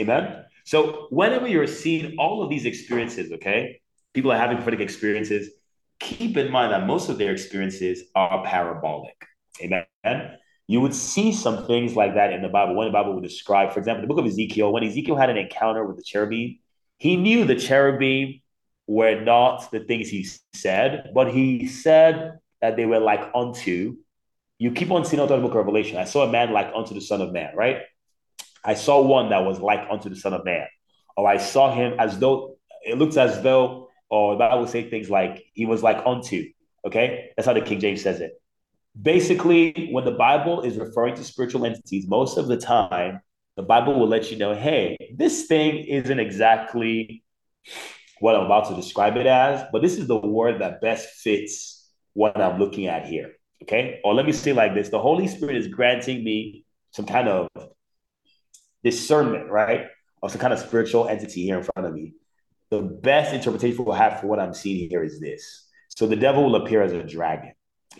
amen? 0.00 0.44
So, 0.64 1.08
whenever 1.10 1.46
you're 1.46 1.66
seeing 1.66 2.16
all 2.18 2.42
of 2.42 2.48
these 2.48 2.64
experiences, 2.64 3.32
okay, 3.32 3.80
people 4.14 4.32
are 4.32 4.38
having 4.38 4.56
prophetic 4.56 4.80
experiences, 4.80 5.50
keep 6.00 6.36
in 6.36 6.50
mind 6.50 6.72
that 6.72 6.86
most 6.86 7.10
of 7.10 7.18
their 7.18 7.32
experiences 7.32 8.04
are 8.14 8.42
parabolic, 8.44 9.26
amen? 9.60 10.38
You 10.66 10.80
would 10.80 10.94
see 10.94 11.32
some 11.32 11.66
things 11.66 11.94
like 11.94 12.14
that 12.14 12.32
in 12.32 12.40
the 12.40 12.48
Bible 12.48 12.74
when 12.74 12.86
the 12.86 12.92
Bible 12.92 13.14
would 13.14 13.22
describe, 13.22 13.72
for 13.72 13.80
example, 13.80 14.00
the 14.00 14.08
book 14.08 14.18
of 14.18 14.24
Ezekiel, 14.24 14.72
when 14.72 14.82
Ezekiel 14.82 15.16
had 15.16 15.28
an 15.28 15.36
encounter 15.36 15.84
with 15.84 15.98
the 15.98 16.02
cherubim, 16.02 16.58
he 16.96 17.16
knew 17.16 17.44
the 17.44 17.56
cherubim 17.56 18.40
were 18.86 19.20
not 19.20 19.70
the 19.70 19.80
things 19.80 20.08
he 20.08 20.26
said, 20.52 21.10
but 21.14 21.32
he 21.32 21.66
said 21.66 22.38
that 22.60 22.76
they 22.76 22.86
were 22.86 23.00
like 23.00 23.30
unto. 23.34 23.96
You 24.58 24.72
keep 24.72 24.90
on 24.90 25.04
seeing 25.04 25.20
out 25.20 25.28
the 25.28 25.38
book 25.38 25.50
of 25.50 25.56
Revelation. 25.56 25.96
I 25.96 26.04
saw 26.04 26.26
a 26.26 26.30
man 26.30 26.52
like 26.52 26.70
unto 26.74 26.94
the 26.94 27.00
Son 27.00 27.20
of 27.20 27.32
Man, 27.32 27.54
right? 27.56 27.78
I 28.64 28.74
saw 28.74 29.02
one 29.02 29.30
that 29.30 29.44
was 29.44 29.60
like 29.60 29.86
unto 29.90 30.08
the 30.08 30.16
Son 30.16 30.32
of 30.32 30.44
Man. 30.44 30.66
Or 31.16 31.28
I 31.28 31.38
saw 31.38 31.74
him 31.74 31.94
as 31.98 32.18
though 32.18 32.56
it 32.82 32.98
looks 32.98 33.16
as 33.16 33.42
though, 33.42 33.88
or 34.10 34.34
the 34.34 34.38
Bible 34.38 34.60
would 34.60 34.70
say 34.70 34.88
things 34.88 35.10
like 35.10 35.44
he 35.54 35.66
was 35.66 35.82
like 35.82 36.04
unto. 36.06 36.48
Okay, 36.86 37.30
that's 37.36 37.46
how 37.46 37.54
the 37.54 37.62
King 37.62 37.80
James 37.80 38.02
says 38.02 38.20
it 38.20 38.32
basically, 39.00 39.88
when 39.90 40.04
the 40.04 40.12
Bible 40.12 40.62
is 40.62 40.76
referring 40.76 41.14
to 41.16 41.24
spiritual 41.24 41.66
entities, 41.66 42.06
most 42.06 42.38
of 42.38 42.46
the 42.46 42.56
time, 42.56 43.20
the 43.56 43.62
Bible 43.62 43.98
will 43.98 44.08
let 44.08 44.30
you 44.30 44.38
know, 44.38 44.54
hey, 44.54 44.96
this 45.16 45.46
thing 45.46 45.78
isn't 45.84 46.18
exactly 46.18 47.22
what 48.20 48.36
I'm 48.36 48.46
about 48.46 48.68
to 48.68 48.76
describe 48.76 49.16
it 49.16 49.26
as, 49.26 49.64
but 49.72 49.82
this 49.82 49.98
is 49.98 50.06
the 50.06 50.16
word 50.16 50.60
that 50.60 50.80
best 50.80 51.08
fits 51.16 51.90
what 52.12 52.40
I'm 52.40 52.58
looking 52.58 52.86
at 52.86 53.06
here. 53.06 53.32
Okay. 53.62 54.00
Or 54.04 54.14
let 54.14 54.26
me 54.26 54.32
say 54.32 54.52
like 54.52 54.74
this 54.74 54.88
the 54.88 54.98
Holy 54.98 55.26
Spirit 55.26 55.56
is 55.56 55.68
granting 55.68 56.22
me 56.22 56.64
some 56.92 57.06
kind 57.06 57.28
of 57.28 57.48
discernment, 58.82 59.50
right? 59.50 59.86
Of 60.22 60.30
some 60.30 60.40
kind 60.40 60.52
of 60.52 60.58
spiritual 60.58 61.08
entity 61.08 61.44
here 61.44 61.58
in 61.58 61.64
front 61.64 61.88
of 61.88 61.94
me. 61.94 62.14
The 62.70 62.82
best 62.82 63.34
interpretation 63.34 63.84
we'll 63.84 63.94
have 63.94 64.20
for 64.20 64.26
what 64.26 64.38
I'm 64.38 64.54
seeing 64.54 64.88
here 64.88 65.02
is 65.02 65.20
this. 65.20 65.66
So 65.88 66.06
the 66.06 66.16
devil 66.16 66.44
will 66.44 66.56
appear 66.56 66.82
as 66.82 66.92
a 66.92 67.02
dragon. 67.02 67.52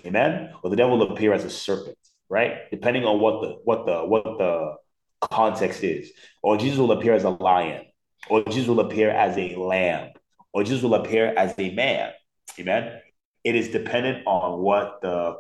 Amen. 0.05 0.53
Or 0.63 0.71
the 0.71 0.77
devil 0.77 0.99
will 0.99 1.13
appear 1.13 1.33
as 1.33 1.45
a 1.45 1.51
serpent, 1.51 1.99
right? 2.29 2.71
Depending 2.71 3.05
on 3.05 3.21
what 3.21 3.41
the 3.43 3.57
what 3.65 3.87
the 3.87 4.05
what 4.05 4.25
the 4.39 4.75
context 5.21 5.83
is. 5.83 6.13
Or 6.43 6.57
Jesus 6.57 6.79
will 6.79 6.93
appear 6.93 7.15
as 7.15 7.25
a 7.25 7.31
lion, 7.31 7.85
or 8.29 8.45
Jesus 8.45 8.69
will 8.69 8.81
appear 8.81 9.11
as 9.11 9.37
a 9.37 9.55
lamb, 9.57 10.11
or 10.53 10.65
Jesus 10.65 10.83
will 10.83 10.95
appear 10.95 11.35
as 11.37 11.55
a 11.59 11.75
man. 11.75 12.13
Amen. 12.59 13.01
It 13.43 13.55
is 13.55 13.69
dependent 13.69 14.27
on 14.27 14.61
what 14.61 15.01
the 15.03 15.37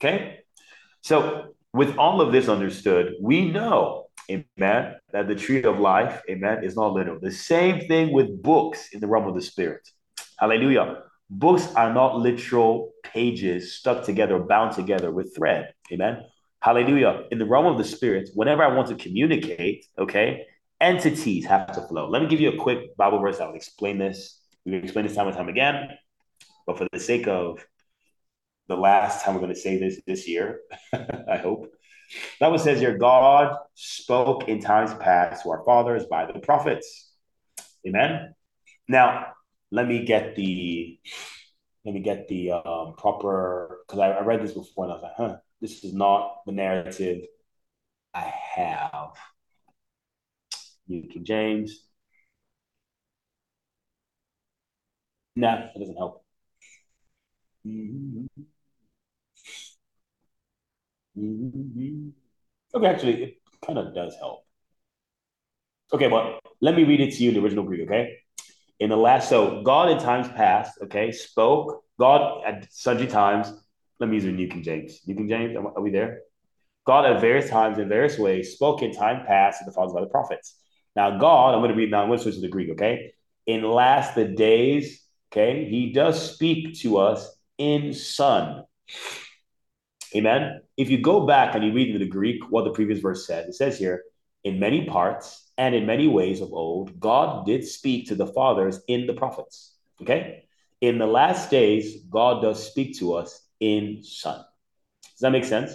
okay. 0.00 0.40
So 1.02 1.54
with 1.72 1.96
all 1.96 2.20
of 2.20 2.32
this 2.32 2.48
understood, 2.48 3.14
we 3.20 3.50
know, 3.50 4.06
amen, 4.30 4.96
that 5.12 5.28
the 5.28 5.34
tree 5.34 5.62
of 5.62 5.78
life, 5.78 6.20
amen, 6.28 6.64
is 6.64 6.76
not 6.76 6.92
literal. 6.92 7.18
The 7.20 7.30
same 7.30 7.86
thing 7.88 8.12
with 8.12 8.42
books 8.42 8.88
in 8.92 9.00
the 9.00 9.06
realm 9.06 9.26
of 9.26 9.34
the 9.34 9.42
spirit. 9.42 9.88
Hallelujah. 10.38 11.02
Books 11.30 11.72
are 11.76 11.92
not 11.94 12.18
literal 12.18 12.92
pages 13.04 13.76
stuck 13.76 14.04
together, 14.04 14.38
bound 14.38 14.74
together 14.74 15.10
with 15.10 15.34
thread. 15.34 15.72
Amen. 15.90 16.22
Hallelujah. 16.62 17.24
In 17.32 17.40
the 17.40 17.44
realm 17.44 17.66
of 17.66 17.76
the 17.76 17.82
spirit, 17.82 18.30
whenever 18.34 18.62
I 18.62 18.72
want 18.72 18.86
to 18.88 18.94
communicate, 18.94 19.84
okay, 19.98 20.46
entities 20.80 21.44
have 21.46 21.72
to 21.72 21.82
flow. 21.88 22.08
Let 22.08 22.22
me 22.22 22.28
give 22.28 22.40
you 22.40 22.52
a 22.52 22.56
quick 22.56 22.96
Bible 22.96 23.18
verse 23.18 23.38
that 23.38 23.48
will 23.48 23.56
explain 23.56 23.98
this. 23.98 24.40
We've 24.64 24.84
explained 24.84 25.08
this 25.08 25.16
time 25.16 25.26
and 25.26 25.36
time 25.36 25.48
again, 25.48 25.88
but 26.64 26.78
for 26.78 26.86
the 26.92 27.00
sake 27.00 27.26
of 27.26 27.66
the 28.68 28.76
last 28.76 29.24
time 29.24 29.34
we're 29.34 29.40
going 29.40 29.52
to 29.52 29.60
say 29.60 29.76
this 29.76 30.00
this 30.06 30.28
year, 30.28 30.60
I 30.92 31.36
hope. 31.36 31.66
That 32.38 32.50
one 32.50 32.60
says 32.60 32.80
Your 32.80 32.96
God 32.96 33.56
spoke 33.74 34.48
in 34.48 34.60
times 34.60 34.94
past 34.94 35.42
to 35.42 35.50
our 35.50 35.64
fathers 35.64 36.04
by 36.08 36.30
the 36.30 36.38
prophets. 36.38 37.10
Amen. 37.84 38.36
Now, 38.86 39.32
let 39.72 39.88
me 39.88 40.04
get 40.04 40.36
the 40.36 41.00
let 41.84 41.94
me 41.94 42.00
get 42.00 42.28
the 42.28 42.52
um, 42.52 42.94
proper 42.96 43.80
because 43.86 43.98
I, 44.00 44.10
I, 44.10 44.22
read 44.22 44.42
this 44.42 44.52
before 44.52 44.84
and 44.84 44.92
I 44.92 44.96
was 44.96 45.02
like, 45.02 45.12
huh, 45.16 45.36
this 45.60 45.84
is 45.84 45.92
not 45.92 46.42
the 46.46 46.52
narrative 46.52 47.22
I 48.14 48.32
have. 48.56 49.14
New 50.88 51.08
King 51.08 51.24
James. 51.24 51.86
Nah, 55.34 55.66
it 55.74 55.78
doesn't 55.78 55.96
help. 55.96 56.24
Okay, 62.74 62.86
actually, 62.86 63.22
it 63.24 63.38
kind 63.64 63.78
of 63.78 63.94
does 63.94 64.14
help. 64.16 64.44
Okay, 65.92 66.08
well, 66.08 66.38
let 66.60 66.74
me 66.74 66.84
read 66.84 67.00
it 67.00 67.12
to 67.14 67.22
you 67.22 67.30
in 67.30 67.34
the 67.34 67.42
original 67.42 67.64
Greek, 67.64 67.82
okay? 67.82 68.21
In 68.82 68.90
the 68.90 68.96
last, 68.96 69.28
so 69.28 69.62
God 69.62 69.92
in 69.92 69.98
times 69.98 70.26
past, 70.26 70.76
okay, 70.82 71.12
spoke, 71.12 71.84
God 72.00 72.42
at 72.44 72.66
sundry 72.72 73.06
times, 73.06 73.52
let 74.00 74.08
me 74.08 74.16
use 74.16 74.24
the 74.24 74.32
New 74.32 74.48
King 74.48 74.64
James. 74.64 74.98
New 75.06 75.14
King 75.14 75.28
James, 75.28 75.56
are 75.56 75.80
we 75.80 75.92
there? 75.92 76.22
God 76.84 77.04
at 77.04 77.20
various 77.20 77.48
times 77.48 77.78
in 77.78 77.88
various 77.88 78.18
ways 78.18 78.54
spoke 78.54 78.82
in 78.82 78.92
time 78.92 79.24
past 79.24 79.60
to 79.60 79.66
the 79.66 79.70
fathers 79.70 79.92
by 79.92 80.00
the 80.00 80.08
prophets. 80.08 80.58
Now, 80.96 81.16
God, 81.16 81.54
I'm 81.54 81.60
going 81.60 81.70
to 81.70 81.76
read 81.76 81.92
now, 81.92 82.02
I'm 82.02 82.08
going 82.08 82.18
to 82.18 82.24
switch 82.24 82.34
to 82.34 82.40
the 82.40 82.48
Greek, 82.48 82.70
okay? 82.70 83.12
In 83.46 83.62
last 83.62 84.16
the 84.16 84.24
days, 84.24 85.00
okay, 85.30 85.64
he 85.64 85.92
does 85.92 86.34
speak 86.34 86.76
to 86.80 86.98
us 86.98 87.32
in 87.58 87.94
Son. 87.94 88.64
Amen. 90.16 90.60
If 90.76 90.90
you 90.90 90.98
go 90.98 91.24
back 91.24 91.54
and 91.54 91.64
you 91.64 91.72
read 91.72 91.94
in 91.94 92.00
the 92.00 92.08
Greek 92.08 92.50
what 92.50 92.64
the 92.64 92.72
previous 92.72 92.98
verse 92.98 93.28
said, 93.28 93.46
it 93.46 93.54
says 93.54 93.78
here, 93.78 94.02
in 94.42 94.58
many 94.58 94.86
parts 94.86 95.41
and 95.58 95.74
in 95.74 95.86
many 95.86 96.08
ways 96.08 96.40
of 96.40 96.52
old, 96.52 96.98
God 96.98 97.46
did 97.46 97.66
speak 97.66 98.08
to 98.08 98.14
the 98.14 98.26
fathers 98.26 98.80
in 98.88 99.06
the 99.06 99.14
prophets. 99.14 99.74
Okay. 100.00 100.44
In 100.80 100.98
the 100.98 101.06
last 101.06 101.50
days, 101.50 102.02
God 102.10 102.42
does 102.42 102.66
speak 102.66 102.98
to 102.98 103.14
us 103.14 103.48
in 103.60 104.02
Son. 104.02 104.44
Does 105.02 105.20
that 105.20 105.30
make 105.30 105.44
sense? 105.44 105.72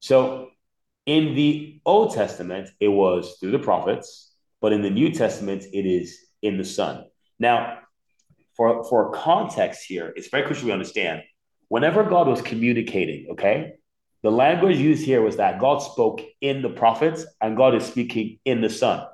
So 0.00 0.50
in 1.06 1.34
the 1.34 1.80
Old 1.86 2.14
Testament, 2.14 2.70
it 2.80 2.88
was 2.88 3.36
through 3.38 3.52
the 3.52 3.58
prophets, 3.58 4.34
but 4.60 4.72
in 4.72 4.82
the 4.82 4.90
New 4.90 5.12
Testament, 5.12 5.64
it 5.72 5.86
is 5.86 6.18
in 6.42 6.58
the 6.58 6.64
Son. 6.64 7.04
Now, 7.38 7.78
for, 8.56 8.84
for 8.84 9.12
context 9.12 9.84
here, 9.86 10.12
it's 10.16 10.28
very 10.28 10.44
crucial 10.44 10.66
we 10.66 10.72
understand 10.72 11.22
whenever 11.68 12.02
God 12.02 12.26
was 12.26 12.42
communicating, 12.42 13.28
okay, 13.32 13.74
the 14.22 14.32
language 14.32 14.78
used 14.78 15.04
here 15.04 15.22
was 15.22 15.36
that 15.36 15.60
God 15.60 15.78
spoke 15.78 16.20
in 16.40 16.60
the 16.60 16.70
prophets 16.70 17.24
and 17.40 17.56
God 17.56 17.74
is 17.74 17.84
speaking 17.84 18.40
in 18.44 18.60
the 18.60 18.70
Son. 18.70 19.06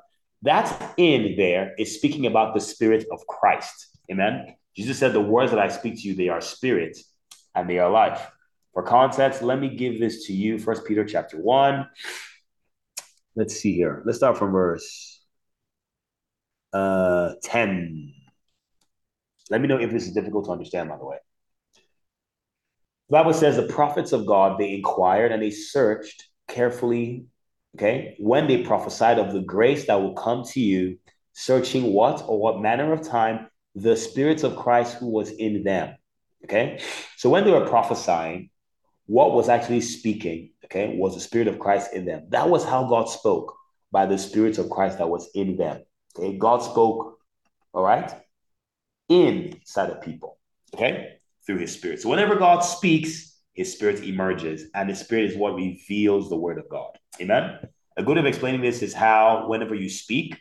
That 0.45 0.95
in 0.99 1.37
there 1.37 1.75
is 1.79 1.97
speaking 1.97 2.27
about 2.27 2.55
the 2.55 2.61
Spirit 2.61 3.07
of 3.11 3.27
Christ. 3.27 3.99
Amen. 4.11 4.55
Jesus 4.77 4.99
said, 4.99 5.15
The 5.15 5.21
words 5.21 5.51
that 5.53 5.59
I 5.59 5.69
speak 5.69 5.95
to 5.97 6.03
you, 6.03 6.15
they 6.15 6.29
are 6.29 6.43
spirit 6.43 6.99
and 7.55 7.69
they 7.69 7.79
are 7.79 7.91
life. 7.91 8.31
For 8.75 8.83
context, 8.83 9.41
let 9.41 9.59
me 9.59 9.75
give 9.75 9.99
this 9.99 10.27
to 10.27 10.35
you. 10.35 10.59
First 10.59 10.85
Peter 10.85 11.05
chapter 11.05 11.39
1. 11.39 11.89
Let's 13.37 13.57
see 13.57 13.75
here. 13.75 14.03
Let's 14.05 14.19
start 14.19 14.37
from 14.37 14.53
verse 14.53 15.25
uh, 16.75 17.35
10. 17.43 18.13
Let 19.49 19.61
me 19.63 19.69
know 19.69 19.79
if 19.79 19.91
this 19.91 20.07
is 20.07 20.13
difficult 20.13 20.45
to 20.47 20.51
understand, 20.51 20.91
by 20.91 20.99
the 20.99 21.07
way. 21.07 21.17
The 23.09 23.13
Bible 23.13 23.33
says 23.33 23.57
the 23.57 23.67
prophets 23.67 24.13
of 24.13 24.27
God, 24.27 24.59
they 24.59 24.75
inquired 24.75 25.33
and 25.33 25.43
they 25.43 25.51
searched 25.51 26.29
carefully, 26.49 27.27
okay, 27.75 28.17
when 28.19 28.47
they 28.47 28.63
prophesied 28.63 29.19
of 29.19 29.33
the 29.33 29.41
grace 29.41 29.87
that 29.87 30.01
will 30.01 30.15
come 30.15 30.45
to 30.45 30.61
you, 30.61 30.99
searching 31.33 31.93
what 31.93 32.25
or 32.27 32.39
what 32.39 32.61
manner 32.61 32.93
of 32.93 33.07
time 33.07 33.49
the 33.75 33.97
spirits 33.97 34.45
of 34.45 34.57
Christ 34.57 34.95
who 34.95 35.09
was 35.09 35.31
in 35.31 35.65
them. 35.65 35.97
Okay. 36.45 36.81
So 37.17 37.31
when 37.31 37.45
they 37.45 37.51
were 37.51 37.67
prophesying, 37.67 38.51
what 39.07 39.33
was 39.33 39.49
actually 39.49 39.81
speaking, 39.81 40.51
okay, 40.67 40.97
was 40.97 41.15
the 41.15 41.21
spirit 41.21 41.49
of 41.49 41.59
Christ 41.59 41.93
in 41.93 42.05
them. 42.05 42.27
That 42.29 42.49
was 42.49 42.65
how 42.65 42.85
God 42.85 43.09
spoke 43.09 43.57
by 43.91 44.07
the 44.07 44.19
spirits 44.19 44.59
of 44.59 44.71
Christ 44.71 44.99
that 44.99 45.09
was 45.09 45.29
in 45.35 45.57
them. 45.57 45.83
Okay. 46.17 46.37
God 46.37 46.59
spoke, 46.59 47.19
all 47.73 47.83
right, 47.83 48.13
inside 49.09 49.91
of 49.91 50.03
people. 50.03 50.39
Okay 50.75 51.15
through 51.47 51.59
his 51.59 51.73
spirit. 51.73 52.01
So 52.01 52.09
whenever 52.09 52.37
God 52.37 52.61
speaks, 52.61 53.39
his 53.53 53.73
spirit 53.73 54.03
emerges, 54.03 54.65
and 54.75 54.89
the 54.89 54.95
spirit 54.95 55.31
is 55.31 55.37
what 55.37 55.55
reveals 55.55 56.29
the 56.29 56.37
word 56.37 56.59
of 56.59 56.69
God. 56.69 56.91
Amen. 57.21 57.59
A 57.97 58.03
good 58.03 58.17
way 58.17 58.21
of 58.21 58.27
explaining 58.27 58.61
this 58.61 58.83
is 58.83 58.93
how 58.93 59.47
whenever 59.49 59.75
you 59.75 59.89
speak, 59.89 60.37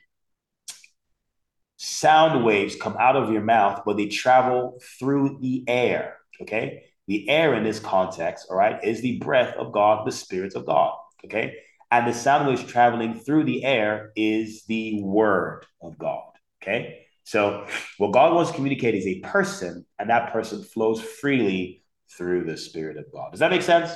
sound 1.77 2.43
waves 2.43 2.75
come 2.75 2.95
out 2.99 3.15
of 3.15 3.31
your 3.31 3.41
mouth, 3.41 3.83
but 3.85 3.97
they 3.97 4.07
travel 4.07 4.79
through 4.99 5.39
the 5.41 5.63
air. 5.67 6.17
Okay. 6.41 6.85
The 7.07 7.29
air 7.29 7.53
in 7.53 7.63
this 7.63 7.79
context, 7.79 8.47
all 8.49 8.57
right, 8.57 8.81
is 8.83 9.01
the 9.01 9.19
breath 9.19 9.55
of 9.57 9.71
God, 9.71 10.07
the 10.07 10.11
spirit 10.11 10.55
of 10.55 10.65
God. 10.65 10.95
Okay. 11.25 11.55
And 11.91 12.07
the 12.07 12.13
sound 12.13 12.47
waves 12.47 12.63
traveling 12.63 13.19
through 13.19 13.43
the 13.43 13.63
air 13.63 14.11
is 14.15 14.63
the 14.65 15.01
word 15.03 15.65
of 15.81 15.97
God. 15.97 16.31
Okay. 16.61 17.05
So, 17.25 17.67
what 17.97 18.11
God 18.11 18.33
wants 18.33 18.51
to 18.51 18.55
communicate 18.55 18.95
is 18.95 19.07
a 19.07 19.19
person, 19.19 19.85
and 19.99 20.09
that 20.09 20.33
person 20.33 20.63
flows 20.63 21.01
freely 21.01 21.83
through 22.17 22.45
the 22.45 22.57
Spirit 22.57 22.97
of 22.97 23.05
God. 23.13 23.31
Does 23.31 23.39
that 23.39 23.51
make 23.51 23.61
sense? 23.61 23.91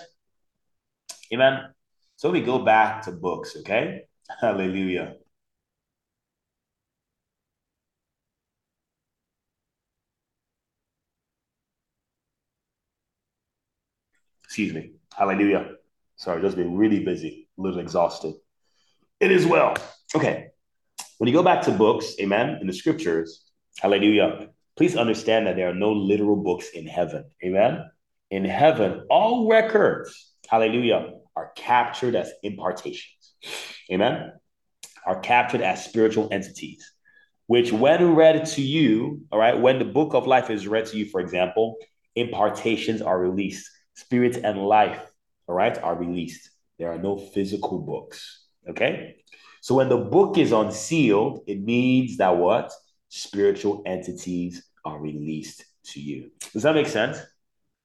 Amen. 1.34 1.74
So, 2.18 2.32
we 2.32 2.42
go 2.42 2.60
back 2.60 3.04
to 3.04 3.12
books, 3.12 3.56
okay? 3.58 4.02
Hallelujah. 4.42 5.16
Excuse 14.44 14.74
me. 14.74 14.94
Hallelujah. 15.16 15.76
Sorry, 16.16 16.42
just 16.42 16.58
been 16.58 16.76
really 16.76 17.04
busy, 17.04 17.48
a 17.58 17.62
little 17.62 17.80
exhausted. 17.80 18.34
It 19.20 19.32
is 19.32 19.46
well. 19.46 19.76
Okay. 20.16 20.48
When 21.20 21.28
you 21.28 21.34
go 21.34 21.44
back 21.44 21.62
to 21.64 21.72
books, 21.72 22.16
amen, 22.20 22.58
in 22.62 22.66
the 22.68 22.74
scriptures, 22.74 23.46
hallelujah, 23.80 24.50
please 24.76 24.96
understand 24.96 25.46
that 25.46 25.56
there 25.56 25.70
are 25.70 25.76
no 25.76 25.92
literal 25.92 26.36
books 26.36 26.70
in 26.70 26.88
heaven. 26.88 27.26
Amen. 27.44 27.84
In 28.32 28.46
heaven, 28.46 29.06
all 29.10 29.48
records, 29.48 30.34
hallelujah, 30.48 31.14
are 31.38 31.52
captured 31.56 32.16
as 32.16 32.32
impartations. 32.42 33.36
Amen. 33.92 34.34
Are 35.06 35.20
captured 35.20 35.62
as 35.62 35.86
spiritual 35.86 36.30
entities, 36.32 36.92
which, 37.46 37.72
when 37.72 38.16
read 38.16 38.48
to 38.48 38.62
you, 38.64 39.22
all 39.32 39.38
right, 39.38 39.58
when 39.58 39.78
the 39.78 39.86
book 39.86 40.16
of 40.16 40.26
life 40.26 40.50
is 40.50 40.68
read 40.68 40.88
to 40.88 40.98
you, 40.98 41.06
for 41.06 41.22
example, 41.22 41.78
impartations 42.16 43.04
are 43.04 43.20
released, 43.20 43.70
spirits 43.94 44.38
and 44.38 44.58
life, 44.66 45.00
all 45.48 45.54
right, 45.54 45.78
are 45.78 45.96
released. 45.96 46.50
There 46.80 46.92
are 46.92 46.98
no 46.98 47.18
physical 47.18 47.80
books. 47.80 48.46
Okay. 48.68 49.18
So 49.62 49.76
when 49.76 49.90
the 49.90 49.98
book 49.98 50.40
is 50.40 50.52
unsealed, 50.52 51.44
it 51.46 51.62
means 51.62 52.18
that 52.18 52.36
what? 52.36 52.72
Spiritual 53.10 53.84
entities 53.86 54.64
are 54.84 55.00
released 55.00 55.64
to 55.92 56.00
you. 56.00 56.32
Does 56.52 56.64
that 56.64 56.74
make 56.74 56.88
sense? 56.88 57.20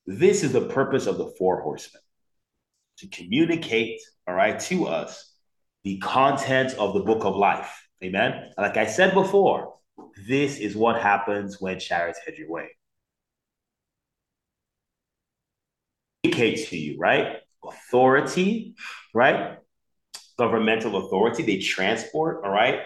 This 0.06 0.42
is 0.42 0.52
the 0.52 0.68
purpose 0.68 1.06
of 1.06 1.18
the 1.18 1.32
four 1.38 1.60
horsemen 1.60 2.02
to 3.02 3.08
communicate, 3.08 4.00
all 4.26 4.34
right, 4.34 4.58
to 4.60 4.86
us 4.86 5.34
the 5.84 5.98
content 5.98 6.74
of 6.78 6.94
the 6.94 7.00
book 7.00 7.24
of 7.24 7.36
life. 7.36 7.86
Amen. 8.02 8.50
Like 8.56 8.76
I 8.76 8.86
said 8.86 9.14
before, 9.14 9.74
this 10.26 10.58
is 10.58 10.74
what 10.74 11.00
happens 11.00 11.60
when 11.60 11.78
chariots 11.78 12.18
head 12.24 12.34
your 12.38 12.50
way. 12.50 12.70
Communicate 16.22 16.68
to 16.68 16.76
you, 16.76 16.98
right? 16.98 17.38
Authority, 17.64 18.74
right? 19.14 19.58
governmental 20.38 21.06
authority. 21.06 21.42
They 21.42 21.58
transport, 21.58 22.44
all 22.44 22.50
right, 22.50 22.80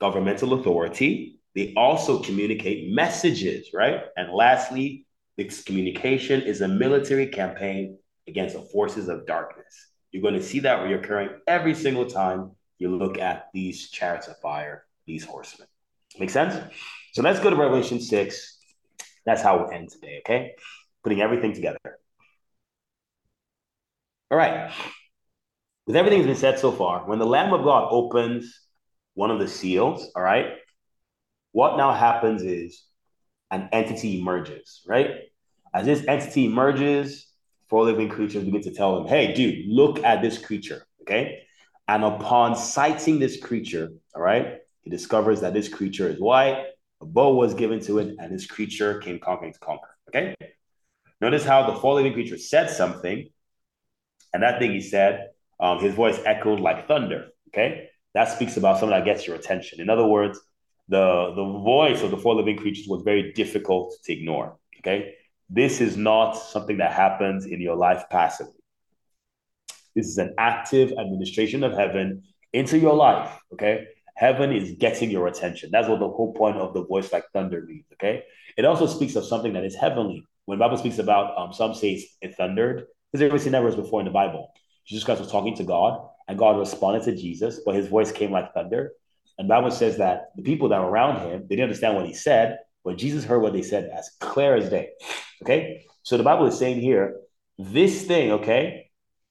governmental 0.00 0.54
authority. 0.54 1.40
They 1.54 1.72
also 1.76 2.22
communicate 2.22 2.92
messages, 2.92 3.68
right? 3.74 4.00
And 4.16 4.32
lastly, 4.32 5.06
this 5.36 5.62
communication 5.62 6.42
is 6.42 6.60
a 6.60 6.68
military 6.68 7.26
campaign 7.26 7.98
against 8.28 8.54
the 8.54 8.62
forces 8.62 9.08
of 9.08 9.26
darkness. 9.26 9.88
You're 10.10 10.22
going 10.22 10.34
to 10.34 10.42
see 10.42 10.60
that 10.60 10.80
reoccurring 10.80 11.38
every 11.46 11.74
single 11.74 12.06
time 12.06 12.52
you 12.78 12.94
look 12.96 13.18
at 13.18 13.46
these 13.52 13.90
chariots 13.90 14.28
of 14.28 14.38
fire, 14.38 14.84
these 15.06 15.24
horsemen. 15.24 15.68
Make 16.18 16.30
sense? 16.30 16.54
So 17.12 17.22
let's 17.22 17.40
go 17.40 17.50
to 17.50 17.56
Revelation 17.56 18.00
6. 18.00 18.58
That's 19.24 19.42
how 19.42 19.58
we'll 19.58 19.70
end 19.70 19.90
today, 19.90 20.22
okay? 20.24 20.52
Putting 21.02 21.20
everything 21.20 21.52
together. 21.52 21.78
All 24.30 24.38
right 24.38 24.72
with 25.86 25.96
everything 25.96 26.18
that's 26.18 26.26
been 26.26 26.36
said 26.36 26.58
so 26.58 26.72
far, 26.72 27.08
when 27.08 27.18
the 27.18 27.26
Lamb 27.26 27.52
of 27.52 27.62
God 27.62 27.88
opens 27.90 28.60
one 29.14 29.30
of 29.30 29.38
the 29.38 29.48
seals, 29.48 30.10
all 30.16 30.22
right, 30.22 30.46
what 31.52 31.76
now 31.76 31.92
happens 31.92 32.42
is 32.42 32.82
an 33.50 33.68
entity 33.72 34.18
emerges, 34.18 34.82
right? 34.86 35.10
As 35.72 35.86
this 35.86 36.04
entity 36.06 36.46
emerges, 36.46 37.26
four 37.68 37.84
living 37.84 38.08
creatures 38.08 38.44
begin 38.44 38.62
to 38.62 38.72
tell 38.72 38.98
him, 38.98 39.08
hey, 39.08 39.32
dude, 39.34 39.66
look 39.68 40.02
at 40.04 40.22
this 40.22 40.38
creature, 40.38 40.86
okay? 41.02 41.42
And 41.88 42.04
upon 42.04 42.56
sighting 42.56 43.18
this 43.18 43.40
creature, 43.40 43.90
all 44.14 44.22
right, 44.22 44.58
he 44.82 44.90
discovers 44.90 45.40
that 45.40 45.54
this 45.54 45.68
creature 45.68 46.08
is 46.08 46.20
white, 46.20 46.64
a 47.00 47.06
bow 47.06 47.34
was 47.34 47.54
given 47.54 47.80
to 47.80 47.98
it, 47.98 48.16
and 48.18 48.32
this 48.32 48.46
creature 48.46 48.98
came 48.98 49.18
conquering 49.18 49.52
to 49.52 49.58
conquer, 49.58 49.88
okay? 50.08 50.34
Notice 51.20 51.44
how 51.44 51.70
the 51.70 51.78
four 51.78 51.94
living 51.94 52.12
creature 52.12 52.38
said 52.38 52.70
something, 52.70 53.28
and 54.32 54.42
that 54.42 54.58
thing 54.58 54.72
he 54.72 54.80
said, 54.80 55.28
um, 55.58 55.78
his 55.80 55.94
voice 55.94 56.20
echoed 56.24 56.60
like 56.60 56.86
thunder, 56.86 57.28
okay? 57.48 57.88
That 58.14 58.28
speaks 58.28 58.56
about 58.56 58.78
something 58.78 58.96
that 58.96 59.04
gets 59.04 59.26
your 59.26 59.36
attention. 59.36 59.80
In 59.80 59.90
other 59.90 60.06
words, 60.06 60.40
the, 60.88 61.32
the 61.34 61.44
voice 61.44 62.02
of 62.02 62.10
the 62.10 62.16
four 62.16 62.34
living 62.34 62.56
creatures 62.56 62.86
was 62.86 63.02
very 63.02 63.32
difficult 63.32 63.94
to 64.04 64.12
ignore, 64.12 64.56
okay? 64.78 65.15
This 65.48 65.80
is 65.80 65.96
not 65.96 66.32
something 66.32 66.78
that 66.78 66.92
happens 66.92 67.46
in 67.46 67.60
your 67.60 67.76
life 67.76 68.04
passively. 68.10 68.52
This 69.94 70.06
is 70.08 70.18
an 70.18 70.34
active 70.38 70.92
administration 70.92 71.62
of 71.62 71.72
heaven 71.72 72.24
into 72.52 72.78
your 72.78 72.94
life. 72.94 73.30
Okay. 73.52 73.86
Heaven 74.16 74.52
is 74.52 74.72
getting 74.72 75.10
your 75.10 75.26
attention. 75.26 75.70
That's 75.70 75.88
what 75.88 76.00
the 76.00 76.08
whole 76.08 76.32
point 76.32 76.56
of 76.56 76.74
the 76.74 76.84
voice 76.84 77.12
like 77.12 77.24
thunder 77.32 77.62
means. 77.66 77.84
Okay. 77.94 78.24
It 78.56 78.64
also 78.64 78.86
speaks 78.86 79.16
of 79.16 79.24
something 79.24 79.52
that 79.52 79.64
is 79.64 79.74
heavenly. 79.74 80.26
When 80.46 80.58
Bible 80.58 80.76
speaks 80.76 80.98
about, 80.98 81.36
um, 81.36 81.52
some 81.52 81.74
say 81.74 82.08
it 82.22 82.34
thundered, 82.36 82.86
because 83.12 83.24
ever 83.24 83.38
seen 83.38 83.52
that 83.52 83.62
verse 83.62 83.74
before 83.74 84.00
in 84.00 84.06
the 84.06 84.12
Bible. 84.12 84.52
Jesus 84.86 85.04
Christ 85.04 85.20
was 85.20 85.30
talking 85.30 85.56
to 85.56 85.64
God, 85.64 86.08
and 86.28 86.38
God 86.38 86.58
responded 86.58 87.02
to 87.04 87.16
Jesus, 87.16 87.60
but 87.64 87.74
his 87.74 87.88
voice 87.88 88.12
came 88.12 88.30
like 88.30 88.54
thunder. 88.54 88.92
And 89.38 89.48
Bible 89.48 89.70
says 89.70 89.98
that 89.98 90.30
the 90.36 90.42
people 90.42 90.68
that 90.68 90.80
were 90.80 90.88
around 90.88 91.28
him, 91.28 91.42
they 91.42 91.56
didn't 91.56 91.64
understand 91.64 91.96
what 91.96 92.06
he 92.06 92.14
said, 92.14 92.58
but 92.86 92.96
Jesus 92.96 93.24
heard 93.24 93.42
what 93.42 93.52
they 93.52 93.62
said 93.62 93.90
as 93.92 94.10
clear 94.20 94.54
as 94.54 94.70
day. 94.70 94.90
Okay. 95.42 95.84
So 96.04 96.16
the 96.16 96.22
Bible 96.22 96.46
is 96.46 96.56
saying 96.56 96.80
here, 96.80 97.16
this 97.58 98.04
thing, 98.04 98.30
okay, 98.30 98.90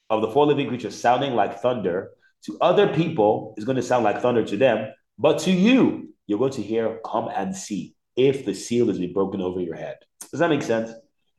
of 0.09 0.21
the 0.21 0.29
four 0.29 0.45
living 0.45 0.67
creatures 0.67 0.99
sounding 0.99 1.35
like 1.35 1.61
thunder 1.61 2.11
to 2.43 2.57
other 2.59 2.93
people 2.93 3.53
is 3.57 3.63
going 3.63 3.77
to 3.77 3.81
sound 3.81 4.03
like 4.03 4.21
thunder 4.21 4.43
to 4.45 4.57
them, 4.57 4.93
but 5.17 5.39
to 5.39 5.51
you, 5.51 6.13
you're 6.27 6.37
going 6.37 6.51
to 6.51 6.61
hear, 6.61 6.99
come 7.05 7.29
and 7.33 7.55
see 7.55 7.95
if 8.17 8.45
the 8.45 8.53
seal 8.53 8.89
is 8.89 8.99
be 8.99 9.07
broken 9.07 9.39
over 9.39 9.61
your 9.61 9.75
head. 9.75 9.95
Does 10.31 10.41
that 10.41 10.49
make 10.49 10.61
sense? 10.61 10.91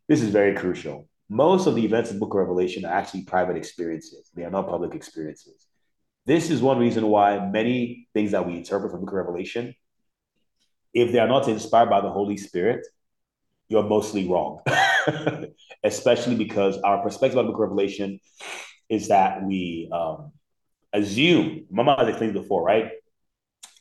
This 0.09 0.23
is 0.23 0.31
very 0.31 0.57
crucial. 0.57 1.09
Most 1.29 1.67
of 1.67 1.75
the 1.75 1.85
events 1.85 2.11
in 2.11 2.17
the 2.17 2.21
book 2.21 2.33
of 2.33 2.41
Revelation 2.41 2.87
are 2.87 2.95
actually 2.95 3.25
private 3.25 3.59
experiences. 3.59 4.31
They 4.35 4.45
are 4.45 4.51
not 4.51 4.71
public 4.71 4.95
experiences. 4.95 5.67
This 6.25 6.51
is 6.51 6.63
one 6.63 6.79
reason 6.79 7.09
why 7.09 7.47
many 7.47 8.09
things 8.15 8.31
that 8.31 8.47
we 8.47 8.57
interpret 8.57 8.91
from 8.91 9.01
the 9.01 9.05
book 9.07 9.13
of 9.13 9.27
Revelation, 9.27 9.75
if 10.97 11.13
they 11.13 11.19
are 11.19 11.29
not 11.29 11.47
inspired 11.47 11.91
by 11.91 12.01
the 12.01 12.11
Holy 12.11 12.39
Spirit, 12.39 12.87
you're 13.69 13.83
mostly 13.83 14.27
wrong. 14.27 14.61
Especially 15.85 16.35
because 16.35 16.79
our 16.79 17.03
perspective 17.03 17.39
on 17.39 17.45
the 17.45 17.53
book 17.53 17.61
of 17.61 17.69
Revelation 17.69 18.19
is 18.89 19.09
that 19.09 19.45
we 19.45 19.91
um, 19.93 20.33
assume, 20.95 21.67
Mama 21.71 21.97
has 21.99 22.09
explained 22.09 22.33
before, 22.33 22.63
right? 22.65 22.93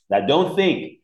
That 0.10 0.28
don't 0.28 0.58
think 0.58 1.00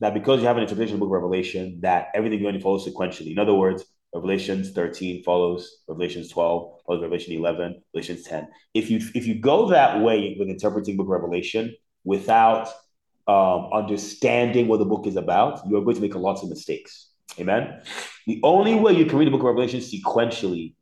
that 0.00 0.12
because 0.12 0.40
you 0.40 0.48
have 0.48 0.56
an 0.56 0.64
interpretation 0.64 0.94
of 0.94 1.00
the 1.00 1.06
book 1.06 1.16
of 1.16 1.22
Revelation, 1.22 1.78
that 1.82 2.08
everything 2.14 2.42
going 2.42 2.54
to 2.54 2.60
follow 2.60 2.80
sequentially. 2.80 3.30
In 3.30 3.38
other 3.38 3.54
words, 3.54 3.84
Revelations 4.12 4.72
13 4.72 5.22
follows 5.22 5.82
Revelations 5.86 6.30
12, 6.30 6.80
follows 6.84 7.02
Revelation 7.02 7.34
11, 7.34 7.80
Revelations 7.94 8.24
10. 8.24 8.48
If 8.74 8.90
you 8.90 9.00
if 9.14 9.26
you 9.26 9.36
go 9.40 9.70
that 9.70 10.00
way 10.00 10.36
with 10.36 10.48
interpreting 10.48 10.96
book 10.96 11.06
of 11.06 11.10
Revelation 11.10 11.74
without 12.02 12.68
um, 13.26 13.70
understanding 13.72 14.68
what 14.68 14.78
the 14.78 14.84
book 14.84 15.06
is 15.06 15.16
about, 15.16 15.60
you're 15.68 15.82
going 15.82 15.96
to 15.96 16.02
make 16.02 16.14
a 16.14 16.18
lot 16.18 16.42
of 16.42 16.48
mistakes. 16.48 17.10
Amen. 17.38 17.82
The 18.26 18.40
only 18.42 18.74
way 18.74 18.92
you 18.92 19.06
can 19.06 19.18
read 19.18 19.26
the 19.26 19.30
book 19.30 19.40
of 19.40 19.46
Revelation 19.46 19.80
sequentially 19.80 20.74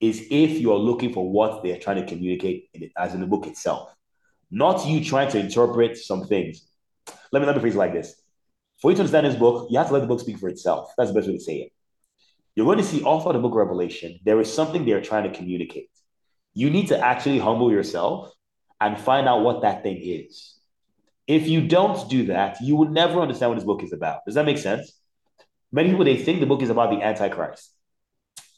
is 0.00 0.26
if 0.30 0.58
you're 0.58 0.78
looking 0.78 1.12
for 1.12 1.30
what 1.30 1.62
they're 1.62 1.78
trying 1.78 1.96
to 1.96 2.06
communicate 2.06 2.68
in 2.74 2.84
it, 2.84 2.92
as 2.96 3.14
in 3.14 3.20
the 3.20 3.26
book 3.26 3.46
itself, 3.46 3.94
not 4.50 4.86
you 4.86 5.02
trying 5.04 5.30
to 5.30 5.38
interpret 5.38 5.96
some 5.96 6.24
things. 6.24 6.68
Let 7.32 7.40
me 7.40 7.46
let 7.46 7.56
me 7.56 7.60
phrase 7.60 7.74
it 7.74 7.78
like 7.78 7.92
this: 7.92 8.14
For 8.80 8.90
you 8.90 8.96
to 8.96 9.02
understand 9.02 9.26
this 9.26 9.36
book, 9.36 9.68
you 9.70 9.78
have 9.78 9.88
to 9.88 9.94
let 9.94 10.00
the 10.00 10.06
book 10.06 10.20
speak 10.20 10.38
for 10.38 10.48
itself. 10.48 10.92
That's 10.96 11.10
the 11.10 11.14
best 11.14 11.28
way 11.28 11.34
to 11.34 11.42
say 11.42 11.56
it. 11.56 11.72
You're 12.54 12.66
going 12.66 12.78
to 12.78 12.84
see 12.84 13.02
all 13.02 13.20
throughout 13.20 13.32
the 13.32 13.40
book 13.40 13.52
of 13.52 13.58
Revelation, 13.58 14.18
there 14.24 14.40
is 14.40 14.52
something 14.52 14.84
they're 14.84 15.02
trying 15.02 15.30
to 15.30 15.36
communicate. 15.36 15.90
You 16.54 16.70
need 16.70 16.88
to 16.88 16.98
actually 16.98 17.38
humble 17.38 17.70
yourself 17.70 18.32
and 18.80 18.98
find 18.98 19.28
out 19.28 19.42
what 19.42 19.62
that 19.62 19.82
thing 19.82 19.98
is. 20.02 20.55
If 21.26 21.48
you 21.48 21.66
don't 21.66 22.08
do 22.08 22.26
that, 22.26 22.60
you 22.60 22.76
will 22.76 22.88
never 22.88 23.20
understand 23.20 23.50
what 23.50 23.56
this 23.56 23.64
book 23.64 23.82
is 23.82 23.92
about. 23.92 24.20
Does 24.24 24.36
that 24.36 24.46
make 24.46 24.58
sense? 24.58 24.92
Many 25.72 25.90
people 25.90 26.04
they 26.04 26.16
think 26.16 26.40
the 26.40 26.46
book 26.46 26.62
is 26.62 26.70
about 26.70 26.90
the 26.90 27.02
Antichrist. 27.02 27.72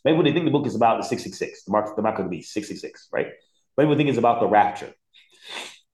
Many 0.05 0.17
people 0.17 0.25
they 0.25 0.33
think 0.33 0.45
the 0.45 0.51
book 0.51 0.67
is 0.67 0.75
about 0.75 0.99
the 0.99 1.05
666, 1.05 1.65
the 1.65 1.73
mark, 1.73 1.97
the 1.97 2.03
mark 2.03 2.19
of 2.19 2.27
the 2.27 2.31
beast, 2.31 2.53
666, 2.53 3.09
right? 3.13 3.27
Many 3.77 3.87
people 3.87 3.97
think 3.97 4.09
it's 4.11 4.19
about 4.19 4.41
the 4.41 4.47
rapture. 4.47 4.93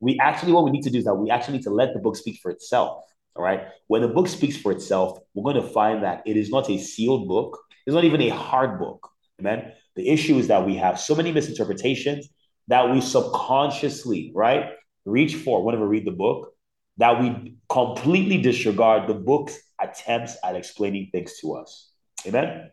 We 0.01 0.19
actually, 0.21 0.53
what 0.53 0.65
we 0.65 0.71
need 0.71 0.83
to 0.83 0.91
do 0.91 0.99
is 0.99 1.05
that 1.05 1.15
we 1.15 1.31
actually 1.31 1.59
need 1.59 1.65
to 1.65 1.71
let 1.71 1.95
the 1.95 2.01
book 2.01 2.17
speak 2.17 2.41
for 2.43 2.51
itself. 2.51 3.05
All 3.37 3.43
right. 3.43 3.69
When 3.89 4.03
the 4.03 4.09
book 4.09 4.29
speaks 4.29 4.57
for 4.57 4.71
itself, 4.73 5.19
we're 5.35 5.53
going 5.53 5.65
to 5.65 5.73
find 5.73 6.03
that 6.05 6.23
it 6.27 6.37
is 6.37 6.51
not 6.51 6.71
a 6.71 6.79
sealed 6.79 7.27
book. 7.29 7.59
It's 7.87 7.95
not 7.95 8.05
even 8.05 8.21
a 8.23 8.29
hard 8.29 8.79
book. 8.79 9.09
Amen. 9.41 9.73
The 9.97 10.09
issue 10.09 10.39
is 10.39 10.49
that 10.49 10.65
we 10.67 10.77
have 10.77 11.01
so 11.01 11.15
many 11.15 11.33
misinterpretations 11.33 12.29
that 12.69 12.91
we 12.91 13.01
subconsciously, 13.01 14.33
right, 14.35 14.71
reach 15.05 15.35
for 15.37 15.65
whenever 15.65 15.89
we 15.89 15.99
read 15.99 16.07
the 16.07 16.13
book, 16.13 16.54
that 16.99 17.21
we 17.21 17.57
completely 17.69 18.39
disregard 18.39 19.09
the 19.09 19.15
book's 19.15 19.59
attempts 19.81 20.37
at 20.45 20.55
explaining 20.55 21.09
things 21.11 21.39
to 21.41 21.55
us. 21.55 21.91
Amen. 22.27 22.71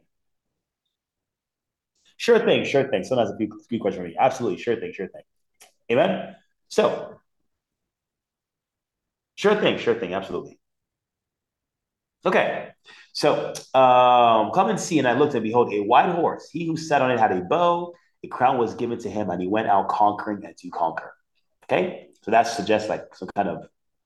Sure 2.18 2.40
thing, 2.40 2.64
sure 2.66 2.88
thing. 2.88 3.04
Someone 3.04 3.26
has 3.26 3.34
a 3.34 3.38
few, 3.38 3.50
few 3.68 3.80
questions 3.80 4.04
for 4.04 4.08
me. 4.08 4.16
Absolutely, 4.20 4.62
sure 4.62 4.76
thing, 4.76 4.94
sure 4.94 5.08
thing. 5.08 5.24
Amen. 5.92 6.36
So, 6.68 7.16
sure 9.36 9.56
thing, 9.56 9.80
sure 9.80 9.96
thing, 9.96 10.14
absolutely. 10.14 10.60
Okay, 12.24 12.70
so 13.14 13.48
um, 13.74 14.52
come 14.52 14.70
and 14.70 14.80
see. 14.80 15.00
And 15.00 15.08
I 15.08 15.14
looked, 15.14 15.34
and 15.34 15.44
behold, 15.44 15.74
a 15.74 15.82
white 15.82 16.10
horse. 16.10 16.48
He 16.52 16.68
who 16.68 16.78
sat 16.78 17.02
on 17.02 17.10
it 17.10 17.20
had 17.20 17.32
a 17.32 17.42
bow. 17.42 17.96
A 18.24 18.28
crown 18.28 18.60
was 18.60 18.76
given 18.76 19.00
to 19.00 19.10
him, 19.10 19.32
and 19.32 19.42
he 19.42 19.48
went 19.48 19.68
out 19.68 19.88
conquering 19.90 20.46
and 20.46 20.56
to 20.58 20.70
conquer. 20.70 21.16
Okay, 21.66 22.10
so 22.22 22.30
that 22.30 22.44
suggests 22.44 22.88
like 22.88 23.16
some 23.16 23.30
kind 23.36 23.50
of 23.50 23.66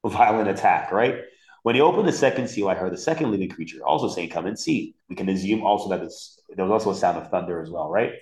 violent 0.10 0.50
attack, 0.50 0.92
right? 0.92 1.22
When 1.64 1.74
he 1.74 1.82
opened 1.82 2.08
the 2.08 2.14
second 2.14 2.48
seal, 2.48 2.70
I 2.70 2.76
heard 2.76 2.94
the 2.94 2.98
second 2.98 3.32
living 3.32 3.50
creature 3.50 3.84
also 3.84 4.08
saying, 4.08 4.30
Come 4.30 4.46
and 4.46 4.58
see. 4.58 4.96
We 5.10 5.16
can 5.16 5.28
assume 5.30 5.64
also 5.64 5.90
that 5.90 6.00
there 6.56 6.66
was 6.66 6.72
also 6.72 6.92
a 6.92 6.96
sound 6.96 7.18
of 7.18 7.30
thunder 7.30 7.62
as 7.62 7.72
well, 7.72 7.90
right? 7.90 8.14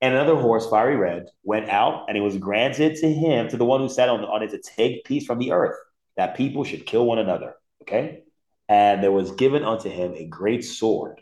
And 0.00 0.14
another 0.14 0.36
horse, 0.36 0.68
fiery 0.68 0.96
red, 0.96 1.26
went 1.42 1.68
out, 1.68 2.04
and 2.08 2.16
it 2.16 2.20
was 2.20 2.36
granted 2.36 2.96
to 2.96 3.12
him, 3.12 3.48
to 3.48 3.56
the 3.56 3.64
one 3.64 3.80
who 3.80 3.88
sat 3.88 4.08
on, 4.08 4.24
on 4.24 4.42
it, 4.42 4.50
to 4.50 4.60
take 4.60 5.04
peace 5.04 5.26
from 5.26 5.38
the 5.38 5.52
earth, 5.52 5.76
that 6.16 6.36
people 6.36 6.62
should 6.62 6.86
kill 6.86 7.06
one 7.06 7.18
another. 7.18 7.54
Okay? 7.82 8.22
And 8.68 9.02
there 9.02 9.10
was 9.10 9.32
given 9.32 9.64
unto 9.64 9.88
him 9.88 10.14
a 10.14 10.26
great 10.26 10.64
sword. 10.64 11.20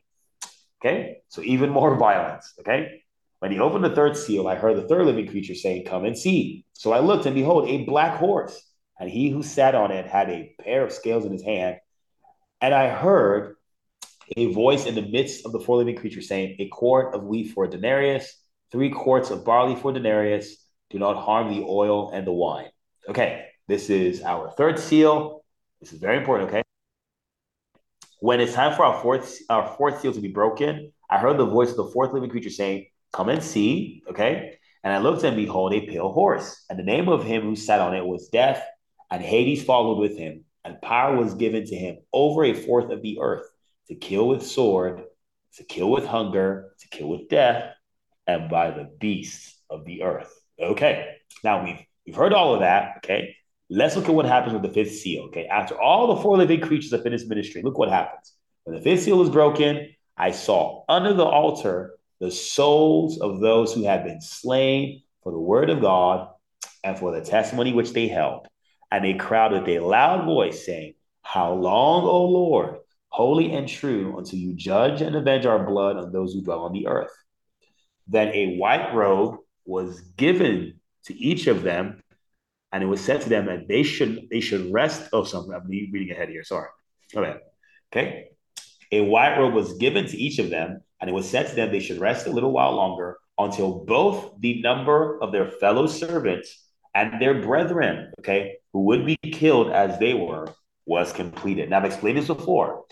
Okay? 0.81 1.19
So 1.29 1.43
even 1.43 1.71
more 1.71 1.97
violence. 2.09 2.53
Okay? 2.61 3.03
When 3.39 3.51
he 3.51 3.61
opened 3.61 3.85
the 3.85 3.95
third 3.95 4.17
seal, 4.17 4.47
I 4.47 4.57
heard 4.57 4.77
the 4.77 4.87
third 4.87 5.07
living 5.07 5.27
creature 5.27 5.55
saying, 5.55 5.87
Come 5.87 6.05
and 6.05 6.19
see. 6.19 6.67
So 6.75 6.93
I 6.93 7.01
looked, 7.01 7.25
and 7.25 7.35
behold, 7.35 7.69
a 7.69 7.85
black 7.85 8.19
horse 8.19 8.61
and 8.99 9.11
he 9.11 9.31
who 9.31 9.43
sat 9.43 9.75
on 9.75 9.91
it 9.91 10.07
had 10.07 10.31
a 10.31 10.55
pair 10.61 10.85
of 10.85 10.93
scales 10.93 11.25
in 11.25 11.33
his 11.33 11.43
hand. 11.43 11.77
And 12.61 12.75
I 12.75 12.89
heard 12.89 13.57
a 14.37 14.53
voice 14.53 14.87
in 14.87 14.95
the 14.95 15.03
midst 15.03 15.45
of 15.45 15.53
the 15.53 15.61
four 15.61 15.77
living 15.77 15.97
creatures 15.97 16.29
saying, 16.29 16.57
A 16.59 16.69
quart 16.69 17.15
of 17.15 17.25
wheat 17.25 17.53
for 17.53 17.65
a 17.65 17.71
denarius, 17.71 18.35
three 18.71 18.91
quarts 18.91 19.31
of 19.31 19.45
barley 19.45 19.77
for 19.77 19.91
a 19.91 19.95
denarius. 19.95 20.57
Do 20.91 20.99
not 20.99 21.17
harm 21.17 21.49
the 21.49 21.65
oil 21.67 22.11
and 22.11 22.27
the 22.27 22.33
wine. 22.33 22.69
Okay, 23.09 23.47
this 23.67 23.91
is 23.91 24.23
our 24.23 24.51
third 24.53 24.79
seal. 24.79 25.45
This 25.81 25.93
is 25.93 25.99
very 25.99 26.19
important, 26.19 26.51
okay? 26.51 26.63
When 28.21 28.41
it's 28.41 28.55
time 28.55 28.77
for 28.77 28.85
our 28.85 29.03
fourth, 29.03 29.39
our 29.49 29.75
fourth 29.77 30.01
seal 30.01 30.13
to 30.13 30.21
be 30.21 30.29
broken, 30.29 30.93
I 31.11 31.19
heard 31.19 31.39
the 31.39 31.47
voice 31.47 31.71
of 31.71 31.77
the 31.77 31.91
fourth 31.91 32.13
living 32.13 32.31
creature 32.31 32.51
saying, 32.51 32.87
Come 33.13 33.29
and 33.29 33.43
see, 33.43 34.03
okay? 34.09 34.59
And 34.85 34.93
I 34.93 34.99
looked 34.99 35.25
and 35.25 35.37
behold 35.37 35.75
a 35.75 35.87
pale 35.87 36.13
horse, 36.13 36.65
and 36.71 36.79
the 36.79 36.85
name 36.85 37.09
of 37.09 37.25
him 37.25 37.43
who 37.43 37.57
sat 37.57 37.81
on 37.81 37.95
it 37.95 38.05
was 38.05 38.29
Death, 38.29 38.63
and 39.13 39.21
Hades 39.21 39.63
followed 39.63 39.99
with 39.99 40.17
him, 40.17 40.47
and 40.65 40.81
power 40.81 41.15
was 41.15 41.35
given 41.35 41.67
to 41.67 41.77
him 41.77 41.99
over 42.15 42.45
a 42.45 42.55
fourth 42.55 42.91
of 42.91 43.03
the 43.03 43.19
earth 43.21 43.45
to 43.89 43.95
kill 43.95 44.27
with 44.27 44.43
sword, 44.43 45.05
to 45.57 45.65
kill 45.65 45.91
with 45.91 46.07
hunger, 46.07 46.73
to 46.81 46.89
kill 46.89 47.11
with 47.11 47.29
death, 47.29 47.75
and 48.27 48.49
by 48.49 48.71
the 48.71 48.91
beasts 48.99 49.61
of 49.69 49.85
the 49.85 50.03
earth. 50.03 50.33
Okay, 50.59 51.17
now 51.45 51.63
we've 51.63 51.79
we've 52.07 52.17
heard 52.17 52.33
all 52.33 52.55
of 52.55 52.61
that. 52.61 52.95
Okay, 52.99 53.37
let's 53.69 53.97
look 53.97 54.09
at 54.09 54.15
what 54.15 54.25
happens 54.25 54.55
with 54.55 54.63
the 54.63 54.71
fifth 54.71 54.95
seal. 54.95 55.25
Okay, 55.25 55.45
after 55.45 55.79
all 55.79 56.15
the 56.15 56.23
four 56.23 56.39
living 56.39 56.63
creatures 56.63 56.93
have 56.93 57.03
finished 57.03 57.29
ministry, 57.29 57.61
look 57.61 57.77
what 57.77 57.91
happens. 57.91 58.33
When 58.65 58.75
the 58.75 58.83
fifth 58.83 59.03
seal 59.03 59.21
is 59.21 59.29
broken, 59.29 59.95
I 60.17 60.31
saw 60.31 60.85
under 60.89 61.13
the 61.13 61.27
altar 61.27 61.97
the 62.19 62.31
souls 62.31 63.21
of 63.21 63.41
those 63.41 63.75
who 63.75 63.85
had 63.85 64.05
been 64.05 64.23
slain 64.23 65.03
for 65.23 65.33
the 65.33 65.39
word 65.39 65.69
of 65.69 65.83
God 65.83 66.31
and 66.83 66.99
for 66.99 67.13
the 67.13 67.21
testimony 67.21 67.75
which 67.75 67.93
they 67.93 68.09
held 68.09 68.49
and 68.93 69.03
they 69.03 69.15
cried 69.15 69.53
with 69.53 69.67
a 69.69 69.79
loud 69.79 70.27
voice, 70.27 70.67
saying, 70.67 70.93
How 71.23 71.55
long, 71.55 72.05
O 72.05 72.27
Lord, 72.27 72.77
holy 73.09 73.51
and 73.53 73.67
true, 73.67 74.19
until 74.19 74.39
you 74.39 74.53
judge 74.53 75.01
and 75.01 75.17
avenge 75.17 75.47
our 75.47 75.65
blood 75.65 75.97
on 75.97 76.13
those 76.13 76.35
who 76.35 76.43
dwell 76.43 76.61
on 76.61 76.75
the 76.75 76.87
earth? 76.87 77.11
Then 78.07 78.29
a 78.35 78.59
white 78.59 78.93
robe 78.95 79.39
was 79.65 80.03
given 80.19 80.79
to 81.07 81.15
each 81.15 81.47
of 81.47 81.63
them, 81.63 82.03
and 82.71 82.83
it 82.83 82.87
was 82.87 83.01
said 83.01 83.23
to 83.23 83.31
them 83.31 83.47
that 83.47 83.67
they 83.67 83.83
should 83.83 84.29
they 84.31 84.41
should 84.41 84.71
rest. 84.71 85.09
Oh, 85.15 85.25
sorry, 85.25 85.57
I'm 85.57 85.67
reading 85.69 86.11
ahead 86.11 86.29
here. 86.29 86.45
Sorry. 86.45 86.69
Okay. 87.17 87.37
Okay. 87.91 88.29
A 88.93 89.01
white 89.01 89.39
robe 89.39 89.55
was 89.55 89.73
given 89.79 90.07
to 90.07 90.19
each 90.19 90.39
of 90.39 90.51
them, 90.51 90.83
and 91.01 91.09
it 91.09 91.15
was 91.15 91.29
said 91.29 91.49
to 91.49 91.55
them 91.55 91.73
they 91.73 91.81
should 91.81 91.99
rest 91.99 92.27
a 92.27 92.31
little 92.31 92.53
while 92.53 92.73
longer 92.73 93.17
until 93.39 93.87
both 93.87 94.35
the 94.41 94.61
number 94.61 95.19
of 95.23 95.33
their 95.33 95.49
fellow 95.49 95.87
servants 95.87 96.63
and 96.95 97.21
their 97.21 97.41
brethren, 97.41 98.13
okay, 98.21 98.57
who 98.73 98.81
would 98.85 99.07
be 99.07 99.17
killed 99.17 99.71
as 99.71 99.99
they 99.99 100.15
were, 100.15 100.49
was 100.87 101.13
completed. 101.13 101.71
Now, 101.71 101.79
I've 101.79 101.85
explained 101.85 102.19
this 102.19 102.27
before. 102.27 102.85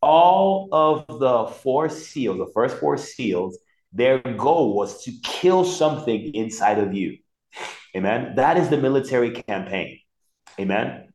All 0.00 0.68
of 0.72 1.06
the 1.06 1.46
four 1.62 1.88
seals, 1.88 2.38
the 2.38 2.52
first 2.52 2.78
four 2.78 2.96
seals, 2.96 3.58
their 3.92 4.18
goal 4.18 4.74
was 4.74 5.04
to 5.04 5.12
kill 5.22 5.64
something 5.64 6.34
inside 6.34 6.78
of 6.78 6.94
you. 6.94 7.18
Amen. 7.96 8.34
That 8.36 8.56
is 8.56 8.68
the 8.68 8.76
military 8.76 9.30
campaign. 9.30 10.00
Amen. 10.58 11.08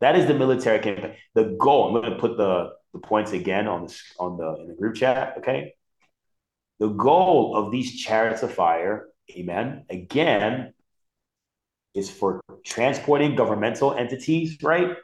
That 0.00 0.14
is 0.14 0.26
the 0.26 0.34
military 0.34 0.78
campaign. 0.80 1.14
The 1.34 1.56
goal. 1.58 1.96
I'm 1.96 2.02
going 2.02 2.12
to 2.12 2.18
put 2.18 2.36
the, 2.36 2.70
the 2.92 3.00
points 3.00 3.32
again 3.32 3.66
on 3.66 3.86
the 3.86 4.00
on 4.20 4.36
the 4.36 4.62
in 4.62 4.68
the 4.68 4.74
group 4.74 4.94
chat. 4.94 5.36
Okay. 5.38 5.74
The 6.78 6.88
goal 6.88 7.56
of 7.56 7.72
these 7.72 7.98
chariots 8.00 8.44
of 8.44 8.54
fire, 8.54 9.08
amen, 9.32 9.86
again, 9.90 10.74
is 11.98 12.08
for 12.08 12.40
transporting 12.64 13.34
governmental 13.34 13.92
entities, 13.92 14.56
right? 14.62 14.96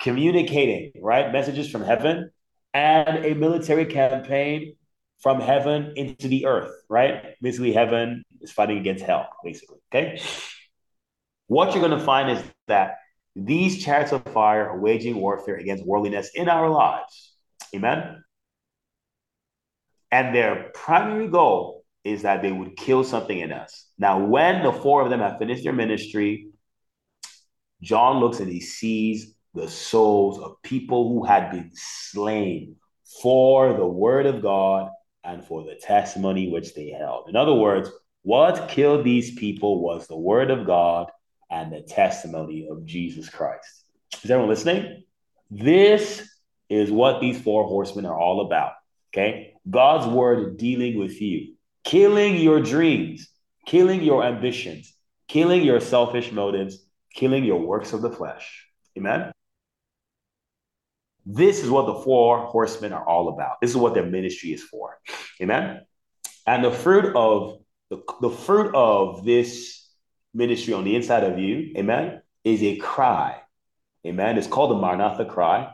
Communicating, 0.00 0.92
right? 1.00 1.32
Messages 1.32 1.70
from 1.70 1.82
heaven 1.82 2.30
and 2.72 3.24
a 3.24 3.34
military 3.34 3.86
campaign 3.86 4.76
from 5.20 5.40
heaven 5.40 5.92
into 5.96 6.28
the 6.28 6.46
earth, 6.46 6.72
right? 6.88 7.36
Basically, 7.40 7.72
heaven 7.72 8.24
is 8.40 8.50
fighting 8.50 8.78
against 8.78 9.04
hell, 9.04 9.28
basically. 9.44 9.78
Okay. 9.94 10.20
What 11.46 11.74
you're 11.74 11.86
going 11.86 11.98
to 11.98 12.04
find 12.04 12.30
is 12.30 12.42
that 12.68 12.96
these 13.36 13.82
chariots 13.84 14.12
of 14.12 14.24
fire 14.24 14.68
are 14.68 14.80
waging 14.80 15.16
warfare 15.16 15.56
against 15.56 15.84
worldliness 15.84 16.30
in 16.34 16.48
our 16.48 16.68
lives. 16.68 17.32
Amen. 17.74 18.24
And 20.10 20.34
their 20.34 20.70
primary 20.74 21.28
goal 21.28 21.83
is 22.04 22.22
that 22.22 22.42
they 22.42 22.52
would 22.52 22.76
kill 22.76 23.02
something 23.02 23.38
in 23.38 23.52
us. 23.52 23.86
Now, 23.98 24.24
when 24.24 24.62
the 24.62 24.72
four 24.72 25.02
of 25.02 25.10
them 25.10 25.20
have 25.20 25.38
finished 25.38 25.64
their 25.64 25.72
ministry, 25.72 26.48
John 27.82 28.20
looks 28.20 28.40
and 28.40 28.50
he 28.50 28.60
sees 28.60 29.34
the 29.54 29.68
souls 29.68 30.38
of 30.38 30.60
people 30.62 31.08
who 31.08 31.24
had 31.24 31.50
been 31.50 31.70
slain 31.74 32.76
for 33.22 33.72
the 33.72 33.86
word 33.86 34.26
of 34.26 34.42
God 34.42 34.90
and 35.22 35.44
for 35.44 35.64
the 35.64 35.76
testimony 35.76 36.50
which 36.50 36.74
they 36.74 36.90
held. 36.90 37.28
In 37.28 37.36
other 37.36 37.54
words, 37.54 37.90
what 38.22 38.68
killed 38.68 39.04
these 39.04 39.34
people 39.34 39.82
was 39.82 40.06
the 40.06 40.16
word 40.16 40.50
of 40.50 40.66
God 40.66 41.10
and 41.50 41.72
the 41.72 41.82
testimony 41.82 42.66
of 42.70 42.84
Jesus 42.84 43.28
Christ. 43.28 43.84
Is 44.22 44.30
everyone 44.30 44.50
listening? 44.50 45.04
This 45.50 46.28
is 46.68 46.90
what 46.90 47.20
these 47.20 47.40
four 47.40 47.64
horsemen 47.64 48.06
are 48.06 48.18
all 48.18 48.46
about. 48.46 48.72
Okay. 49.12 49.54
God's 49.68 50.06
word 50.06 50.56
dealing 50.56 50.98
with 50.98 51.20
you, 51.20 51.54
killing 51.84 52.36
your 52.36 52.60
dreams, 52.60 53.28
killing 53.66 54.02
your 54.02 54.24
ambitions, 54.24 54.92
killing 55.28 55.62
your 55.62 55.80
selfish 55.80 56.32
motives, 56.32 56.78
killing 57.14 57.44
your 57.44 57.60
works 57.60 57.92
of 57.92 58.02
the 58.02 58.10
flesh. 58.10 58.66
Amen. 58.96 59.32
This 61.26 61.62
is 61.62 61.70
what 61.70 61.86
the 61.86 61.94
four 61.94 62.38
horsemen 62.46 62.92
are 62.92 63.06
all 63.06 63.28
about. 63.28 63.60
This 63.60 63.70
is 63.70 63.76
what 63.76 63.94
their 63.94 64.04
ministry 64.04 64.52
is 64.52 64.62
for. 64.62 64.98
Amen. 65.40 65.80
And 66.46 66.64
the 66.64 66.70
fruit 66.70 67.14
of 67.16 67.60
the, 67.90 68.02
the 68.20 68.30
fruit 68.30 68.74
of 68.74 69.24
this 69.24 69.88
ministry 70.34 70.74
on 70.74 70.84
the 70.84 70.96
inside 70.96 71.24
of 71.24 71.38
you, 71.38 71.72
amen, 71.76 72.20
is 72.44 72.62
a 72.62 72.76
cry. 72.76 73.40
Amen. 74.06 74.36
It's 74.36 74.46
called 74.46 74.72
the 74.72 74.80
Maranatha 74.80 75.24
cry. 75.24 75.72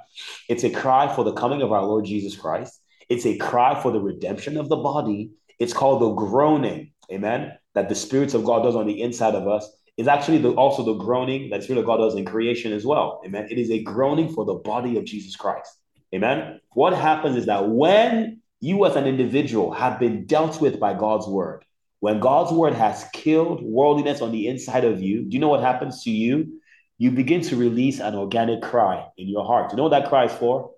It's 0.49 0.63
a 0.63 0.71
cry 0.71 1.13
for 1.15 1.25
the 1.25 1.33
coming 1.33 1.63
of 1.63 1.73
our 1.73 1.83
Lord 1.83 2.05
Jesus 2.05 2.37
Christ. 2.37 2.81
It's 3.09 3.27
a 3.27 3.37
cry 3.37 3.81
for 3.81 3.91
the 3.91 4.01
redemption 4.01 4.57
of 4.57 4.69
the 4.69 4.77
body. 4.77 5.33
It's 5.61 5.73
called 5.73 6.03
the 6.03 6.11
groaning. 6.11 6.93
Amen. 7.13 7.53
That 7.75 7.89
the 7.89 7.95
spirits 7.95 8.35
of 8.35 8.45
God 8.45 8.63
does 8.65 8.75
on 8.75 8.87
the 8.87 9.01
inside 9.01 9.35
of 9.37 9.47
us 9.47 9.71
is 9.97 10.09
actually 10.09 10.39
the, 10.39 10.53
also 10.53 10.83
the 10.83 10.95
groaning 10.95 11.51
that 11.51 11.59
the 11.59 11.65
Spirit 11.65 11.81
of 11.81 11.87
God 11.87 11.99
does 11.99 12.15
in 12.15 12.25
creation 12.25 12.73
as 12.73 12.85
well. 12.85 13.21
Amen. 13.25 13.47
It 13.51 13.59
is 13.59 13.71
a 13.71 13.83
groaning 13.83 14.33
for 14.33 14.45
the 14.45 14.55
body 14.55 14.97
of 14.97 15.05
Jesus 15.05 15.37
Christ. 15.37 15.77
Amen. 16.15 16.61
What 16.73 16.95
happens 16.95 17.37
is 17.37 17.47
that 17.47 17.69
when 17.69 18.41
you 18.61 18.85
as 18.87 18.97
an 18.97 19.07
individual 19.07 19.73
have 19.73 20.01
been 20.01 20.27
dealt 20.27 20.61
with 20.61 20.81
by 20.81 20.95
God's 20.95 21.27
word, 21.27 21.65
when 22.01 22.19
God's 22.19 22.51
word 22.51 22.73
has 22.73 23.07
killed 23.13 23.63
worldliness 23.63 24.23
on 24.23 24.33
the 24.33 24.49
inside 24.49 24.85
of 24.85 25.03
you, 25.03 25.23
do 25.23 25.35
you 25.35 25.39
know 25.39 25.49
what 25.49 25.61
happens 25.61 26.03
to 26.05 26.11
you? 26.11 26.61
You 26.97 27.11
begin 27.11 27.43
to 27.43 27.57
release 27.57 28.01
an 28.01 28.15
organic 28.15 28.63
cry 28.63 29.07
in 29.19 29.29
your 29.29 29.45
heart. 29.45 29.71
You 29.71 29.77
know 29.77 29.85
what 29.85 29.91
that 29.91 30.09
cry 30.09 30.25
is 30.25 30.33
for? 30.33 30.73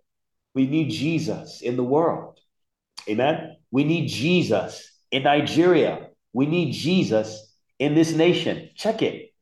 We 0.54 0.66
need 0.66 0.90
Jesus 0.90 1.60
in 1.62 1.76
the 1.76 1.84
world. 1.84 2.40
Amen. 3.08 3.56
We 3.72 3.84
need 3.84 4.08
Jesus 4.08 4.88
in 5.10 5.24
Nigeria. 5.24 6.10
We 6.32 6.46
need 6.46 6.72
Jesus 6.72 7.52
in 7.78 7.94
this 7.94 8.12
nation. 8.12 8.70
Check 8.76 9.02
it. 9.02 9.32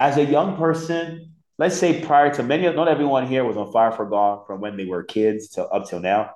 As 0.00 0.16
a 0.16 0.24
young 0.24 0.56
person, 0.56 1.34
let's 1.58 1.76
say 1.76 2.00
prior 2.00 2.32
to 2.34 2.42
many, 2.42 2.72
not 2.72 2.88
everyone 2.88 3.26
here 3.26 3.44
was 3.44 3.56
on 3.56 3.70
fire 3.70 3.92
for 3.92 4.06
God 4.06 4.46
from 4.46 4.60
when 4.60 4.76
they 4.76 4.86
were 4.86 5.02
kids 5.02 5.48
to 5.50 5.64
up 5.66 5.88
till 5.88 6.00
now. 6.00 6.30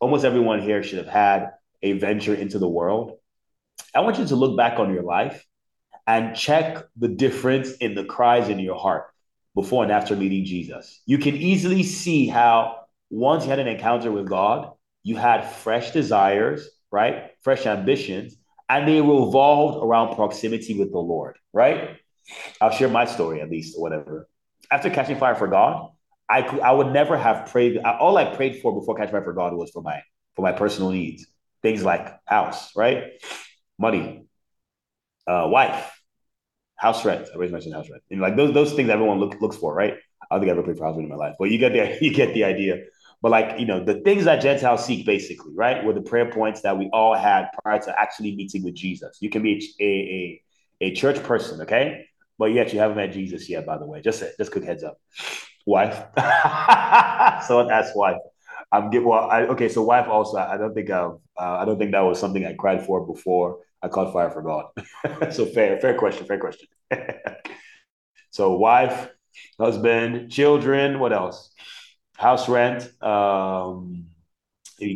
Almost 0.00 0.24
everyone 0.24 0.62
here 0.62 0.82
should 0.82 0.98
have 0.98 1.08
had 1.08 1.50
a 1.82 1.92
venture 1.92 2.34
into 2.34 2.58
the 2.58 2.68
world. 2.68 3.18
I 3.94 4.00
want 4.00 4.18
you 4.18 4.26
to 4.26 4.36
look 4.36 4.56
back 4.56 4.78
on 4.78 4.92
your 4.94 5.02
life 5.02 5.44
and 6.06 6.36
check 6.36 6.84
the 6.96 7.08
difference 7.08 7.72
in 7.72 7.94
the 7.94 8.04
cries 8.04 8.48
in 8.48 8.58
your 8.58 8.78
heart 8.78 9.06
before 9.54 9.82
and 9.82 9.92
after 9.92 10.16
meeting 10.16 10.44
Jesus. 10.44 11.00
You 11.06 11.18
can 11.18 11.36
easily 11.36 11.82
see 11.82 12.26
how 12.26 12.80
once 13.10 13.44
you 13.44 13.50
had 13.50 13.58
an 13.58 13.68
encounter 13.68 14.10
with 14.10 14.28
God, 14.28 14.72
you 15.02 15.16
had 15.16 15.42
fresh 15.42 15.92
desires, 15.92 16.68
right? 16.94 17.32
Fresh 17.42 17.66
ambitions, 17.66 18.36
and 18.68 18.88
they 18.88 19.00
revolved 19.00 19.84
around 19.84 20.14
proximity 20.14 20.78
with 20.78 20.92
the 20.92 20.98
Lord, 20.98 21.36
right? 21.52 21.98
I'll 22.60 22.70
share 22.70 22.88
my 22.88 23.04
story 23.04 23.40
at 23.42 23.50
least, 23.50 23.76
or 23.76 23.82
whatever. 23.82 24.28
After 24.70 24.88
catching 24.90 25.18
fire 25.18 25.34
for 25.34 25.48
God, 25.48 25.90
I 26.28 26.42
could, 26.42 26.60
I 26.60 26.72
would 26.72 26.92
never 26.92 27.18
have 27.18 27.46
prayed. 27.50 27.78
All 27.78 28.16
I 28.16 28.34
prayed 28.34 28.62
for 28.62 28.72
before 28.72 28.94
catching 28.96 29.12
fire 29.12 29.24
for 29.24 29.34
God 29.34 29.52
was 29.52 29.70
for 29.70 29.82
my 29.82 30.00
for 30.36 30.42
my 30.42 30.52
personal 30.52 30.90
needs, 30.90 31.26
things 31.62 31.84
like 31.84 32.08
house, 32.26 32.74
right? 32.74 33.12
money, 33.78 34.26
uh, 35.26 35.46
wife, 35.50 36.00
house 36.76 37.04
rent. 37.04 37.28
I 37.30 37.34
always 37.34 37.52
mention 37.52 37.72
house 37.72 37.88
rent. 37.90 38.02
And 38.10 38.20
like 38.20 38.36
those 38.36 38.54
those 38.54 38.72
things 38.72 38.88
everyone 38.88 39.18
look, 39.18 39.40
looks 39.40 39.56
for, 39.56 39.74
right? 39.74 39.94
I 39.94 40.34
don't 40.34 40.40
think 40.40 40.48
I 40.48 40.52
ever 40.52 40.62
prayed 40.62 40.78
for 40.78 40.84
house 40.84 40.96
rent 40.96 41.10
in 41.10 41.10
my 41.10 41.16
life, 41.16 41.34
but 41.38 41.50
you 41.50 41.58
get 41.58 41.72
the 41.72 41.98
you 42.04 42.12
get 42.12 42.34
the 42.34 42.44
idea. 42.44 42.84
But 43.24 43.30
like 43.30 43.58
you 43.58 43.64
know, 43.64 43.82
the 43.82 44.00
things 44.00 44.26
that 44.26 44.42
Gentiles 44.42 44.84
seek, 44.84 45.06
basically, 45.06 45.54
right, 45.54 45.82
were 45.82 45.94
the 45.94 46.02
prayer 46.02 46.30
points 46.30 46.60
that 46.60 46.76
we 46.76 46.90
all 46.92 47.14
had 47.14 47.46
prior 47.62 47.80
to 47.80 47.98
actually 47.98 48.36
meeting 48.36 48.62
with 48.62 48.74
Jesus. 48.74 49.16
You 49.22 49.30
can 49.30 49.40
be 49.40 49.66
a 49.80 50.84
a, 50.84 50.88
a 50.88 50.94
church 50.94 51.22
person, 51.22 51.62
okay, 51.62 52.04
but 52.38 52.52
yet 52.52 52.74
you 52.74 52.80
haven't 52.80 52.98
met 52.98 53.12
Jesus 53.12 53.48
yet. 53.48 53.64
By 53.64 53.78
the 53.78 53.86
way, 53.86 54.02
just 54.02 54.22
just 54.36 54.52
quick 54.52 54.64
heads 54.64 54.84
up, 54.84 55.00
wife. 55.64 56.04
Someone 57.46 57.72
asked 57.72 57.96
wife. 57.96 58.18
I'm 58.70 58.90
get 58.90 59.02
well. 59.02 59.20
I, 59.20 59.44
okay, 59.44 59.70
so 59.70 59.82
wife 59.84 60.06
also. 60.06 60.36
I 60.36 60.58
don't 60.58 60.74
think 60.74 60.90
I. 60.90 61.04
Uh, 61.04 61.16
I 61.38 61.64
don't 61.64 61.78
think 61.78 61.92
that 61.92 62.00
was 62.00 62.20
something 62.20 62.44
I 62.44 62.52
cried 62.52 62.84
for 62.84 63.06
before 63.06 63.60
I 63.82 63.88
caught 63.88 64.12
fire 64.12 64.30
for 64.32 64.42
God. 64.42 64.66
so 65.32 65.46
fair, 65.46 65.80
fair 65.80 65.96
question, 65.96 66.26
fair 66.26 66.38
question. 66.38 66.68
so 68.30 68.58
wife, 68.58 69.08
husband, 69.58 70.30
children. 70.30 70.98
What 70.98 71.14
else? 71.14 71.54
House 72.16 72.48
rent. 72.48 72.90
Um, 73.02 74.06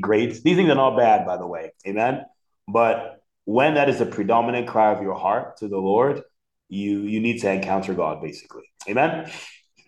grades. 0.00 0.42
These 0.42 0.56
things 0.56 0.70
are 0.70 0.74
not 0.74 0.96
bad, 0.96 1.24
by 1.26 1.36
the 1.36 1.46
way. 1.46 1.72
Amen. 1.86 2.24
But 2.66 3.22
when 3.44 3.74
that 3.74 3.88
is 3.88 3.98
the 3.98 4.06
predominant 4.06 4.68
cry 4.68 4.92
of 4.92 5.02
your 5.02 5.14
heart 5.14 5.58
to 5.58 5.68
the 5.68 5.78
Lord, 5.78 6.22
you 6.68 7.00
you 7.00 7.20
need 7.20 7.40
to 7.40 7.50
encounter 7.50 7.94
God, 7.94 8.20
basically. 8.20 8.64
Amen. 8.88 9.30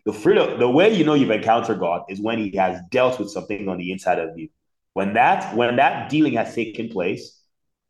The 0.06 0.12
freedom, 0.12 0.58
the 0.58 0.68
way 0.68 0.94
you 0.94 1.04
know 1.04 1.14
you've 1.14 1.30
encountered 1.30 1.78
God 1.78 2.04
is 2.08 2.20
when 2.20 2.38
He 2.38 2.56
has 2.56 2.80
dealt 2.90 3.18
with 3.18 3.30
something 3.30 3.68
on 3.68 3.76
the 3.76 3.92
inside 3.92 4.18
of 4.18 4.38
you. 4.38 4.48
When 4.94 5.14
that 5.14 5.54
when 5.54 5.76
that 5.76 6.08
dealing 6.08 6.34
has 6.34 6.54
taken 6.54 6.88
place, 6.88 7.38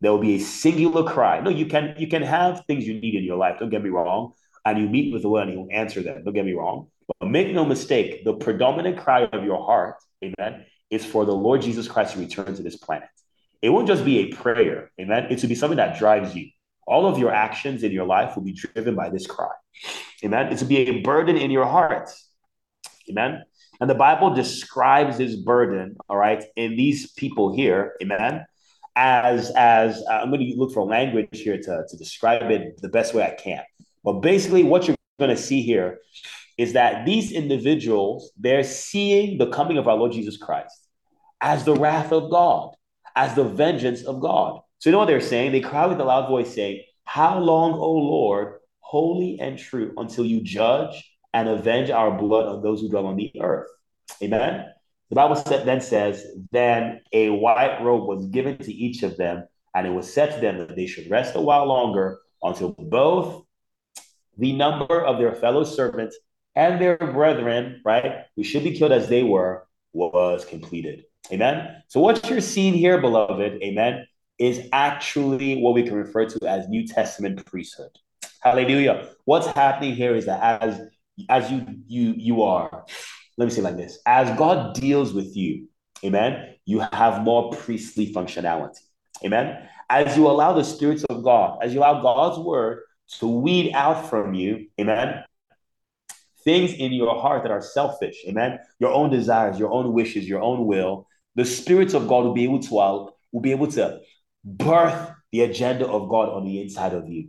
there 0.00 0.10
will 0.10 0.18
be 0.18 0.36
a 0.36 0.40
singular 0.40 1.04
cry. 1.04 1.40
No, 1.40 1.50
you 1.50 1.66
can 1.66 1.94
you 1.98 2.08
can 2.08 2.22
have 2.22 2.64
things 2.66 2.86
you 2.86 3.00
need 3.00 3.14
in 3.14 3.24
your 3.24 3.36
life. 3.36 3.58
Don't 3.60 3.70
get 3.70 3.82
me 3.82 3.90
wrong, 3.90 4.32
and 4.64 4.78
you 4.78 4.88
meet 4.88 5.12
with 5.12 5.22
the 5.22 5.28
Lord 5.28 5.42
and 5.44 5.52
He 5.52 5.56
will 5.56 5.68
answer 5.70 6.02
them. 6.02 6.24
Don't 6.24 6.34
get 6.34 6.44
me 6.44 6.52
wrong, 6.52 6.88
but 7.18 7.28
make 7.28 7.52
no 7.52 7.64
mistake, 7.64 8.24
the 8.24 8.34
predominant 8.34 8.98
cry 8.98 9.22
of 9.22 9.44
your 9.44 9.64
heart, 9.64 9.96
Amen, 10.22 10.64
is 10.90 11.04
for 11.04 11.24
the 11.24 11.34
Lord 11.34 11.62
Jesus 11.62 11.88
Christ 11.88 12.14
to 12.14 12.20
return 12.20 12.54
to 12.54 12.62
this 12.62 12.76
planet. 12.76 13.08
It 13.62 13.70
won't 13.70 13.88
just 13.88 14.04
be 14.04 14.18
a 14.18 14.26
prayer, 14.34 14.90
Amen. 15.00 15.26
It 15.30 15.40
should 15.40 15.48
be 15.48 15.54
something 15.54 15.76
that 15.78 15.98
drives 15.98 16.34
you 16.34 16.50
All 16.86 17.06
of 17.06 17.18
your 17.18 17.32
actions 17.32 17.82
in 17.82 17.92
your 17.92 18.06
life 18.06 18.36
will 18.36 18.42
be 18.42 18.52
driven 18.52 18.94
by 18.94 19.10
this 19.10 19.26
cry. 19.26 19.54
Amen. 20.24 20.52
It's 20.52 20.60
to 20.60 20.66
be 20.66 20.78
a 20.78 21.00
burden 21.00 21.36
in 21.36 21.50
your 21.50 21.66
heart. 21.66 22.10
Amen. 23.08 23.42
And 23.80 23.88
the 23.88 23.94
Bible 23.94 24.34
describes 24.34 25.16
this 25.16 25.36
burden, 25.36 25.96
all 26.08 26.16
right, 26.16 26.44
in 26.56 26.76
these 26.76 27.12
people 27.12 27.54
here, 27.54 27.94
amen, 28.02 28.44
as 28.94 29.50
as 29.56 30.02
uh, 30.10 30.20
I'm 30.20 30.30
going 30.30 30.40
to 30.40 30.56
look 30.58 30.72
for 30.72 30.84
language 30.84 31.28
here 31.32 31.56
to, 31.56 31.84
to 31.88 31.96
describe 31.96 32.50
it 32.50 32.80
the 32.82 32.90
best 32.90 33.14
way 33.14 33.24
I 33.24 33.30
can. 33.30 33.62
But 34.04 34.20
basically, 34.20 34.64
what 34.64 34.86
you're 34.86 34.96
going 35.18 35.34
to 35.34 35.42
see 35.42 35.62
here 35.62 35.98
is 36.60 36.74
that 36.74 37.06
these 37.06 37.32
individuals 37.32 38.32
they're 38.36 38.62
seeing 38.64 39.38
the 39.38 39.50
coming 39.50 39.78
of 39.78 39.88
our 39.88 39.96
Lord 39.96 40.12
Jesus 40.12 40.36
Christ 40.36 40.76
as 41.40 41.64
the 41.64 41.74
wrath 41.74 42.12
of 42.12 42.30
God, 42.30 42.74
as 43.16 43.34
the 43.34 43.44
vengeance 43.44 44.02
of 44.02 44.20
God. 44.20 44.60
So 44.78 44.90
you 44.90 44.92
know 44.92 44.98
what 44.98 45.06
they're 45.06 45.20
saying? 45.20 45.52
They 45.52 45.60
cry 45.60 45.86
with 45.86 46.00
a 46.00 46.04
loud 46.04 46.28
voice, 46.28 46.54
saying, 46.54 46.82
"How 47.04 47.38
long, 47.38 47.72
O 47.72 47.92
Lord, 47.92 48.60
holy 48.80 49.38
and 49.40 49.58
true, 49.58 49.94
until 49.96 50.26
you 50.26 50.42
judge 50.42 50.94
and 51.32 51.48
avenge 51.48 51.90
our 51.90 52.10
blood 52.10 52.46
on 52.46 52.62
those 52.62 52.80
who 52.80 52.90
dwell 52.90 53.06
on 53.06 53.16
the 53.16 53.32
earth?" 53.40 53.68
Amen. 54.22 54.66
The 55.08 55.16
Bible 55.16 55.42
then 55.64 55.80
says, 55.80 56.24
Then 56.52 57.00
a 57.12 57.30
white 57.30 57.82
robe 57.82 58.06
was 58.06 58.26
given 58.26 58.58
to 58.58 58.72
each 58.72 59.02
of 59.02 59.16
them, 59.16 59.48
and 59.74 59.86
it 59.86 59.90
was 59.90 60.12
said 60.12 60.34
to 60.34 60.40
them 60.40 60.58
that 60.58 60.76
they 60.76 60.86
should 60.86 61.10
rest 61.10 61.34
a 61.34 61.40
while 61.40 61.66
longer 61.66 62.20
until 62.42 62.74
both 62.78 63.44
the 64.38 64.52
number 64.52 65.04
of 65.04 65.18
their 65.18 65.34
fellow 65.34 65.64
servants 65.64 66.16
and 66.56 66.80
their 66.80 66.96
brethren, 66.96 67.80
right, 67.84 68.24
who 68.36 68.44
should 68.44 68.64
be 68.64 68.76
killed 68.76 68.92
as 68.92 69.08
they 69.08 69.22
were, 69.22 69.66
was 69.92 70.44
completed. 70.44 71.04
Amen. 71.32 71.82
So, 71.88 72.00
what 72.00 72.28
you're 72.28 72.40
seeing 72.40 72.74
here, 72.74 73.00
beloved, 73.00 73.62
amen, 73.62 74.06
is 74.38 74.68
actually 74.72 75.60
what 75.60 75.74
we 75.74 75.82
can 75.82 75.94
refer 75.94 76.26
to 76.26 76.48
as 76.48 76.68
New 76.68 76.86
Testament 76.86 77.44
priesthood. 77.46 77.90
Hallelujah. 78.40 79.10
What's 79.26 79.46
happening 79.48 79.94
here 79.94 80.14
is 80.14 80.26
that 80.26 80.62
as 80.62 80.80
as 81.28 81.50
you 81.50 81.66
you 81.86 82.14
you 82.16 82.42
are 82.42 82.86
let 83.36 83.44
me 83.44 83.50
say 83.50 83.60
like 83.60 83.76
this 83.76 83.98
as 84.06 84.36
God 84.38 84.74
deals 84.74 85.12
with 85.12 85.36
you, 85.36 85.68
amen, 86.04 86.54
you 86.64 86.80
have 86.92 87.22
more 87.22 87.50
priestly 87.50 88.12
functionality. 88.12 88.80
Amen. 89.24 89.68
As 89.90 90.16
you 90.16 90.26
allow 90.28 90.52
the 90.52 90.64
spirits 90.64 91.04
of 91.04 91.22
God, 91.22 91.58
as 91.62 91.74
you 91.74 91.80
allow 91.80 92.00
God's 92.00 92.38
word 92.38 92.82
to 93.18 93.26
weed 93.26 93.72
out 93.74 94.08
from 94.08 94.34
you, 94.34 94.68
amen, 94.80 95.24
things 96.44 96.72
in 96.72 96.92
your 96.92 97.20
heart 97.20 97.42
that 97.42 97.52
are 97.52 97.60
selfish, 97.60 98.16
amen, 98.26 98.58
your 98.78 98.92
own 98.92 99.10
desires, 99.10 99.58
your 99.58 99.70
own 99.70 99.92
wishes, 99.92 100.28
your 100.28 100.42
own 100.42 100.66
will, 100.66 101.06
the 101.34 101.44
spirits 101.44 101.94
of 101.94 102.08
God 102.08 102.24
will 102.24 102.34
be 102.34 102.44
able 102.44 102.60
to 102.60 102.78
uh, 102.78 103.06
will 103.32 103.40
be 103.40 103.52
able 103.52 103.68
to 103.68 104.00
birth 104.44 105.12
the 105.32 105.42
agenda 105.42 105.86
of 105.86 106.08
God 106.08 106.28
on 106.28 106.44
the 106.44 106.60
inside 106.60 106.92
of 106.92 107.08
you. 107.08 107.28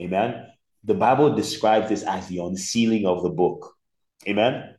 Amen. 0.00 0.46
The 0.84 0.94
Bible 0.94 1.34
describes 1.34 1.88
this 1.88 2.02
as 2.02 2.26
the 2.28 2.38
unsealing 2.38 3.06
of 3.06 3.22
the 3.22 3.30
book. 3.30 3.74
Amen 4.26 4.76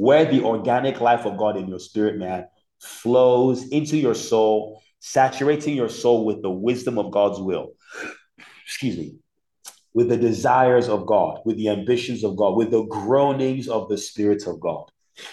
where 0.00 0.24
the 0.24 0.42
organic 0.42 0.98
life 0.98 1.26
of 1.26 1.36
God 1.36 1.58
in 1.58 1.68
your 1.68 1.78
spirit, 1.78 2.16
man, 2.16 2.46
flows 2.78 3.68
into 3.68 3.98
your 3.98 4.14
soul, 4.14 4.82
saturating 4.98 5.76
your 5.76 5.90
soul 5.90 6.24
with 6.24 6.40
the 6.40 6.48
wisdom 6.48 6.98
of 6.98 7.10
God's 7.10 7.38
will. 7.38 7.72
Excuse 8.64 8.96
me. 8.96 9.16
With 9.92 10.08
the 10.08 10.16
desires 10.16 10.88
of 10.88 11.06
God, 11.06 11.40
with 11.44 11.56
the 11.56 11.68
ambitions 11.68 12.22
of 12.22 12.36
God, 12.36 12.56
with 12.56 12.70
the 12.70 12.84
groanings 12.84 13.68
of 13.68 13.88
the 13.88 13.98
spirits 13.98 14.46
of 14.46 14.60
God. 14.60 14.84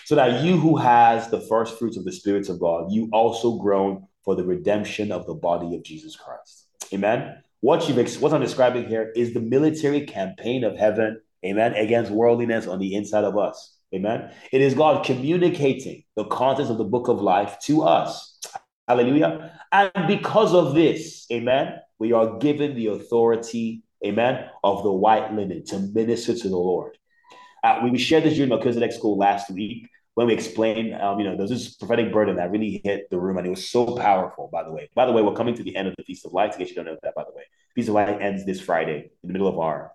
So 0.06 0.16
that 0.16 0.44
you 0.44 0.58
who 0.58 0.78
has 0.78 1.30
the 1.30 1.42
first 1.42 1.78
fruits 1.78 1.96
of 1.96 2.06
the 2.06 2.12
spirits 2.12 2.50
of 2.50 2.60
God, 2.60 2.92
you 2.92 3.10
also 3.14 3.58
groan 3.58 4.08
for 4.24 4.36
the 4.36 4.44
redemption 4.44 5.12
of 5.12 5.26
the 5.26 5.36
body 5.36 5.76
of 5.76 5.84
Jesus 5.84 6.16
Christ. 6.16 6.68
Amen. 6.94 7.42
What 7.62 7.88
you've 7.88 8.22
what 8.22 8.34
I'm 8.34 8.42
describing 8.42 8.88
here 8.88 9.12
is 9.16 9.34
the 9.34 9.40
military 9.40 10.02
campaign 10.06 10.64
of 10.64 10.78
heaven, 10.78 11.22
amen, 11.46 11.74
against 11.74 12.12
worldliness 12.12 12.68
on 12.68 12.80
the 12.80 12.96
inside 12.96 13.24
of 13.24 13.38
us. 13.38 13.78
Amen. 13.96 14.32
It 14.52 14.62
is 14.62 14.74
God 14.74 15.06
communicating 15.06 16.04
the 16.16 16.26
contents 16.26 16.70
of 16.70 16.78
the 16.78 16.84
book 16.84 17.08
of 17.08 17.22
life 17.22 17.58
to 17.62 17.84
us. 17.84 18.40
Hallelujah. 18.88 19.60
And 19.72 19.92
because 20.08 20.54
of 20.54 20.76
this, 20.76 21.26
amen, 21.32 21.80
we 22.00 22.12
are 22.12 22.38
given 22.38 22.76
the 22.76 22.88
authority, 22.88 23.84
amen, 24.06 24.50
of 24.64 24.84
the 24.84 24.92
white 24.92 25.34
linen 25.34 25.64
to 25.66 25.80
minister 25.80 26.36
to 26.36 26.50
the 26.50 26.58
Lord. 26.58 26.98
Uh, 27.64 27.82
we 27.84 27.98
shared 27.98 28.24
this 28.24 28.36
during 28.36 28.50
Melchizedek 28.50 28.92
school 28.92 29.18
last 29.18 29.50
week 29.50 29.90
when 30.14 30.28
we 30.28 30.34
explained, 30.34 30.96
um, 30.96 31.20
you 31.20 31.26
know, 31.26 31.38
there's 31.38 31.50
this 31.50 31.76
prophetic 31.76 32.12
burden 32.12 32.38
that 32.38 32.52
really 32.52 32.82
hit 32.84 33.10
the 33.10 33.20
room 33.20 33.38
and 33.38 33.46
it 33.46 33.52
was 33.52 33.70
so 33.70 33.96
powerful, 33.96 34.50
by 34.52 34.64
the 34.64 34.72
way. 34.72 34.90
By 34.96 35.06
the 35.06 35.12
way, 35.12 35.22
we're 35.22 35.34
coming 35.34 35.56
to 35.56 35.64
the 35.64 35.76
end 35.76 35.88
of 35.88 35.96
the 35.98 36.04
Feast 36.04 36.26
of 36.26 36.34
Lights, 36.34 36.56
in 36.56 36.62
case 36.62 36.70
you 36.70 36.76
don't 36.76 36.86
know 36.86 36.98
that, 37.04 37.16
by 37.16 37.24
the 37.24 37.36
way. 37.36 37.44
Feast 37.76 37.90
of 37.90 37.96
Light 37.96 38.22
ends 38.22 38.46
this 38.46 38.60
Friday 38.60 39.12
in 39.24 39.28
the 39.28 39.34
middle 39.34 39.48
of 39.48 39.60
our 39.60 39.92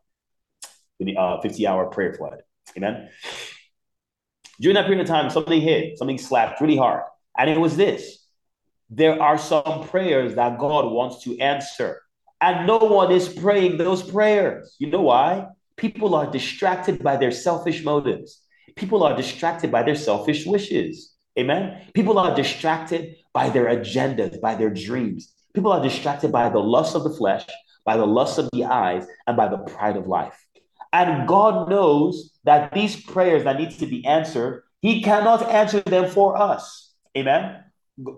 uh, 1.17 1.41
50 1.41 1.67
hour 1.67 1.87
prayer 1.87 2.15
flood. 2.15 2.43
Amen. 2.77 3.09
During 4.61 4.75
that 4.75 4.87
period 4.87 5.01
of 5.01 5.09
time, 5.09 5.31
something 5.31 5.61
hit, 5.61 5.99
something 5.99 6.19
slapped 6.19 6.61
really 6.61 6.77
hard. 6.77 7.03
And 7.37 7.51
it 7.51 7.59
was 7.59 7.77
this 7.77 8.19
there 8.91 9.21
are 9.23 9.39
some 9.39 9.89
prayers 9.89 10.35
that 10.35 10.59
God 10.59 10.93
wants 10.93 11.25
to 11.25 11.39
answer, 11.39 12.02
and 12.43 12.67
no 12.67 12.79
one 12.79 13.13
is 13.13 13.29
praying 13.29 13.79
those 13.79 14.03
prayers. 14.03 14.75
You 14.79 14.91
know 14.91 15.03
why? 15.03 15.47
People 15.77 16.15
are 16.15 16.31
distracted 16.31 17.03
by 17.03 17.17
their 17.17 17.31
selfish 17.31 17.85
motives, 17.85 18.43
people 18.77 19.03
are 19.05 19.17
distracted 19.17 19.71
by 19.71 19.83
their 19.83 19.95
selfish 19.95 20.45
wishes. 20.45 21.15
Amen. 21.39 21.87
People 21.95 22.19
are 22.19 22.35
distracted 22.35 23.17
by 23.33 23.49
their 23.49 23.65
agendas, 23.65 24.39
by 24.39 24.55
their 24.55 24.69
dreams. 24.69 25.33
People 25.55 25.73
are 25.73 25.83
distracted 25.83 26.31
by 26.31 26.51
the 26.51 26.59
lust 26.59 26.95
of 26.95 27.05
the 27.05 27.15
flesh, 27.15 27.47
by 27.87 27.97
the 27.97 28.07
lust 28.07 28.39
of 28.39 28.51
the 28.53 28.65
eyes, 28.65 29.07
and 29.27 29.35
by 29.35 29.49
the 29.49 29.57
pride 29.57 29.97
of 29.97 30.07
life. 30.07 30.39
And 30.93 31.27
God 31.27 31.71
knows 31.71 32.33
that 32.45 32.75
these 32.75 33.01
prayers 33.01 33.45
that 33.45 33.59
need 33.59 33.71
to 33.79 33.87
be 33.87 34.05
answered, 34.05 34.65
He 34.83 35.03
cannot 35.03 35.49
answer 35.49 35.81
them 35.81 36.11
for 36.11 36.37
us. 36.37 36.93
Amen. 37.17 37.65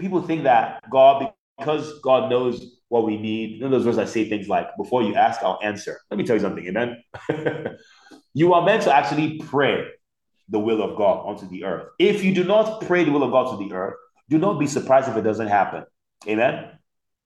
People 0.01 0.22
think 0.22 0.43
that 0.43 0.83
God, 0.91 1.33
because 1.59 2.01
God 2.01 2.31
knows 2.31 2.79
what 2.89 3.05
we 3.05 3.17
need, 3.17 3.61
know 3.61 3.69
those 3.69 3.87
words 3.87 3.99
I 3.99 4.05
say 4.05 4.29
things 4.29 4.49
like, 4.49 4.69
before 4.77 5.03
you 5.03 5.15
ask, 5.15 5.43
I'll 5.43 5.59
answer. 5.63 6.01
Let 6.11 6.19
me 6.19 6.25
tell 6.25 6.37
you 6.37 6.43
something, 6.43 6.67
amen. 6.67 7.03
you 8.35 8.55
are 8.55 8.65
meant 8.65 8.83
to 8.83 8.95
actually 8.95 9.39
pray 9.39 9.87
the 10.49 10.59
will 10.59 10.83
of 10.83 10.97
God 10.97 11.27
onto 11.27 11.49
the 11.49 11.65
earth. 11.65 11.89
If 11.99 12.23
you 12.23 12.35
do 12.35 12.45
not 12.45 12.83
pray 12.83 13.05
the 13.05 13.13
will 13.13 13.23
of 13.23 13.31
God 13.31 13.51
to 13.51 13.69
the 13.69 13.75
earth, 13.75 13.95
do 14.29 14.39
not 14.39 14.59
be 14.59 14.67
surprised 14.67 15.09
if 15.09 15.17
it 15.17 15.23
doesn't 15.23 15.49
happen. 15.49 15.85
Amen. 16.29 16.71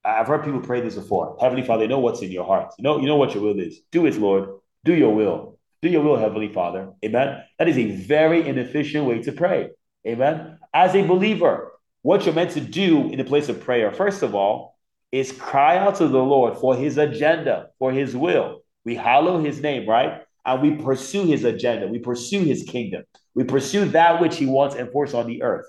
I've 0.04 0.26
heard 0.26 0.44
people 0.44 0.60
pray 0.60 0.80
this 0.80 0.94
before. 0.94 1.36
Heavenly 1.40 1.64
Father, 1.64 1.82
you 1.82 1.88
know 1.88 1.98
what's 1.98 2.22
in 2.22 2.30
your 2.30 2.44
heart. 2.44 2.72
You 2.78 2.84
know, 2.84 3.00
you 3.00 3.06
know 3.06 3.16
what 3.16 3.34
your 3.34 3.42
will 3.42 3.58
is. 3.58 3.80
Do 3.92 4.06
it, 4.06 4.16
Lord. 4.16 4.48
Do 4.84 4.94
your 4.94 5.14
will. 5.14 5.58
Do 5.82 5.88
your 5.88 6.02
will, 6.02 6.16
Heavenly 6.16 6.52
Father. 6.52 6.92
Amen. 7.04 7.42
That 7.58 7.68
is 7.68 7.78
a 7.78 7.90
very 7.90 8.48
inefficient 8.48 9.04
way 9.04 9.22
to 9.22 9.32
pray. 9.32 9.70
Amen. 10.06 10.58
As 10.72 10.94
a 10.94 11.02
believer, 11.02 11.67
what 12.02 12.24
you're 12.24 12.34
meant 12.34 12.52
to 12.52 12.60
do 12.60 13.10
in 13.10 13.18
the 13.18 13.24
place 13.24 13.48
of 13.48 13.60
prayer, 13.60 13.92
first 13.92 14.22
of 14.22 14.34
all, 14.34 14.78
is 15.10 15.32
cry 15.32 15.78
out 15.78 15.96
to 15.96 16.08
the 16.08 16.18
Lord 16.18 16.58
for 16.58 16.76
his 16.76 16.98
agenda, 16.98 17.68
for 17.78 17.92
his 17.92 18.14
will. 18.16 18.60
We 18.84 18.94
hallow 18.94 19.42
his 19.42 19.60
name, 19.60 19.88
right? 19.88 20.22
And 20.44 20.62
we 20.62 20.82
pursue 20.82 21.26
his 21.26 21.44
agenda. 21.44 21.88
We 21.88 21.98
pursue 21.98 22.40
his 22.44 22.62
kingdom. 22.64 23.04
We 23.34 23.44
pursue 23.44 23.86
that 23.86 24.20
which 24.20 24.36
he 24.36 24.46
wants 24.46 24.76
enforced 24.76 25.14
on 25.14 25.26
the 25.26 25.42
earth. 25.42 25.66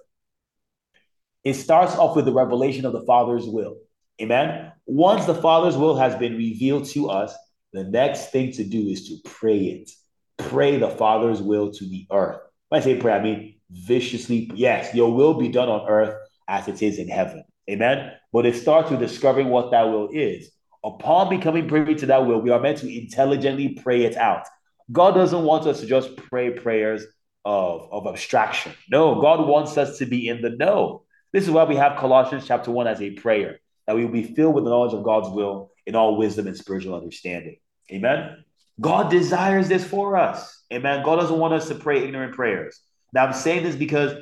It 1.44 1.54
starts 1.54 1.96
off 1.96 2.16
with 2.16 2.26
the 2.26 2.34
revelation 2.34 2.86
of 2.86 2.94
the 2.94 3.04
Father's 3.04 3.46
will. 3.46 3.78
Amen. 4.22 4.72
Once 4.86 5.26
the 5.26 5.36
Father's 5.36 5.78
will 5.78 5.96
has 5.96 6.16
been 6.16 6.36
revealed 6.36 6.86
to 6.88 7.10
us, 7.10 7.34
the 7.72 7.84
next 7.84 8.32
thing 8.32 8.52
to 8.54 8.64
do 8.64 8.88
is 8.88 9.08
to 9.08 9.18
pray 9.24 9.60
it. 9.60 9.92
Pray 10.38 10.78
the 10.78 10.90
Father's 10.90 11.42
will 11.42 11.72
to 11.72 11.86
the 11.86 12.08
earth. 12.12 12.40
When 12.70 12.82
I 12.82 12.84
say 12.84 12.98
pray, 12.98 13.14
I 13.14 13.22
mean 13.22 13.59
viciously, 13.72 14.52
yes, 14.54 14.94
your 14.94 15.14
will 15.14 15.34
be 15.36 15.50
done 15.50 15.70
on 15.70 15.88
earth 15.88 16.16
as 16.48 16.68
it 16.68 16.82
is 16.82 17.00
in 17.00 17.08
heaven. 17.08 17.44
Amen. 17.70 18.12
But 18.34 18.46
it 18.46 18.56
starts 18.56 18.90
with 18.90 19.00
discovering 19.00 19.50
what 19.50 19.72
that 19.72 19.84
will 19.84 20.10
is. 20.12 20.52
Upon 20.84 21.30
becoming 21.30 21.68
privy 21.68 21.96
to 21.96 22.06
that 22.08 22.26
will, 22.26 22.40
we 22.40 22.52
are 22.52 22.60
meant 22.60 22.80
to 22.80 22.98
intelligently 22.98 23.70
pray 23.70 24.06
it 24.06 24.16
out. 24.16 24.48
God 24.92 25.12
doesn't 25.12 25.44
want 25.44 25.68
us 25.68 25.82
to 25.82 25.86
just 25.86 26.16
pray 26.16 26.52
prayers 26.52 27.06
of, 27.46 27.88
of 27.92 28.08
abstraction. 28.08 28.74
No, 28.90 29.22
God 29.22 29.48
wants 29.48 29.78
us 29.78 30.00
to 30.00 30.06
be 30.06 30.28
in 30.28 30.42
the 30.42 30.50
know. 30.50 31.04
This 31.32 31.44
is 31.44 31.52
why 31.52 31.66
we 31.66 31.76
have 31.76 32.00
Colossians 32.00 32.48
chapter 32.48 32.72
1 32.72 32.88
as 32.88 33.02
a 33.02 33.12
prayer, 33.12 33.60
that 33.86 33.96
we 33.96 34.06
will 34.06 34.12
be 34.12 34.24
filled 34.24 34.56
with 34.56 34.64
the 34.64 34.70
knowledge 34.70 34.94
of 34.94 35.04
God's 35.04 35.30
will 35.30 35.72
in 35.86 35.96
all 35.96 36.18
wisdom 36.18 36.48
and 36.48 36.58
spiritual 36.58 36.96
understanding. 36.96 37.58
Amen. 37.92 38.44
God 38.82 39.12
desires 39.12 39.68
this 39.68 39.84
for 39.84 40.16
us. 40.16 40.64
Amen. 40.72 41.04
God 41.04 41.18
doesn't 41.18 41.38
want 41.38 41.54
us 41.54 41.68
to 41.68 41.76
pray 41.76 42.04
ignorant 42.04 42.34
prayers. 42.34 42.80
Now, 43.14 43.26
I'm 43.26 43.34
saying 43.34 43.64
this 43.64 43.76
because 43.76 44.14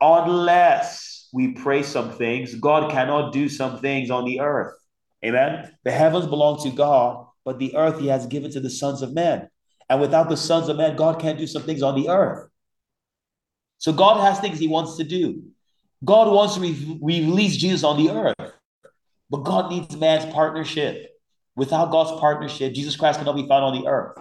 unless 0.00 1.28
we 1.32 1.52
pray 1.52 1.82
some 1.82 2.12
things, 2.12 2.54
God 2.54 2.90
cannot 2.90 3.32
do 3.32 3.48
some 3.48 3.80
things 3.80 4.10
on 4.10 4.24
the 4.24 4.40
earth. 4.40 4.74
Amen. 5.24 5.72
The 5.84 5.90
heavens 5.90 6.26
belong 6.26 6.62
to 6.62 6.70
God, 6.70 7.26
but 7.44 7.58
the 7.58 7.76
earth 7.76 7.98
he 7.98 8.08
has 8.08 8.26
given 8.26 8.50
to 8.52 8.60
the 8.60 8.70
sons 8.70 9.02
of 9.02 9.14
men. 9.14 9.48
And 9.88 10.00
without 10.00 10.28
the 10.28 10.36
sons 10.36 10.68
of 10.68 10.76
men, 10.76 10.96
God 10.96 11.20
can't 11.20 11.38
do 11.38 11.46
some 11.46 11.62
things 11.62 11.82
on 11.82 12.00
the 12.00 12.08
earth. 12.08 12.48
So 13.78 13.92
God 13.92 14.20
has 14.20 14.40
things 14.40 14.58
he 14.58 14.68
wants 14.68 14.96
to 14.96 15.04
do. 15.04 15.42
God 16.04 16.32
wants 16.32 16.54
to 16.54 16.60
re- 16.60 16.98
release 17.00 17.56
Jesus 17.56 17.84
on 17.84 17.96
the 17.96 18.10
earth, 18.10 18.52
but 19.30 19.44
God 19.44 19.70
needs 19.70 19.96
man's 19.96 20.32
partnership. 20.32 21.10
Without 21.56 21.90
God's 21.90 22.20
partnership, 22.20 22.74
Jesus 22.74 22.96
Christ 22.96 23.18
cannot 23.18 23.36
be 23.36 23.48
found 23.48 23.64
on 23.64 23.80
the 23.80 23.88
earth. 23.88 24.18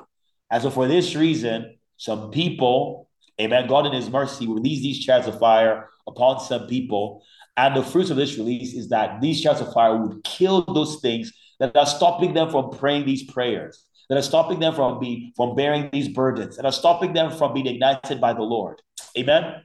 And 0.50 0.64
so, 0.64 0.70
for 0.70 0.88
this 0.88 1.16
reason, 1.16 1.78
some 1.98 2.32
people, 2.32 3.05
amen, 3.40 3.68
God 3.68 3.86
in 3.86 3.94
His 3.94 4.10
mercy 4.10 4.48
release 4.48 4.82
these 4.82 5.04
chariots 5.04 5.28
of 5.28 5.40
fire 5.40 5.90
upon 6.08 6.40
some 6.40 6.68
people. 6.68 7.24
And 7.58 7.76
the 7.76 7.84
fruits 7.84 8.10
of 8.10 8.18
this 8.18 8.38
release 8.38 8.74
is 8.74 8.90
that 8.90 9.22
these 9.22 9.42
chariots 9.42 9.62
of 9.62 9.74
fire 9.74 9.96
would 9.96 10.24
kill 10.24 10.62
those 10.62 11.00
things 11.02 11.32
that 11.60 11.76
are 11.76 11.86
stopping 11.86 12.34
them 12.34 12.50
from 12.50 12.72
praying 12.72 13.06
these 13.06 13.24
prayers, 13.24 13.86
that 14.10 14.18
are 14.18 14.22
stopping 14.22 14.60
them 14.60 14.76
from 14.76 15.00
being 15.00 15.32
from 15.36 15.56
bearing 15.56 15.90
these 15.92 16.10
burdens, 16.10 16.58
that 16.58 16.66
are 16.66 16.72
stopping 16.72 17.14
them 17.14 17.32
from 17.32 17.54
being 17.54 17.68
ignited 17.68 18.20
by 18.20 18.34
the 18.34 18.42
Lord. 18.42 18.82
Amen. 19.18 19.64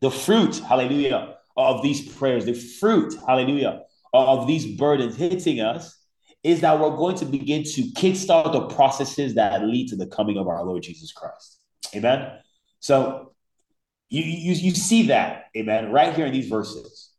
The 0.00 0.10
fruit, 0.10 0.58
hallelujah, 0.58 1.36
of 1.56 1.82
these 1.82 2.14
prayers, 2.14 2.44
the 2.44 2.52
fruit, 2.54 3.14
hallelujah, 3.26 3.82
of 4.12 4.46
these 4.46 4.76
burdens 4.76 5.16
hitting 5.16 5.60
us 5.60 5.98
is 6.42 6.60
that 6.60 6.78
we're 6.78 6.94
going 6.96 7.16
to 7.16 7.24
begin 7.24 7.62
to 7.64 7.82
kickstart 7.92 8.52
the 8.52 8.66
processes 8.66 9.34
that 9.34 9.64
lead 9.64 9.88
to 9.88 9.96
the 9.96 10.06
coming 10.06 10.36
of 10.36 10.46
our 10.46 10.62
Lord 10.62 10.82
Jesus 10.82 11.10
Christ. 11.12 11.58
Amen. 11.94 12.38
So 12.80 13.32
you, 14.08 14.22
you, 14.22 14.52
you 14.54 14.70
see 14.72 15.08
that, 15.08 15.46
amen, 15.56 15.90
right 15.90 16.14
here 16.14 16.26
in 16.26 16.32
these 16.32 16.48
verses. 16.48 17.10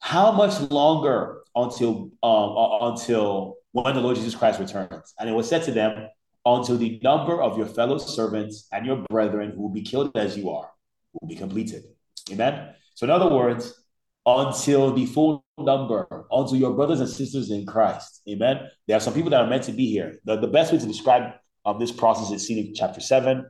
How 0.00 0.32
much 0.32 0.60
longer 0.70 1.42
until 1.54 2.10
um, 2.22 2.92
until 2.92 3.56
when 3.72 3.94
the 3.94 4.00
Lord 4.00 4.16
Jesus 4.16 4.34
Christ 4.34 4.58
returns? 4.58 5.14
And 5.18 5.28
it 5.28 5.32
was 5.32 5.48
said 5.48 5.62
to 5.64 5.72
them, 5.72 6.08
until 6.44 6.76
the 6.76 6.98
number 7.02 7.40
of 7.40 7.56
your 7.56 7.66
fellow 7.66 7.98
servants 7.98 8.66
and 8.72 8.84
your 8.84 9.04
brethren 9.10 9.52
who 9.54 9.62
will 9.62 9.68
be 9.72 9.82
killed 9.82 10.16
as 10.16 10.36
you 10.36 10.50
are 10.50 10.70
will 11.12 11.28
be 11.28 11.36
completed. 11.36 11.84
Amen. 12.30 12.74
So, 12.94 13.04
in 13.04 13.10
other 13.10 13.28
words, 13.28 13.80
until 14.26 14.92
the 14.92 15.06
full 15.06 15.44
number, 15.58 16.06
until 16.30 16.56
your 16.56 16.74
brothers 16.74 17.00
and 17.00 17.08
sisters 17.08 17.50
in 17.50 17.66
Christ. 17.66 18.22
Amen. 18.28 18.68
There 18.86 18.96
are 18.96 19.00
some 19.00 19.14
people 19.14 19.30
that 19.30 19.40
are 19.40 19.48
meant 19.48 19.64
to 19.64 19.72
be 19.72 19.86
here. 19.86 20.18
The, 20.24 20.36
the 20.36 20.46
best 20.48 20.72
way 20.72 20.78
to 20.78 20.86
describe 20.86 21.32
um, 21.64 21.78
this 21.78 21.92
process 21.92 22.30
is 22.30 22.46
seen 22.46 22.58
in 22.58 22.74
chapter 22.74 23.00
7, 23.00 23.48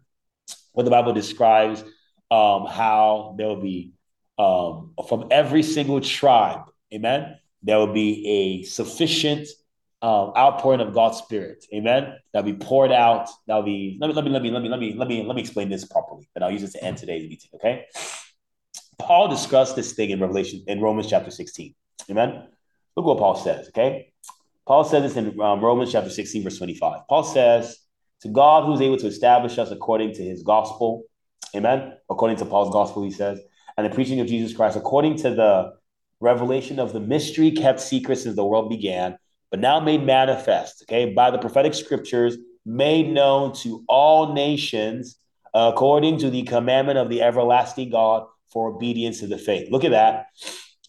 where 0.73 0.85
the 0.85 0.91
Bible 0.91 1.13
describes 1.13 1.83
um, 2.31 2.67
how 2.67 3.35
there 3.39 3.49
will 3.49 3.61
be 3.61 3.93
um, 4.39 4.95
from 5.09 5.29
every 5.31 5.63
single 5.63 6.01
tribe, 6.01 6.63
amen, 6.93 7.39
there 7.63 7.79
will 7.79 7.93
be 7.93 8.27
a 8.27 8.63
sufficient 8.65 9.49
um, 10.01 10.33
outpouring 10.37 10.81
of 10.81 10.93
God's 10.95 11.19
Spirit. 11.19 11.65
Amen. 11.73 12.17
That'll 12.33 12.51
be 12.51 12.59
poured 12.59 12.91
out. 12.91 13.29
That'll 13.47 13.63
be 13.63 13.99
let 14.01 14.09
me 14.09 14.15
let 14.15 14.25
me 14.25 14.31
let 14.31 14.43
me 14.43 14.51
let 14.51 14.63
me 14.63 14.69
let 14.69 14.81
me 14.81 14.95
let 14.95 15.09
me 15.09 15.25
let 15.25 15.37
me 15.37 15.41
explain 15.41 15.69
this 15.69 15.85
properly. 15.85 16.29
And 16.35 16.45
I'll 16.45 16.51
use 16.51 16.65
it 16.65 16.73
to 16.73 16.83
end 16.83 16.97
today's 16.97 17.29
meeting. 17.29 17.51
Okay. 17.55 17.87
Paul 18.99 19.29
discussed 19.29 19.77
this 19.77 19.93
thing 19.93 20.11
in 20.11 20.21
Revelation 20.21 20.65
in 20.67 20.81
Romans 20.81 21.09
chapter 21.09 21.31
16. 21.31 21.75
Amen. 22.11 22.49
Look 22.97 23.07
what 23.07 23.19
Paul 23.19 23.37
says. 23.37 23.69
Okay. 23.69 24.13
Paul 24.67 24.85
says 24.85 25.03
this 25.03 25.17
in 25.17 25.41
um, 25.41 25.61
Romans 25.61 25.91
chapter 25.93 26.11
16, 26.11 26.43
verse 26.43 26.59
25. 26.59 27.03
Paul 27.09 27.25
says, 27.25 27.79
To 28.23 28.29
God 28.29 28.65
who's 28.65 28.81
able 28.81 28.97
to 28.99 29.07
establish 29.07 29.59
us 29.59 29.71
according 29.71 30.15
to 30.15 30.23
his 30.23 30.43
gospel. 30.43 31.05
Amen. 31.55 31.95
According 32.11 32.39
to 32.39 32.45
Paul's 32.45 32.73
gospel, 32.73 33.03
he 33.03 33.11
says, 33.11 33.41
and 33.77 33.87
the 33.87 33.95
preaching 33.95 34.21
of 34.21 34.27
Jesus 34.27 34.57
Christ, 34.57 34.77
according 34.77 35.17
to 35.19 35.31
the 35.31 35.73
revelation 36.21 36.79
of 36.79 36.93
the 36.93 37.01
mystery 37.01 37.51
kept 37.51 37.81
secret 37.81 38.17
since 38.17 38.37
the 38.37 38.45
world 38.45 38.71
began 38.71 39.19
but 39.53 39.61
now 39.61 39.79
made 39.79 40.03
manifest, 40.03 40.83
okay, 40.85 41.13
by 41.13 41.31
the 41.31 41.37
prophetic 41.37 41.75
scriptures, 41.75 42.39
made 42.65 43.13
known 43.13 43.53
to 43.53 43.85
all 43.87 44.33
nations 44.33 45.19
according 45.53 46.19
to 46.19 46.31
the 46.31 46.43
commandment 46.45 46.99
of 46.99 47.11
the 47.11 47.21
everlasting 47.21 47.91
God 47.91 48.25
for 48.51 48.75
obedience 48.75 49.21
to 49.21 49.27
the 49.27 49.37
faith. 49.37 49.71
Look 49.71 49.85
at 49.85 49.91
that. 49.91 50.29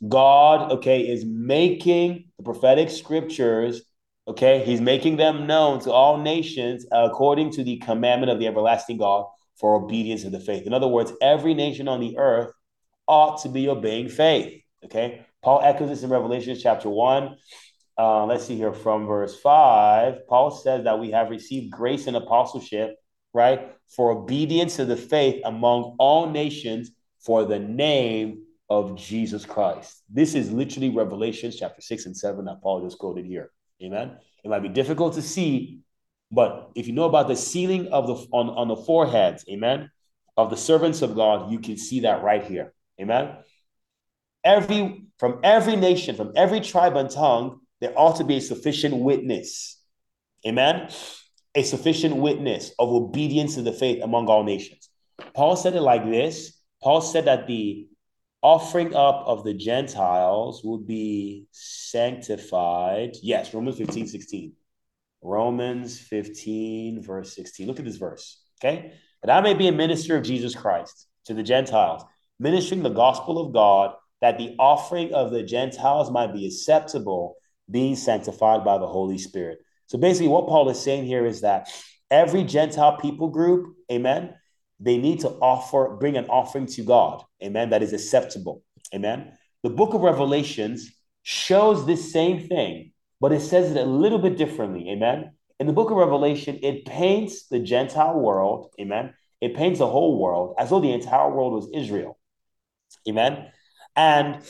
God, 0.08 0.72
okay, 0.72 1.02
is 1.02 1.26
making 1.26 2.30
the 2.38 2.44
prophetic 2.44 2.90
scriptures, 2.90 3.82
okay, 4.28 4.64
he's 4.66 4.82
making 4.82 5.18
them 5.18 5.48
known 5.48 5.80
to 5.82 5.92
all 5.92 6.18
nations 6.18 6.86
according 6.92 7.52
to 7.52 7.64
the 7.64 7.78
commandment 7.78 8.32
of 8.32 8.40
the 8.40 8.48
everlasting 8.48 8.98
God 8.98 9.26
for 9.60 9.76
obedience 9.76 10.24
to 10.24 10.30
the 10.30 10.40
faith. 10.40 10.66
In 10.66 10.74
other 10.74 10.88
words, 10.88 11.14
every 11.22 11.54
nation 11.54 11.88
on 11.88 12.00
the 12.00 12.18
earth 12.18 12.52
ought 13.08 13.42
to 13.44 13.50
be 13.50 13.70
obeying 13.70 14.10
faith, 14.10 14.62
okay? 14.86 15.26
Paul 15.42 15.62
echoes 15.62 15.90
this 15.90 16.04
in 16.04 16.10
Revelation 16.10 16.58
chapter 16.60 16.90
1 16.90 17.36
uh, 17.98 18.26
let's 18.26 18.46
see 18.46 18.56
here 18.56 18.74
from 18.74 19.06
verse 19.06 19.40
5 19.40 20.28
paul 20.28 20.52
says 20.52 20.84
that 20.86 21.00
we 21.00 21.12
have 21.12 21.30
received 21.30 21.72
grace 21.72 22.08
and 22.08 22.18
apostleship 22.18 22.96
right 23.34 23.72
for 23.96 24.12
obedience 24.12 24.78
to 24.78 24.86
the 24.86 24.98
faith 24.98 25.42
among 25.46 25.96
all 26.00 26.30
nations 26.30 26.92
for 27.20 27.46
the 27.46 27.60
name 27.60 28.44
of 28.70 28.96
jesus 28.96 29.46
christ. 29.46 30.02
This 30.10 30.34
is 30.34 30.52
literally 30.52 30.90
revelations 30.90 31.56
chapter 31.56 31.82
6 31.82 32.08
and 32.08 32.18
7 32.18 32.46
that 32.46 32.62
paul 32.64 32.84
just 32.84 32.98
quoted 32.98 33.26
here 33.26 33.52
amen 33.84 34.18
it 34.44 34.50
might 34.50 34.62
be 34.62 34.70
difficult 34.70 35.14
to 35.14 35.22
see 35.22 35.80
but 36.32 36.72
if 36.76 36.88
you 36.88 36.94
know 36.94 37.06
about 37.06 37.28
the 37.28 37.36
sealing 37.36 37.88
of 37.90 38.08
the 38.08 38.16
on, 38.32 38.50
on 38.50 38.68
the 38.68 38.76
foreheads 38.76 39.46
amen 39.50 39.90
of 40.38 40.50
the 40.50 40.58
servants 40.58 41.02
of 41.02 41.16
god 41.16 41.52
you 41.52 41.60
can 41.60 41.78
see 41.78 42.02
that 42.02 42.24
right 42.24 42.46
here 42.46 42.74
amen 43.00 43.36
every 44.44 45.06
from 45.20 45.40
every 45.44 45.76
nation 45.76 46.16
from 46.16 46.32
every 46.36 46.60
tribe 46.60 46.96
and 46.96 47.10
tongue 47.10 47.60
there 47.84 47.92
ought 48.00 48.16
to 48.16 48.24
be 48.24 48.38
a 48.38 48.42
sufficient 48.42 48.96
witness. 48.96 49.78
Amen. 50.48 50.90
A 51.54 51.64
sufficient 51.64 52.16
witness 52.16 52.72
of 52.80 52.88
obedience 52.88 53.56
to 53.56 53.62
the 53.62 53.74
faith 53.74 54.02
among 54.02 54.28
all 54.28 54.46
nations. 54.46 54.88
Paul 55.34 55.58
said 55.58 55.76
it 55.76 55.82
like 55.82 56.06
this 56.06 56.62
Paul 56.82 57.02
said 57.02 57.26
that 57.26 57.46
the 57.46 57.90
offering 58.44 58.94
up 58.94 59.24
of 59.26 59.44
the 59.44 59.54
Gentiles 59.54 60.64
will 60.64 60.78
be 60.78 61.48
sanctified. 61.52 63.16
Yes, 63.24 63.54
Romans 63.54 63.78
15, 63.78 64.08
16. 64.08 64.54
Romans 65.22 65.98
15, 66.00 67.02
verse 67.02 67.34
16. 67.36 67.66
Look 67.66 67.80
at 67.80 67.86
this 67.86 67.96
verse. 67.96 68.44
Okay. 68.62 68.94
That 69.24 69.32
I 69.32 69.42
may 69.42 69.54
be 69.54 69.70
a 69.70 69.72
minister 69.72 70.18
of 70.18 70.24
Jesus 70.24 70.54
Christ 70.54 71.08
to 71.26 71.34
the 71.34 71.44
Gentiles, 71.44 72.04
ministering 72.40 72.84
the 72.84 72.90
gospel 72.90 73.40
of 73.40 73.54
God, 73.54 73.96
that 74.20 74.38
the 74.38 74.56
offering 74.60 75.14
of 75.14 75.32
the 75.32 75.44
Gentiles 75.44 76.12
might 76.12 76.34
be 76.34 76.46
acceptable 76.46 77.36
being 77.72 77.96
sanctified 77.96 78.66
by 78.66 78.78
the 78.78 78.88
Holy 78.88 79.18
Spirit. 79.18 79.60
So 79.88 79.98
basically, 79.98 80.28
what 80.28 80.48
Paul 80.48 80.70
is 80.70 80.80
saying 80.80 81.06
here 81.06 81.26
is 81.26 81.42
that 81.42 81.70
every 82.12 82.44
Gentile 82.44 82.98
people 82.98 83.30
group, 83.30 83.76
amen, 83.90 84.34
they 84.84 84.98
need 84.98 85.22
to 85.22 85.30
offer, 85.30 85.96
bring 86.00 86.18
an 86.18 86.26
offering 86.26 86.66
to 86.68 86.84
God, 86.84 87.24
amen, 87.44 87.70
that 87.70 87.84
is 87.84 87.94
acceptable, 87.94 88.64
amen. 88.94 89.34
The 89.64 89.70
book 89.70 89.94
of 89.94 90.02
Revelations 90.02 90.92
shows 91.22 91.86
this 91.86 92.12
same 92.12 92.48
thing, 92.48 92.92
but 93.22 93.32
it 93.32 93.42
says 93.42 93.72
it 93.72 93.78
a 93.78 93.86
little 93.86 94.20
bit 94.20 94.38
differently, 94.38 94.90
amen. 94.90 95.32
In 95.60 95.68
the 95.68 95.74
book 95.74 95.92
of 95.92 95.98
Revelation, 95.98 96.60
it 96.62 96.86
paints 96.86 97.48
the 97.48 97.60
Gentile 97.60 98.20
world, 98.20 98.74
amen. 98.80 99.14
It 99.40 99.56
paints 99.56 99.80
the 99.80 99.88
whole 99.88 100.20
world 100.20 100.56
as 100.58 100.70
though 100.70 100.80
the 100.80 100.94
entire 100.94 101.30
world 101.30 101.54
was 101.54 101.70
Israel, 101.74 102.18
amen. 103.08 103.48
And 103.96 104.44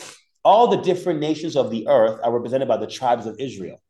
all 0.43 0.67
the 0.67 0.81
different 0.81 1.19
nations 1.19 1.55
of 1.55 1.71
the 1.71 1.87
earth 1.87 2.19
are 2.23 2.31
represented 2.31 2.67
by 2.67 2.77
the 2.77 2.87
tribes 2.87 3.25
of 3.25 3.39
Israel. 3.39 3.81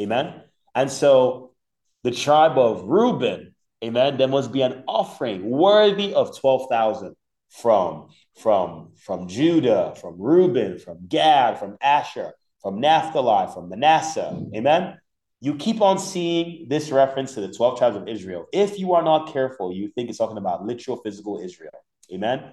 Amen. 0.00 0.42
And 0.74 0.90
so 0.90 1.52
the 2.02 2.10
tribe 2.10 2.58
of 2.58 2.84
Reuben, 2.84 3.49
amen, 3.84 4.16
there 4.16 4.28
must 4.28 4.52
be 4.52 4.62
an 4.62 4.84
offering 4.86 5.48
worthy 5.48 6.14
of 6.14 6.38
12,000 6.38 7.14
from, 7.50 8.08
from, 8.38 8.92
from 8.96 9.28
Judah, 9.28 9.94
from 10.00 10.20
Reuben, 10.20 10.78
from 10.78 11.06
Gad, 11.08 11.58
from 11.58 11.76
Asher, 11.80 12.32
from 12.62 12.80
Naphtali, 12.80 13.52
from 13.52 13.68
Manasseh. 13.68 14.40
Amen. 14.54 14.98
You 15.40 15.54
keep 15.56 15.80
on 15.80 15.98
seeing 15.98 16.68
this 16.68 16.90
reference 16.90 17.34
to 17.34 17.40
the 17.40 17.52
12 17.52 17.78
tribes 17.78 17.96
of 17.96 18.08
Israel. 18.08 18.46
If 18.52 18.78
you 18.78 18.92
are 18.92 19.02
not 19.02 19.32
careful, 19.32 19.72
you 19.72 19.90
think 19.94 20.10
it's 20.10 20.18
talking 20.18 20.36
about 20.36 20.64
literal 20.66 20.98
physical 20.98 21.40
Israel. 21.42 21.72
Amen. 22.12 22.52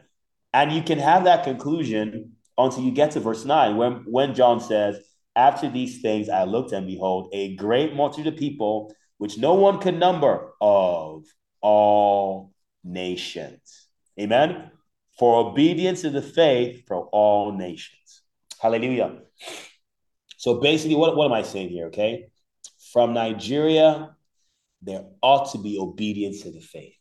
And 0.54 0.72
you 0.72 0.82
can 0.82 0.98
have 0.98 1.26
that 1.26 1.44
conclusion 1.44 2.38
until 2.58 2.84
you 2.84 2.92
get 2.92 3.12
to 3.12 3.20
verse 3.20 3.46
9, 3.46 3.76
when, 3.76 3.94
when 4.08 4.34
John 4.34 4.60
says, 4.60 5.00
After 5.36 5.70
these 5.70 6.02
things 6.02 6.30
I 6.30 6.46
looked, 6.46 6.72
and 6.72 6.88
behold, 6.88 7.30
a 7.34 7.56
great 7.56 7.94
multitude 7.94 8.34
of 8.34 8.40
people, 8.40 8.96
which 9.18 9.38
no 9.38 9.56
one 9.56 9.80
can 9.80 10.00
number, 10.00 10.52
of 10.62 11.26
all 11.62 12.54
nations. 12.84 13.88
Amen. 14.20 14.72
For 15.18 15.50
obedience 15.50 16.02
to 16.02 16.10
the 16.10 16.22
faith 16.22 16.86
for 16.88 17.08
all 17.08 17.52
nations. 17.52 18.22
Hallelujah. 18.60 19.22
So 20.38 20.60
basically, 20.60 20.96
what, 20.96 21.16
what 21.16 21.26
am 21.26 21.34
I 21.34 21.42
saying 21.42 21.70
here? 21.70 21.88
Okay. 21.88 22.28
From 22.94 23.14
Nigeria, 23.14 24.16
there 24.82 25.06
ought 25.22 25.52
to 25.52 25.58
be 25.58 25.80
obedience 25.80 26.42
to 26.44 26.52
the 26.52 26.62
faith. 26.62 26.94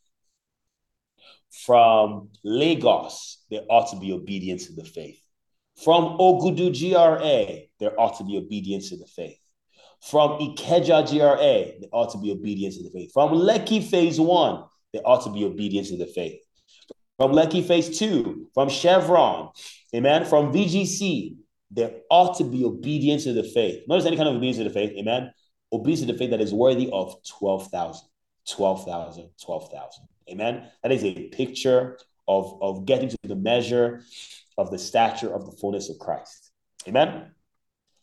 From 1.64 2.30
Lagos, 2.42 3.44
there 3.50 3.62
ought 3.70 3.90
to 3.90 3.98
be 3.98 4.12
obedience 4.12 4.66
to 4.66 4.74
the 4.74 4.84
faith. 4.84 5.20
From 5.82 6.18
Ogudu 6.18 6.72
GRA, 6.72 7.66
there 7.78 7.98
ought 8.00 8.16
to 8.18 8.24
be 8.24 8.36
obedience 8.38 8.90
to 8.90 8.96
the 8.96 9.06
faith. 9.06 9.38
From 10.02 10.38
Ikeja 10.38 11.08
GRA, 11.08 11.80
there 11.80 11.88
ought 11.92 12.12
to 12.12 12.18
be 12.18 12.30
obedience 12.30 12.76
to 12.76 12.84
the 12.84 12.90
faith. 12.90 13.12
From 13.12 13.30
Lekki 13.30 13.82
Phase 13.82 14.20
1, 14.20 14.64
there 14.92 15.02
ought 15.04 15.24
to 15.24 15.30
be 15.30 15.44
obedience 15.44 15.90
to 15.90 15.96
the 15.96 16.06
faith. 16.06 16.40
From 17.16 17.32
Lekki 17.32 17.66
Phase 17.66 17.98
2, 17.98 18.50
from 18.54 18.68
Chevron, 18.68 19.50
amen, 19.94 20.26
from 20.26 20.52
VGC, 20.52 21.36
there 21.70 21.92
ought 22.10 22.36
to 22.38 22.44
be 22.44 22.64
obedience 22.64 23.24
to 23.24 23.32
the 23.32 23.42
faith. 23.42 23.82
Notice 23.88 24.06
any 24.06 24.16
kind 24.16 24.28
of 24.28 24.36
obedience 24.36 24.58
to 24.58 24.64
the 24.64 24.70
faith, 24.70 24.92
amen? 24.96 25.32
Obedience 25.72 26.00
to 26.00 26.12
the 26.12 26.18
faith 26.18 26.30
that 26.30 26.40
is 26.40 26.52
worthy 26.52 26.88
of 26.92 27.14
12,000, 27.38 28.06
12,000, 28.48 29.30
12,000. 29.42 30.08
Amen. 30.30 30.68
That 30.82 30.92
is 30.92 31.04
a 31.04 31.28
picture 31.28 31.98
of, 32.28 32.58
of 32.60 32.84
getting 32.84 33.08
to 33.08 33.18
the 33.24 33.36
measure 33.36 34.02
of 34.58 34.70
the 34.70 34.78
stature 34.78 35.32
of 35.32 35.46
the 35.46 35.52
fullness 35.52 35.88
of 35.88 35.98
Christ. 35.98 36.52
Amen. 36.88 37.32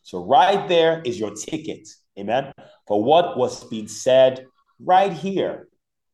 So, 0.04 0.24
right 0.24 0.68
there 0.68 1.02
is 1.04 1.18
your 1.18 1.34
ticket. 1.34 1.88
Amen. 2.18 2.52
For 2.86 3.02
what 3.02 3.36
was 3.36 3.64
being 3.64 3.88
said 3.88 4.46
right 4.78 5.12
here, 5.12 5.68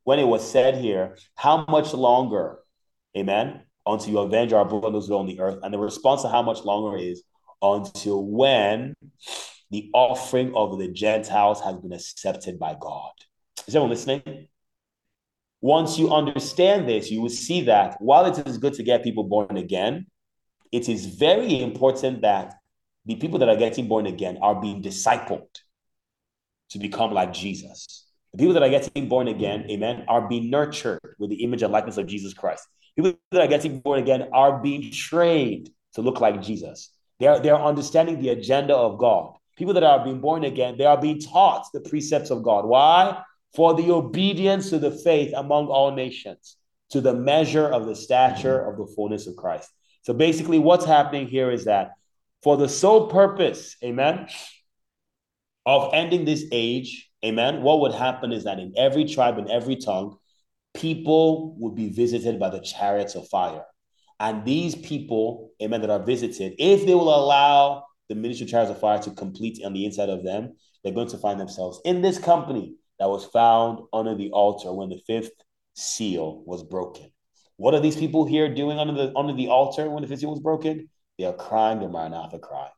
when 0.05 0.19
it 0.19 0.27
was 0.27 0.49
said 0.49 0.77
here, 0.77 1.19
how 1.35 1.65
much 1.69 1.93
longer, 1.93 2.61
amen, 3.17 3.63
until 3.85 4.11
you 4.11 4.19
avenge 4.21 4.53
our 4.53 4.65
brothers 4.65 5.11
on 5.11 5.27
the 5.27 5.41
earth? 5.41 5.59
And 5.63 5.75
the 5.75 5.79
response 5.79 6.23
to 6.23 6.29
how 6.29 6.41
much 6.41 6.65
longer 6.65 6.97
is 6.97 7.23
until 7.61 8.25
when 8.25 8.95
the 9.71 9.91
offering 9.93 10.55
of 10.55 10.79
the 10.79 10.89
Gentiles 10.89 11.61
has 11.61 11.77
been 11.77 11.93
accepted 11.93 12.59
by 12.59 12.77
God. 12.81 13.13
Is 13.67 13.75
everyone 13.75 13.91
listening? 13.91 14.49
Once 15.61 15.99
you 15.99 16.13
understand 16.13 16.89
this, 16.89 17.11
you 17.11 17.21
will 17.21 17.29
see 17.29 17.63
that 17.63 17.97
while 18.01 18.25
it 18.25 18.47
is 18.47 18.57
good 18.57 18.73
to 18.75 18.83
get 18.83 19.03
people 19.03 19.25
born 19.25 19.57
again, 19.57 20.07
it 20.73 20.89
is 20.89 21.07
very 21.07 21.61
important 21.61 22.23
that 22.23 22.55
the 23.07 23.17
people 23.17 23.39
that 23.39 23.49
are 23.49 23.57
getting 23.57 23.89
born 23.89 24.07
again 24.07 24.39
are 24.43 24.61
being 24.61 24.83
discipled 24.83 25.49
to 26.71 26.79
become 26.79 27.13
like 27.13 27.33
Jesus. 27.33 28.07
The 28.33 28.39
people 28.39 28.55
that 28.55 28.63
are 28.63 28.71
getting 28.71 29.09
born 29.09 29.29
again, 29.29 29.67
amen, 29.71 30.05
are 30.09 30.29
being 30.29 30.51
nurtured 30.51 31.01
with 31.19 31.31
the 31.31 31.43
image 31.43 31.63
and 31.63 31.73
likeness 31.73 31.97
of 31.97 32.07
Jesus 32.07 32.33
Christ. 32.33 32.67
People 32.97 33.15
that 33.33 33.41
are 33.41 33.49
getting 33.49 33.81
born 33.81 33.99
again 33.99 34.29
are 34.33 34.59
being 34.63 34.93
trained 34.93 35.71
to 35.95 36.03
look 36.03 36.21
like 36.21 36.43
Jesus. 36.43 36.91
They 37.19 37.27
are, 37.27 37.41
they 37.41 37.51
are 37.51 37.63
understanding 37.63 38.21
the 38.21 38.31
agenda 38.31 38.75
of 38.75 38.99
God. 38.99 39.35
People 39.57 39.75
that 39.75 39.83
are 39.83 40.05
being 40.05 40.21
born 40.21 40.45
again, 40.45 40.77
they 40.79 40.85
are 40.85 41.01
being 41.01 41.21
taught 41.21 41.67
the 41.73 41.81
precepts 41.81 42.31
of 42.31 42.43
God. 42.43 42.67
Why? 42.67 43.23
For 43.55 43.75
the 43.75 43.91
obedience 43.91 44.71
to 44.71 44.79
the 44.79 44.91
faith 44.91 45.33
among 45.37 45.67
all 45.67 45.93
nations, 45.95 46.57
to 46.91 47.01
the 47.01 47.15
measure 47.15 47.67
of 47.67 47.87
the 47.87 47.97
stature 47.97 48.65
of 48.65 48.79
the 48.79 48.87
fullness 48.95 49.27
of 49.27 49.37
Christ. 49.37 49.69
So 50.03 50.15
basically, 50.15 50.59
what's 50.59 50.85
happening 50.85 51.27
here 51.27 51.51
is 51.51 51.65
that 51.65 51.93
for 52.43 52.57
the 52.57 52.69
sole 52.69 53.09
purpose, 53.09 53.77
amen, 53.85 54.29
of 55.67 55.91
ending 55.93 56.25
this 56.25 56.45
age, 56.53 57.11
amen, 57.25 57.63
what 57.63 57.81
would 57.81 57.93
happen 57.93 58.33
is 58.33 58.45
that 58.45 58.59
in 58.59 58.73
every 58.77 59.05
tribe 59.05 59.39
and 59.39 59.51
every 59.51 59.77
tongue, 59.77 60.17
people 60.75 61.55
would 61.59 61.75
be 61.75 61.91
visited 61.91 62.39
by 62.39 62.51
the 62.51 62.61
chariots 62.61 63.15
of 63.15 63.29
fire. 63.29 63.65
And 64.19 64.45
these 64.45 64.75
people, 64.75 65.51
amen, 65.63 65.81
that 65.81 65.91
are 65.91 66.05
visited, 66.05 66.55
if 66.59 66.87
they 66.87 66.95
will 66.95 67.15
allow 67.15 67.85
the 68.09 68.15
ministry 68.15 68.45
of 68.45 68.51
chariots 68.51 68.71
of 68.71 68.81
fire 68.81 69.01
to 69.03 69.11
complete 69.13 69.65
on 69.65 69.73
the 69.73 69.87
inside 69.87 70.11
of 70.11 70.23
them, 70.23 70.55
they're 70.83 70.93
going 70.93 71.09
to 71.09 71.19
find 71.19 71.41
themselves 71.41 71.81
in 71.85 72.03
this 72.03 72.19
company 72.19 72.75
that 72.99 73.09
was 73.09 73.25
found 73.25 73.81
under 73.93 74.15
the 74.15 74.31
altar 74.31 74.73
when 74.73 74.91
the 74.91 75.01
fifth 75.07 75.33
seal 75.75 76.43
was 76.45 76.63
broken. 76.63 77.11
What 77.57 77.75
are 77.75 77.81
these 77.81 77.97
people 77.97 78.27
here 78.27 78.55
doing 78.55 78.79
under 78.79 78.93
the 78.93 79.17
under 79.17 79.33
the 79.33 79.49
altar 79.49 79.91
when 79.91 80.03
the 80.03 80.09
fifth 80.09 80.21
seal 80.21 80.31
was 80.31 80.41
broken? 80.41 80.90
They 81.21 81.27
are 81.27 81.35
crying 81.35 81.81
the 81.81 81.89
Maranatha 81.89 82.39
cry. 82.39 82.69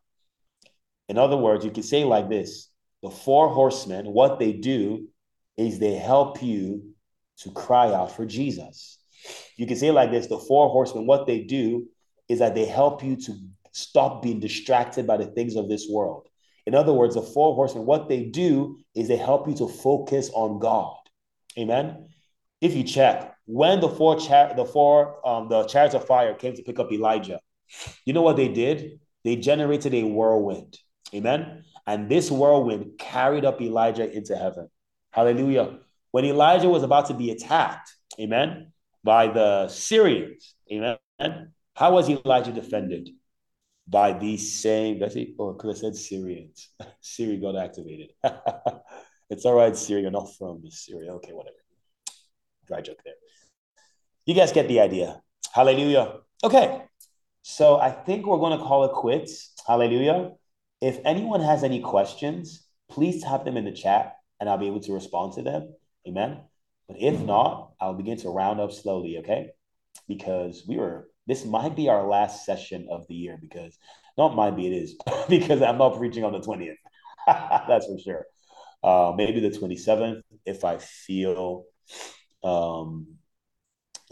In 1.08 1.16
other 1.16 1.36
words, 1.36 1.64
you 1.64 1.70
can 1.70 1.84
say 1.84 2.02
like 2.02 2.28
this: 2.28 2.68
the 3.00 3.08
four 3.08 3.48
horsemen, 3.48 4.06
what 4.06 4.40
they 4.40 4.52
do 4.52 5.06
is 5.56 5.78
they 5.78 5.94
help 5.94 6.42
you 6.42 6.92
to 7.38 7.52
cry 7.52 7.92
out 7.92 8.16
for 8.16 8.26
Jesus. 8.26 8.98
You 9.56 9.68
can 9.68 9.76
say 9.76 9.92
like 9.92 10.10
this: 10.10 10.26
the 10.26 10.40
four 10.40 10.70
horsemen, 10.70 11.06
what 11.06 11.28
they 11.28 11.42
do 11.42 11.86
is 12.28 12.40
that 12.40 12.56
they 12.56 12.66
help 12.66 13.04
you 13.04 13.14
to 13.14 13.32
stop 13.70 14.22
being 14.22 14.40
distracted 14.40 15.06
by 15.06 15.18
the 15.18 15.26
things 15.26 15.54
of 15.54 15.68
this 15.68 15.86
world. 15.88 16.26
In 16.66 16.74
other 16.74 16.92
words, 16.92 17.14
the 17.14 17.22
four 17.22 17.54
horsemen, 17.54 17.86
what 17.86 18.08
they 18.08 18.24
do 18.24 18.76
is 18.96 19.06
they 19.06 19.16
help 19.16 19.46
you 19.46 19.54
to 19.54 19.68
focus 19.68 20.30
on 20.34 20.58
God. 20.58 20.96
Amen. 21.56 22.08
If 22.60 22.74
you 22.74 22.82
check, 22.82 23.36
when 23.46 23.78
the 23.78 23.88
four 23.88 24.18
char- 24.18 24.54
the 24.56 24.64
four 24.64 25.24
um, 25.24 25.48
the 25.48 25.62
chariots 25.62 25.94
of 25.94 26.08
fire 26.08 26.34
came 26.34 26.56
to 26.56 26.62
pick 26.64 26.80
up 26.80 26.90
Elijah, 26.90 27.38
you 28.04 28.12
know 28.12 28.22
what 28.22 28.36
they 28.36 28.48
did? 28.48 29.00
They 29.24 29.36
generated 29.36 29.94
a 29.94 30.02
whirlwind. 30.04 30.78
Amen. 31.14 31.64
And 31.86 32.08
this 32.08 32.30
whirlwind 32.30 32.98
carried 32.98 33.44
up 33.44 33.60
Elijah 33.60 34.10
into 34.10 34.36
heaven. 34.36 34.68
Hallelujah. 35.10 35.78
When 36.10 36.24
Elijah 36.24 36.68
was 36.68 36.82
about 36.82 37.06
to 37.06 37.14
be 37.14 37.30
attacked, 37.30 37.94
amen, 38.20 38.72
by 39.04 39.28
the 39.28 39.68
Syrians, 39.68 40.54
amen, 40.70 40.98
how 41.74 41.94
was 41.94 42.08
Elijah 42.08 42.52
defended? 42.52 43.10
By 43.88 44.12
these 44.12 44.60
same, 44.60 45.00
that's 45.00 45.16
it, 45.16 45.30
oh, 45.38 45.52
because 45.52 45.78
I 45.78 45.80
said 45.80 45.96
Syrians. 45.96 46.68
Siri 47.00 47.36
got 47.38 47.56
activated. 47.56 48.12
it's 49.30 49.44
all 49.44 49.54
right, 49.54 49.88
you're 49.88 50.10
not 50.10 50.34
from 50.36 50.62
Syria. 50.70 51.14
Okay, 51.14 51.32
whatever. 51.32 51.56
Dry 52.66 52.80
joke 52.80 53.00
there. 53.04 53.14
You 54.24 54.34
guys 54.34 54.52
get 54.52 54.68
the 54.68 54.80
idea. 54.80 55.20
Hallelujah. 55.52 56.20
Okay. 56.44 56.82
So 57.42 57.78
I 57.78 57.90
think 57.90 58.26
we're 58.26 58.38
going 58.38 58.58
to 58.58 58.64
call 58.64 58.84
it 58.84 58.92
quits. 58.92 59.52
Hallelujah. 59.66 60.32
If 60.80 60.98
anyone 61.04 61.40
has 61.40 61.64
any 61.64 61.80
questions, 61.80 62.66
please 62.88 63.22
type 63.22 63.44
them 63.44 63.56
in 63.56 63.64
the 63.64 63.72
chat 63.72 64.16
and 64.40 64.48
I'll 64.48 64.58
be 64.58 64.66
able 64.66 64.80
to 64.80 64.92
respond 64.92 65.34
to 65.34 65.42
them. 65.42 65.74
Amen. 66.06 66.40
But 66.88 66.96
if 67.00 67.20
not, 67.20 67.72
I'll 67.80 67.94
begin 67.94 68.18
to 68.18 68.30
round 68.30 68.60
up 68.60 68.72
slowly, 68.72 69.18
okay? 69.18 69.50
Because 70.08 70.64
we 70.66 70.76
were, 70.76 71.08
this 71.26 71.44
might 71.44 71.76
be 71.76 71.88
our 71.88 72.06
last 72.06 72.44
session 72.44 72.88
of 72.90 73.06
the 73.06 73.14
year 73.14 73.38
because, 73.40 73.78
not 74.18 74.34
might 74.34 74.56
be, 74.56 74.66
it 74.66 74.72
is, 74.72 74.96
because 75.28 75.62
I'm 75.62 75.78
not 75.78 75.96
preaching 75.96 76.24
on 76.24 76.32
the 76.32 76.40
20th. 76.40 76.76
That's 77.68 77.86
for 77.86 77.98
sure. 77.98 78.26
Uh, 78.82 79.12
maybe 79.16 79.38
the 79.40 79.56
27th 79.56 80.22
if 80.44 80.64
I 80.64 80.78
feel 80.78 81.64
um, 82.42 83.06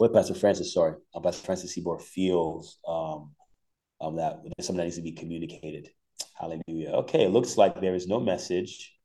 what 0.01 0.13
Pastor 0.13 0.33
Francis, 0.33 0.73
sorry, 0.73 0.95
Pastor 1.21 1.45
Francis 1.45 1.75
Seaboard 1.75 2.01
feels 2.01 2.79
um, 2.87 3.33
um, 4.01 4.15
that 4.15 4.41
there's 4.41 4.65
something 4.65 4.77
that 4.77 4.85
needs 4.85 4.95
to 4.95 5.03
be 5.03 5.11
communicated. 5.11 5.89
Hallelujah. 6.33 6.89
Okay, 7.01 7.23
it 7.23 7.29
looks 7.29 7.55
like 7.55 7.79
there 7.79 7.93
is 7.93 8.07
no 8.07 8.19
message. 8.19 8.97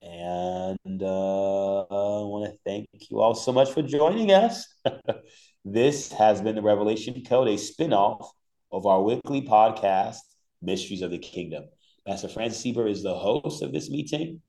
And 0.00 1.02
uh, 1.02 1.80
I 1.80 2.22
want 2.22 2.44
to 2.48 2.56
thank 2.64 2.86
you 3.10 3.18
all 3.18 3.34
so 3.34 3.50
much 3.50 3.72
for 3.72 3.82
joining 3.82 4.30
us. 4.30 4.72
this 5.64 6.12
has 6.12 6.40
been 6.40 6.54
the 6.54 6.62
Revelation 6.62 7.24
Code, 7.24 7.48
a 7.48 7.54
spinoff 7.54 8.24
of 8.70 8.86
our 8.86 9.02
weekly 9.02 9.42
podcast, 9.42 10.18
Mysteries 10.62 11.02
of 11.02 11.10
the 11.10 11.18
Kingdom. 11.18 11.64
Pastor 12.06 12.28
Francis 12.28 12.62
Sieber 12.62 12.88
is 12.88 13.02
the 13.02 13.16
host 13.16 13.64
of 13.64 13.72
this 13.72 13.90
meeting. 13.90 14.42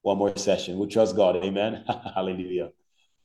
One 0.00 0.16
more 0.16 0.34
session. 0.38 0.78
we'll 0.78 0.88
trust 0.88 1.16
God. 1.16 1.36
Amen. 1.36 1.84
Hallelujah. 2.14 2.70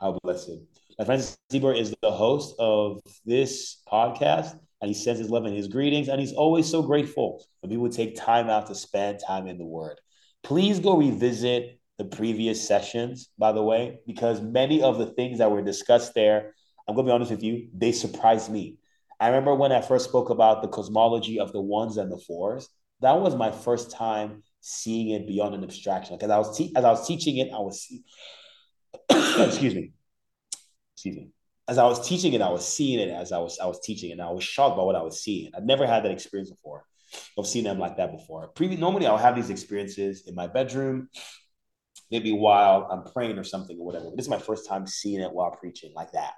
How 0.02 0.20
blessed. 0.22 0.60
My 0.98 1.04
friend 1.04 1.22
Sieber 1.52 1.78
is 1.78 1.94
the 2.02 2.12
host 2.12 2.56
of 2.58 3.02
this 3.26 3.82
podcast, 3.92 4.58
and 4.80 4.88
he 4.88 4.94
sends 4.94 5.20
his 5.20 5.30
love 5.30 5.44
and 5.44 5.54
his 5.54 5.68
greetings, 5.68 6.08
and 6.08 6.22
he's 6.22 6.32
always 6.32 6.70
so 6.70 6.82
grateful 6.82 7.44
that 7.62 7.70
people 7.70 7.90
take 7.90 8.16
time 8.16 8.50
out 8.50 8.68
to 8.68 8.76
spend 8.76 9.20
time 9.20 9.48
in 9.48 9.58
the 9.58 9.66
Word. 9.66 10.00
Please 10.42 10.80
go 10.80 10.96
revisit 10.96 11.80
the 11.98 12.06
previous 12.06 12.66
sessions, 12.66 13.30
by 13.38 13.52
the 13.52 13.62
way, 13.62 14.00
because 14.08 14.40
many 14.42 14.82
of 14.82 14.98
the 14.98 15.08
things 15.08 15.40
that 15.40 15.52
were 15.52 15.62
discussed 15.62 16.14
there, 16.14 16.54
I'm 16.88 16.96
going 16.96 17.06
to 17.06 17.10
be 17.10 17.14
honest 17.14 17.32
with 17.32 17.44
you, 17.44 17.68
they 17.74 17.92
surprised 17.92 18.50
me. 18.50 18.78
I 19.20 19.28
remember 19.28 19.54
when 19.54 19.74
I 19.74 19.82
first 19.82 20.08
spoke 20.08 20.30
about 20.30 20.62
the 20.62 20.70
cosmology 20.70 21.40
of 21.40 21.52
the 21.52 21.62
ones 21.62 21.98
and 21.98 22.10
the 22.10 22.18
fours. 22.18 22.70
That 23.02 23.20
was 23.20 23.36
my 23.36 23.52
first 23.52 23.92
time 23.92 24.44
seeing 24.62 25.10
it 25.10 25.28
beyond 25.28 25.56
an 25.56 25.64
abstraction. 25.64 26.16
Because 26.16 26.32
I 26.32 26.38
was 26.38 26.58
te- 26.58 26.72
as 26.76 26.86
I 26.86 26.92
was 26.92 27.06
teaching 27.06 27.38
it, 27.38 27.50
I 27.54 27.60
was 27.60 27.86
excuse 29.10 29.76
me, 29.76 29.92
As 31.68 31.78
I 31.78 31.86
was 31.86 32.08
teaching 32.08 32.34
it, 32.34 32.42
I 32.42 32.50
was 32.50 32.68
seeing 32.68 33.00
it 33.00 33.10
as 33.10 33.32
I 33.32 33.40
was 33.40 33.58
I 33.60 33.66
was 33.66 33.80
teaching 33.80 34.10
it, 34.10 34.14
and 34.14 34.22
I 34.22 34.32
was 34.32 34.44
shocked 34.44 34.78
by 34.78 34.84
what 34.84 34.96
I 34.96 35.02
was 35.02 35.22
seeing. 35.22 35.52
I'd 35.56 35.66
never 35.66 35.86
had 35.88 36.04
that 36.04 36.12
experience 36.12 36.50
before. 36.50 36.86
of 37.38 37.48
seeing 37.48 37.66
them 37.66 37.80
like 37.80 37.98
that 37.98 38.12
before. 38.12 38.52
Normally 38.60 39.08
I'll 39.08 39.18
have 39.18 39.36
these 39.36 39.50
experiences 39.50 40.28
in 40.28 40.36
my 40.36 40.48
bedroom, 40.48 41.10
maybe 42.12 42.32
while 42.32 42.88
I'm 42.92 43.04
praying 43.12 43.38
or 43.38 43.44
something 43.44 43.80
or 43.80 43.86
whatever. 43.86 44.06
But 44.06 44.18
this 44.18 44.26
is 44.26 44.30
my 44.30 44.40
first 44.40 44.68
time 44.68 44.86
seeing 44.86 45.22
it 45.22 45.32
while 45.32 45.52
preaching 45.52 45.94
like 45.96 46.12
that. 46.12 46.34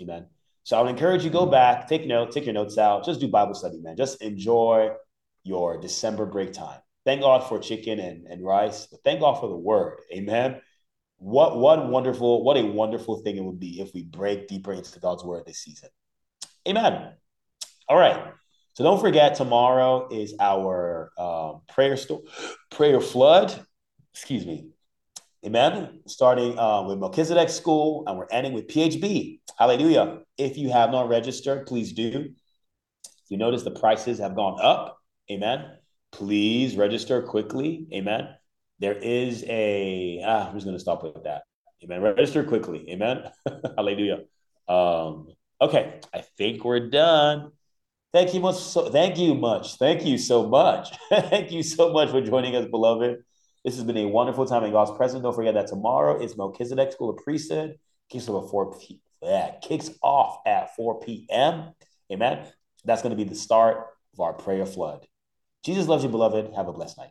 Amen. 0.00 0.26
So 0.64 0.78
I 0.78 0.82
would 0.82 0.90
encourage 0.90 1.24
you 1.24 1.30
go 1.30 1.46
back, 1.46 1.88
take 1.88 2.06
note, 2.06 2.30
take 2.30 2.44
your 2.44 2.54
notes 2.54 2.76
out, 2.76 3.04
just 3.04 3.20
do 3.20 3.28
Bible 3.28 3.54
study, 3.54 3.80
man. 3.80 3.96
Just 3.96 4.20
enjoy 4.22 4.90
your 5.42 5.80
December 5.80 6.26
break 6.26 6.52
time. 6.52 6.80
Thank 7.06 7.22
God 7.22 7.48
for 7.48 7.58
chicken 7.58 7.98
and, 8.00 8.26
and 8.26 8.44
rice, 8.44 8.86
but 8.86 9.00
thank 9.02 9.20
God 9.20 9.40
for 9.40 9.48
the 9.48 9.56
word. 9.56 10.00
Amen 10.12 10.60
what 11.18 11.58
what 11.58 11.88
wonderful 11.88 12.44
what 12.44 12.56
a 12.56 12.64
wonderful 12.64 13.20
thing 13.22 13.36
it 13.36 13.44
would 13.44 13.60
be 13.60 13.80
if 13.80 13.92
we 13.92 14.04
break 14.04 14.48
deeper 14.48 14.72
into 14.72 14.98
God's 15.00 15.24
word 15.24 15.44
this 15.46 15.58
season. 15.58 15.90
Amen. 16.66 17.12
All 17.88 17.96
right. 17.96 18.32
So 18.74 18.84
don't 18.84 19.00
forget 19.00 19.34
tomorrow 19.34 20.08
is 20.10 20.34
our 20.38 21.10
um, 21.18 21.62
prayer 21.68 21.96
sto- 21.96 22.22
prayer 22.70 23.00
flood. 23.00 23.52
Excuse 24.14 24.46
me. 24.46 24.68
Amen. 25.44 26.00
Starting 26.06 26.58
uh, 26.58 26.82
with 26.82 26.98
Melchizedek 26.98 27.48
School 27.48 28.04
and 28.06 28.18
we're 28.18 28.26
ending 28.30 28.52
with 28.52 28.68
PHB. 28.68 29.40
Hallelujah. 29.58 30.20
If 30.36 30.56
you 30.56 30.70
have 30.70 30.90
not 30.90 31.08
registered, 31.08 31.66
please 31.66 31.92
do. 31.92 32.28
If 33.04 33.30
you 33.30 33.36
notice 33.36 33.62
the 33.62 33.72
prices 33.72 34.18
have 34.18 34.36
gone 34.36 34.58
up. 34.60 34.98
Amen. 35.30 35.76
Please 36.12 36.76
register 36.76 37.22
quickly. 37.22 37.86
Amen. 37.92 38.28
There 38.80 38.94
is 38.94 39.44
a, 39.48 40.22
ah, 40.24 40.48
I'm 40.48 40.54
just 40.54 40.64
going 40.64 40.76
to 40.76 40.80
stop 40.80 41.02
with 41.02 41.24
that. 41.24 41.42
Amen. 41.82 42.02
Register 42.02 42.44
quickly. 42.44 42.90
Amen. 42.90 43.24
Hallelujah. 43.76 44.20
Um, 44.68 45.28
okay. 45.60 46.00
I 46.12 46.20
think 46.36 46.64
we're 46.64 46.88
done. 46.88 47.52
Thank 48.12 48.34
you 48.34 48.40
much. 48.40 48.56
So, 48.56 48.90
thank 48.90 49.18
you 49.18 49.34
much. 49.34 49.76
Thank 49.76 50.04
you 50.04 50.18
so 50.18 50.48
much. 50.48 50.96
thank 51.10 51.52
you 51.52 51.62
so 51.62 51.92
much 51.92 52.10
for 52.10 52.20
joining 52.20 52.56
us, 52.56 52.66
beloved. 52.66 53.18
This 53.64 53.76
has 53.76 53.84
been 53.84 53.98
a 53.98 54.06
wonderful 54.06 54.46
time 54.46 54.64
in 54.64 54.72
God's 54.72 54.96
presence. 54.96 55.22
Don't 55.22 55.34
forget 55.34 55.54
that 55.54 55.66
tomorrow 55.66 56.22
is 56.22 56.36
Melchizedek 56.36 56.92
School 56.92 57.10
of 57.10 57.18
Priesthood. 57.18 57.78
Kicks 58.08 58.28
off 58.28 58.44
at 58.44 58.50
4 58.50 58.78
p- 58.78 59.00
yeah, 59.22 59.52
kicks 59.60 59.90
off 60.02 60.38
at 60.46 60.74
4 60.76 61.00
p.m. 61.00 61.74
Amen. 62.10 62.46
That's 62.84 63.02
going 63.02 63.10
to 63.10 63.16
be 63.16 63.28
the 63.28 63.34
start 63.34 63.88
of 64.14 64.20
our 64.20 64.32
prayer 64.32 64.64
flood. 64.64 65.06
Jesus 65.64 65.86
loves 65.86 66.04
you, 66.04 66.08
beloved. 66.08 66.54
Have 66.54 66.68
a 66.68 66.72
blessed 66.72 66.96
night. 66.96 67.10